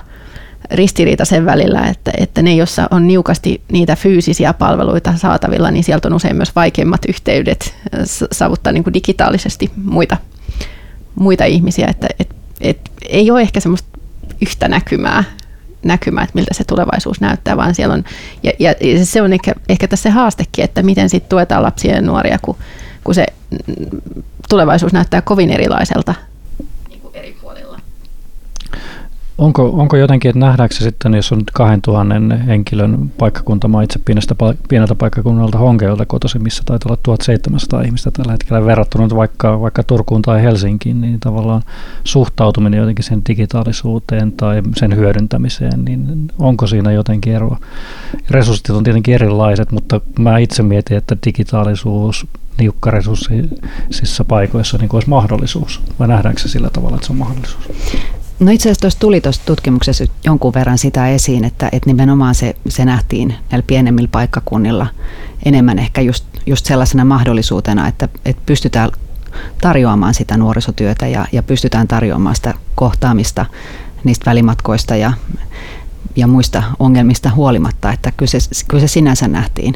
ristiriita 0.71 1.25
sen 1.25 1.45
välillä, 1.45 1.87
että, 1.87 2.11
että 2.17 2.41
ne, 2.41 2.55
joissa 2.55 2.87
on 2.91 3.07
niukasti 3.07 3.61
niitä 3.71 3.95
fyysisiä 3.95 4.53
palveluita 4.53 5.17
saatavilla, 5.17 5.71
niin 5.71 5.83
sieltä 5.83 6.07
on 6.07 6.13
usein 6.13 6.35
myös 6.35 6.55
vaikeimmat 6.55 7.01
yhteydet 7.07 7.75
saavuttaa 8.31 8.73
niin 8.73 8.83
kuin 8.83 8.93
digitaalisesti 8.93 9.71
muita, 9.75 10.17
muita 11.15 11.45
ihmisiä, 11.45 11.87
että 11.89 12.07
et, 12.19 12.35
et, 12.61 12.91
ei 13.09 13.31
ole 13.31 13.41
ehkä 13.41 13.59
semmoista 13.59 13.99
yhtä 14.41 14.67
näkymää, 14.67 15.23
näkymää, 15.83 16.23
että 16.23 16.35
miltä 16.35 16.53
se 16.53 16.63
tulevaisuus 16.63 17.21
näyttää, 17.21 17.57
vaan 17.57 17.75
siellä 17.75 17.93
on, 17.93 18.03
ja, 18.43 18.51
ja 18.59 18.73
se 19.05 19.21
on 19.21 19.33
ehkä, 19.33 19.53
ehkä 19.69 19.87
tässä 19.87 20.03
se 20.03 20.09
haastekin, 20.09 20.63
että 20.63 20.83
miten 20.83 21.09
sitten 21.09 21.29
tuetaan 21.29 21.63
lapsia 21.63 21.95
ja 21.95 22.01
nuoria, 22.01 22.39
kun, 22.41 22.55
kun 23.03 23.15
se 23.15 23.25
tulevaisuus 24.49 24.93
näyttää 24.93 25.21
kovin 25.21 25.49
erilaiselta 25.49 26.13
Onko, 29.37 29.69
onko 29.69 29.97
jotenkin, 29.97 30.29
että 30.29 30.39
nähdäänkö 30.39 30.75
se 30.75 30.83
sitten, 30.83 31.13
jos 31.13 31.31
on 31.31 31.43
2000 31.53 32.35
henkilön 32.47 33.11
paikkakunta, 33.17 33.67
mä 33.67 33.83
itse 33.83 33.99
pienestä, 34.05 34.35
pieneltä 34.69 34.95
paikkakunnalta 34.95 35.57
Honkeolta 35.57 36.05
kotoisin, 36.05 36.43
missä 36.43 36.63
taitaa 36.65 36.89
olla 36.89 36.99
1700 37.03 37.81
ihmistä 37.81 38.11
tällä 38.11 38.31
hetkellä 38.31 38.65
verrattuna 38.65 39.15
vaikka, 39.15 39.61
vaikka 39.61 39.83
Turkuun 39.83 40.21
tai 40.21 40.41
Helsinkiin, 40.41 41.01
niin 41.01 41.19
tavallaan 41.19 41.61
suhtautuminen 42.03 42.77
jotenkin 42.77 43.05
sen 43.05 43.21
digitaalisuuteen 43.27 44.31
tai 44.31 44.61
sen 44.75 44.95
hyödyntämiseen, 44.95 45.85
niin 45.85 46.31
onko 46.39 46.67
siinä 46.67 46.91
jotenkin 46.91 47.33
eroa? 47.33 47.57
Resurssit 48.29 48.69
on 48.69 48.83
tietenkin 48.83 49.15
erilaiset, 49.15 49.71
mutta 49.71 50.01
mä 50.19 50.37
itse 50.37 50.63
mietin, 50.63 50.97
että 50.97 51.17
digitaalisuus 51.25 52.27
niukkaresurssissa 52.57 54.25
paikoissa 54.27 54.77
niin 54.77 54.89
olisi 54.93 55.09
mahdollisuus, 55.09 55.81
vai 55.99 56.07
nähdäänkö 56.07 56.41
se 56.41 56.47
sillä 56.47 56.69
tavalla, 56.69 56.95
että 56.95 57.07
se 57.07 57.13
on 57.13 57.19
mahdollisuus? 57.19 57.67
No 58.43 58.51
itse 58.51 58.69
asiassa 58.69 58.81
tuossa 58.81 58.99
tuli 58.99 59.21
tuossa 59.21 59.41
tutkimuksessa 59.45 60.05
jonkun 60.25 60.53
verran 60.53 60.77
sitä 60.77 61.09
esiin, 61.09 61.43
että, 61.43 61.69
että 61.71 61.89
nimenomaan 61.89 62.35
se, 62.35 62.55
se 62.69 62.85
nähtiin 62.85 63.35
näillä 63.51 63.65
pienemmillä 63.67 64.09
paikkakunnilla 64.11 64.87
enemmän 65.45 65.79
ehkä 65.79 66.01
just, 66.01 66.25
just 66.45 66.65
sellaisena 66.65 67.05
mahdollisuutena, 67.05 67.87
että, 67.87 68.09
että 68.25 68.41
pystytään 68.45 68.91
tarjoamaan 69.61 70.13
sitä 70.13 70.37
nuorisotyötä 70.37 71.07
ja, 71.07 71.25
ja 71.31 71.43
pystytään 71.43 71.87
tarjoamaan 71.87 72.35
sitä 72.35 72.53
kohtaamista 72.75 73.45
niistä 74.03 74.25
välimatkoista 74.25 74.95
ja, 74.95 75.13
ja 76.15 76.27
muista 76.27 76.63
ongelmista 76.79 77.29
huolimatta, 77.29 77.91
että 77.91 78.11
kyllä 78.17 78.29
se, 78.29 78.37
kyllä 78.67 78.81
se 78.81 78.87
sinänsä 78.87 79.27
nähtiin. 79.27 79.75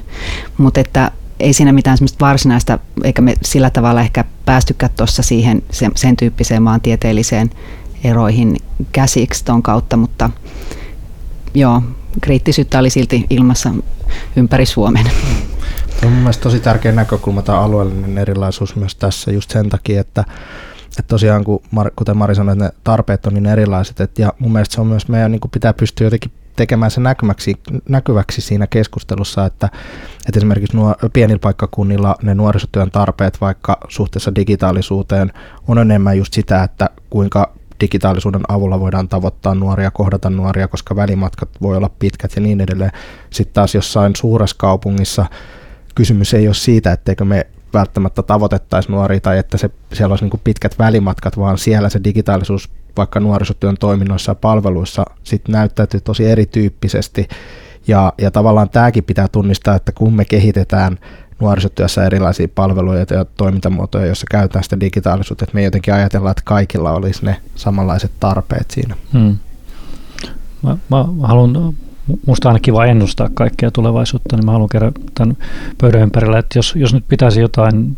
Mutta 0.57 0.79
että 0.79 1.11
ei 1.39 1.53
siinä 1.53 1.71
mitään 1.71 1.97
varsinaista, 2.21 2.79
eikä 3.03 3.21
me 3.21 3.35
sillä 3.41 3.69
tavalla 3.69 4.01
ehkä 4.01 4.25
päästykään 4.45 4.91
tuossa 4.97 5.23
siihen 5.23 5.63
sen, 5.71 5.91
sen 5.95 6.17
tyyppiseen 6.17 6.63
maantieteelliseen 6.63 7.49
eroihin 8.03 8.57
käsiksi 8.91 9.45
tuon 9.45 9.63
kautta, 9.63 9.97
mutta 9.97 10.29
joo, 11.53 11.81
kriittisyyttä 12.21 12.79
oli 12.79 12.89
silti 12.89 13.25
ilmassa 13.29 13.69
ympäri 14.35 14.65
Suomen. 14.65 15.05
On 16.03 16.11
mun 16.11 16.19
mielestä 16.19 16.43
tosi 16.43 16.59
tärkeä 16.59 16.91
näkökulma 16.91 17.41
tämä 17.41 17.59
alueellinen 17.59 18.17
erilaisuus 18.17 18.75
myös 18.75 18.95
tässä 18.95 19.31
just 19.31 19.51
sen 19.51 19.69
takia, 19.69 20.01
että, 20.01 20.25
että 20.89 21.03
tosiaan 21.07 21.43
kun, 21.43 21.61
kuten 21.95 22.17
Mari 22.17 22.35
sanoi, 22.35 22.53
että 22.53 22.65
ne 22.65 22.71
tarpeet 22.83 23.25
on 23.25 23.33
niin 23.33 23.45
erilaiset, 23.45 24.01
että, 24.01 24.21
ja 24.21 24.33
mun 24.39 24.51
mielestä 24.51 24.75
se 24.75 24.81
on 24.81 24.87
myös 24.87 25.07
meidän 25.07 25.31
niin 25.31 25.41
pitää 25.51 25.73
pystyä 25.73 26.07
jotenkin 26.07 26.31
tekemään 26.55 26.91
se 26.91 27.01
näkyväksi, 27.01 27.55
näkyväksi 27.89 28.41
siinä 28.41 28.67
keskustelussa, 28.67 29.45
että, 29.45 29.69
että 30.27 30.39
esimerkiksi 30.39 30.77
nuo 30.77 30.95
pienillä 31.13 31.39
paikkakunnilla 31.39 32.15
ne 32.21 32.35
nuorisotyön 32.35 32.91
tarpeet 32.91 33.41
vaikka 33.41 33.77
suhteessa 33.87 34.35
digitaalisuuteen 34.35 35.33
on 35.67 35.77
enemmän 35.77 36.17
just 36.17 36.33
sitä, 36.33 36.63
että 36.63 36.89
kuinka 37.09 37.53
digitaalisuuden 37.81 38.41
avulla 38.47 38.79
voidaan 38.79 39.07
tavoittaa 39.07 39.55
nuoria, 39.55 39.91
kohdata 39.91 40.29
nuoria, 40.29 40.67
koska 40.67 40.95
välimatkat 40.95 41.49
voi 41.61 41.77
olla 41.77 41.89
pitkät 41.99 42.31
ja 42.35 42.41
niin 42.41 42.61
edelleen. 42.61 42.91
Sitten 43.29 43.53
taas 43.53 43.75
jossain 43.75 44.15
suuressa 44.15 44.55
kaupungissa 44.59 45.25
kysymys 45.95 46.33
ei 46.33 46.47
ole 46.47 46.55
siitä, 46.55 46.91
etteikö 46.91 47.25
me 47.25 47.47
välttämättä 47.73 48.23
tavoitettaisiin 48.23 48.93
nuoria 48.93 49.19
tai 49.19 49.37
että 49.37 49.57
se, 49.57 49.69
siellä 49.93 50.13
olisi 50.13 50.25
niin 50.25 50.41
pitkät 50.43 50.79
välimatkat, 50.79 51.37
vaan 51.37 51.57
siellä 51.57 51.89
se 51.89 51.99
digitaalisuus 52.03 52.69
vaikka 52.97 53.19
nuorisotyön 53.19 53.77
toiminnoissa 53.79 54.31
ja 54.31 54.35
palveluissa 54.35 55.05
sit 55.23 55.47
näyttäytyy 55.47 56.01
tosi 56.01 56.25
erityyppisesti. 56.25 57.27
Ja, 57.87 58.13
ja 58.17 58.31
tavallaan 58.31 58.69
tämäkin 58.69 59.03
pitää 59.03 59.27
tunnistaa, 59.27 59.75
että 59.75 59.91
kun 59.91 60.13
me 60.13 60.25
kehitetään 60.25 60.97
nuorisotyössä 61.39 62.05
erilaisia 62.05 62.47
palveluja 62.55 63.05
ja 63.09 63.25
toimintamuotoja, 63.25 64.05
joissa 64.05 64.25
käytetään 64.31 64.63
sitä 64.63 64.79
digitaalisuutta, 64.79 65.43
että 65.45 65.55
me 65.55 65.63
jotenkin 65.63 65.93
ajatellaan, 65.93 66.31
että 66.31 66.43
kaikilla 66.45 66.91
olisi 66.91 67.25
ne 67.25 67.41
samanlaiset 67.55 68.11
tarpeet 68.19 68.71
siinä. 68.71 68.95
Hmm. 69.13 69.37
Mä, 70.63 70.77
mä 70.89 71.05
haluan, 71.27 71.73
musta 72.25 72.49
aina 72.49 72.59
kiva 72.59 72.85
ennustaa 72.85 73.29
kaikkea 73.33 73.71
tulevaisuutta, 73.71 74.35
niin 74.35 74.45
mä 74.45 74.51
haluan 74.51 74.69
kerran 74.69 74.91
tämän 75.15 75.37
pöydän 75.77 76.01
ympärillä, 76.01 76.39
että 76.39 76.59
jos, 76.59 76.73
jos 76.75 76.93
nyt 76.93 77.03
pitäisi 77.07 77.41
jotain 77.41 77.97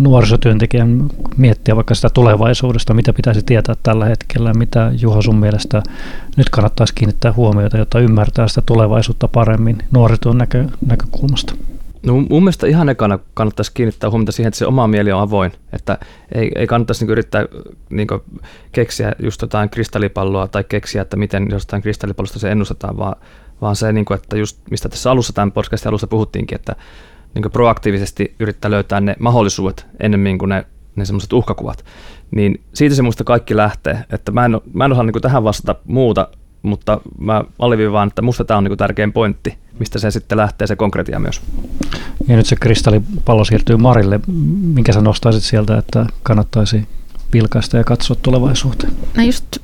nuorisotyöntekijän 0.00 1.10
miettiä 1.36 1.76
vaikka 1.76 1.94
sitä 1.94 2.10
tulevaisuudesta, 2.10 2.94
mitä 2.94 3.12
pitäisi 3.12 3.42
tietää 3.42 3.74
tällä 3.82 4.04
hetkellä, 4.04 4.54
mitä 4.54 4.92
Juha 5.00 5.22
sun 5.22 5.38
mielestä 5.38 5.82
nyt 6.36 6.50
kannattaisi 6.50 6.94
kiinnittää 6.94 7.32
huomiota, 7.32 7.78
jotta 7.78 8.00
ymmärtää 8.00 8.48
sitä 8.48 8.62
tulevaisuutta 8.66 9.28
paremmin 9.28 9.78
nuorisotyön 9.90 10.38
näkö, 10.38 10.64
näkökulmasta? 10.86 11.54
No 12.08 12.14
mun 12.14 12.42
mielestä 12.42 12.66
ihan 12.66 12.88
ekana 12.88 13.18
kannattaisi 13.34 13.72
kiinnittää 13.74 14.10
huomiota 14.10 14.32
siihen, 14.32 14.48
että 14.48 14.58
se 14.58 14.66
oma 14.66 14.86
mieli 14.86 15.12
on 15.12 15.20
avoin, 15.20 15.52
että 15.72 15.98
ei, 16.34 16.50
ei 16.56 16.66
kannattaisi 16.66 17.04
niin 17.04 17.12
yrittää 17.12 17.46
niin 17.90 18.08
keksiä 18.72 19.12
just 19.22 19.42
jotain 19.42 19.70
kristallipalloa 19.70 20.48
tai 20.48 20.64
keksiä, 20.64 21.02
että 21.02 21.16
miten 21.16 21.46
jostain 21.50 21.82
kristallipallosta 21.82 22.38
se 22.38 22.50
ennustetaan, 22.50 22.96
vaan, 22.96 23.16
vaan 23.60 23.76
se, 23.76 23.92
niin 23.92 24.04
kuin, 24.04 24.18
että 24.18 24.36
just 24.36 24.58
mistä 24.70 24.88
tässä 24.88 25.10
alussa 25.10 25.32
tämän 25.32 25.52
podcastin 25.52 25.88
alussa 25.88 26.06
puhuttiinkin, 26.06 26.56
että 26.56 26.76
niin 27.34 27.52
proaktiivisesti 27.52 28.34
yrittää 28.40 28.70
löytää 28.70 29.00
ne 29.00 29.16
mahdollisuudet 29.18 29.86
ennemmin 30.00 30.38
kuin 30.38 30.48
ne, 30.48 30.66
ne 30.96 31.04
semmoiset 31.04 31.32
uhkakuvat, 31.32 31.84
niin 32.30 32.60
siitä 32.74 32.94
se 32.94 33.02
muista 33.02 33.24
kaikki 33.24 33.56
lähtee, 33.56 34.04
että 34.12 34.32
mä 34.32 34.44
en, 34.44 34.60
mä 34.72 34.84
en 34.84 34.92
osaa 34.92 35.04
niin 35.04 35.22
tähän 35.22 35.44
vastata 35.44 35.80
muuta 35.84 36.28
mutta 36.62 37.00
mä 37.18 37.44
aliviivaan, 37.58 38.08
että 38.08 38.22
musta 38.22 38.44
tämä 38.44 38.58
on 38.58 38.64
niin 38.64 38.78
tärkein 38.78 39.12
pointti, 39.12 39.58
mistä 39.78 39.98
se 39.98 40.10
sitten 40.10 40.38
lähtee 40.38 40.66
se 40.66 40.76
konkretia 40.76 41.18
myös. 41.18 41.40
Ja 42.28 42.36
nyt 42.36 42.46
se 42.46 42.56
kristallipallo 42.56 43.44
siirtyy 43.44 43.76
Marille. 43.76 44.20
Minkä 44.74 44.92
sä 44.92 45.00
nostaisit 45.00 45.42
sieltä, 45.42 45.78
että 45.78 46.06
kannattaisi 46.22 46.88
vilkaista 47.32 47.76
ja 47.76 47.84
katsoa 47.84 48.16
tulevaisuuteen? 48.22 48.92
No 49.16 49.22
just 49.22 49.58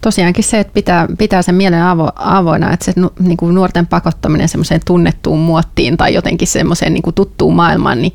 tosiaankin 0.00 0.44
se, 0.44 0.60
että 0.60 0.72
pitää, 0.72 1.08
pitää 1.18 1.42
sen 1.42 1.54
mielen 1.54 1.82
avo, 1.82 2.10
avoina, 2.14 2.72
että 2.72 2.84
se 2.84 2.92
niin 3.20 3.36
kuin 3.36 3.54
nuorten 3.54 3.86
pakottaminen 3.86 4.48
semmoiseen 4.48 4.80
tunnettuun 4.84 5.38
muottiin 5.38 5.96
tai 5.96 6.14
jotenkin 6.14 6.48
semmoiseen 6.48 6.94
niin 6.94 7.02
kuin 7.02 7.14
tuttuun 7.14 7.54
maailmaan, 7.54 8.02
niin 8.02 8.12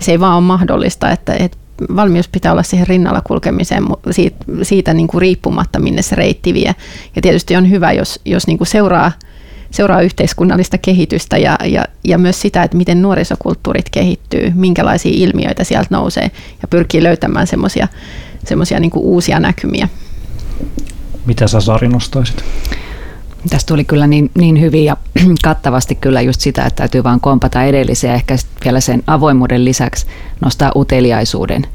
se 0.00 0.12
ei 0.12 0.20
vaan 0.20 0.36
ole 0.36 0.44
mahdollista, 0.44 1.10
että, 1.10 1.34
että 1.34 1.58
valmius 1.96 2.28
pitää 2.28 2.52
olla 2.52 2.62
siihen 2.62 2.86
rinnalla 2.86 3.20
kulkemiseen 3.20 3.84
siitä, 4.10 4.44
siitä 4.62 4.94
niin 4.94 5.06
kuin 5.06 5.20
riippumatta, 5.20 5.78
minne 5.78 6.02
se 6.02 6.16
reitti 6.16 6.54
vie. 6.54 6.74
Ja 7.16 7.22
tietysti 7.22 7.56
on 7.56 7.70
hyvä, 7.70 7.92
jos, 7.92 8.20
jos 8.24 8.46
niin 8.46 8.58
kuin 8.58 8.68
seuraa, 8.68 9.12
seuraa 9.70 10.02
yhteiskunnallista 10.02 10.78
kehitystä 10.78 11.38
ja, 11.38 11.58
ja, 11.64 11.84
ja 12.04 12.18
myös 12.18 12.40
sitä, 12.40 12.62
että 12.62 12.76
miten 12.76 13.02
nuorisokulttuurit 13.02 13.90
kehittyy, 13.90 14.52
minkälaisia 14.54 15.12
ilmiöitä 15.14 15.64
sieltä 15.64 15.88
nousee 15.90 16.30
ja 16.62 16.68
pyrkii 16.68 17.02
löytämään 17.02 17.46
semmoisia 17.46 18.80
niin 18.80 18.90
uusia 18.96 19.40
näkymiä. 19.40 19.88
Mitä 21.26 21.48
sä 21.48 21.60
Sari 21.60 21.88
nostaisit? 21.88 22.44
Tästä 23.50 23.68
tuli 23.68 23.84
kyllä 23.84 24.06
niin, 24.06 24.30
niin 24.38 24.60
hyvin 24.60 24.84
ja 24.84 24.96
kattavasti 25.44 25.94
kyllä 25.94 26.20
just 26.20 26.40
sitä, 26.40 26.64
että 26.64 26.76
täytyy 26.76 27.04
vaan 27.04 27.20
kompata 27.20 27.62
edellisiä. 27.62 28.14
Ehkä 28.14 28.36
vielä 28.64 28.80
sen 28.80 29.02
avoimuuden 29.06 29.64
lisäksi 29.64 30.06
nostaa 30.40 30.72
uteliaisuuden, 30.76 31.66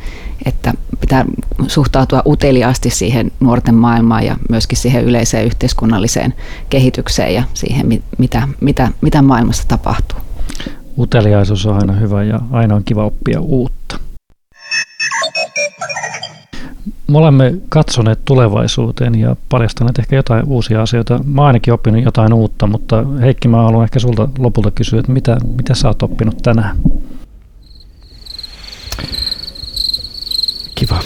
että 0.46 0.74
pitää 1.02 1.26
suhtautua 1.68 2.22
uteliaasti 2.26 2.90
siihen 2.90 3.32
nuorten 3.40 3.76
maailmaan 3.76 4.26
ja 4.26 4.38
myöskin 4.50 4.78
siihen 4.78 5.04
yleiseen 5.04 5.46
yhteiskunnalliseen 5.46 6.34
kehitykseen 6.70 7.34
ja 7.34 7.44
siihen, 7.54 7.88
mitä, 8.18 8.48
mitä, 8.62 8.92
mitä 9.02 9.22
maailmassa 9.22 9.64
tapahtuu. 9.68 10.20
Uteliaisuus 10.98 11.66
on 11.66 11.76
aina 11.76 11.94
hyvä 11.94 12.24
ja 12.24 12.40
aina 12.52 12.76
on 12.76 12.84
kiva 12.84 13.06
oppia 13.06 13.42
uutta. 13.42 14.00
Me 17.08 17.18
olemme 17.18 17.54
katsoneet 17.70 18.20
tulevaisuuteen 18.26 19.20
ja 19.20 19.36
paljastaneet 19.50 20.00
ehkä 20.00 20.16
jotain 20.16 20.44
uusia 20.46 20.82
asioita. 20.82 21.20
Mä 21.24 21.42
oon 21.42 21.48
ainakin 21.48 21.74
oppinut 21.74 22.04
jotain 22.04 22.34
uutta, 22.34 22.68
mutta 22.68 23.04
Heikki, 23.22 23.48
mä 23.48 23.58
haluan 23.58 23.84
ehkä 23.84 24.00
sulta 24.00 24.30
lopulta 24.38 24.72
kysyä, 24.72 25.00
että 25.00 25.12
mitä, 25.12 25.38
mitä 25.58 25.76
sä 25.76 25.88
oot 25.88 26.04
oppinut 26.04 26.38
tänään? 26.44 26.78
Kiva. 30.76 31.00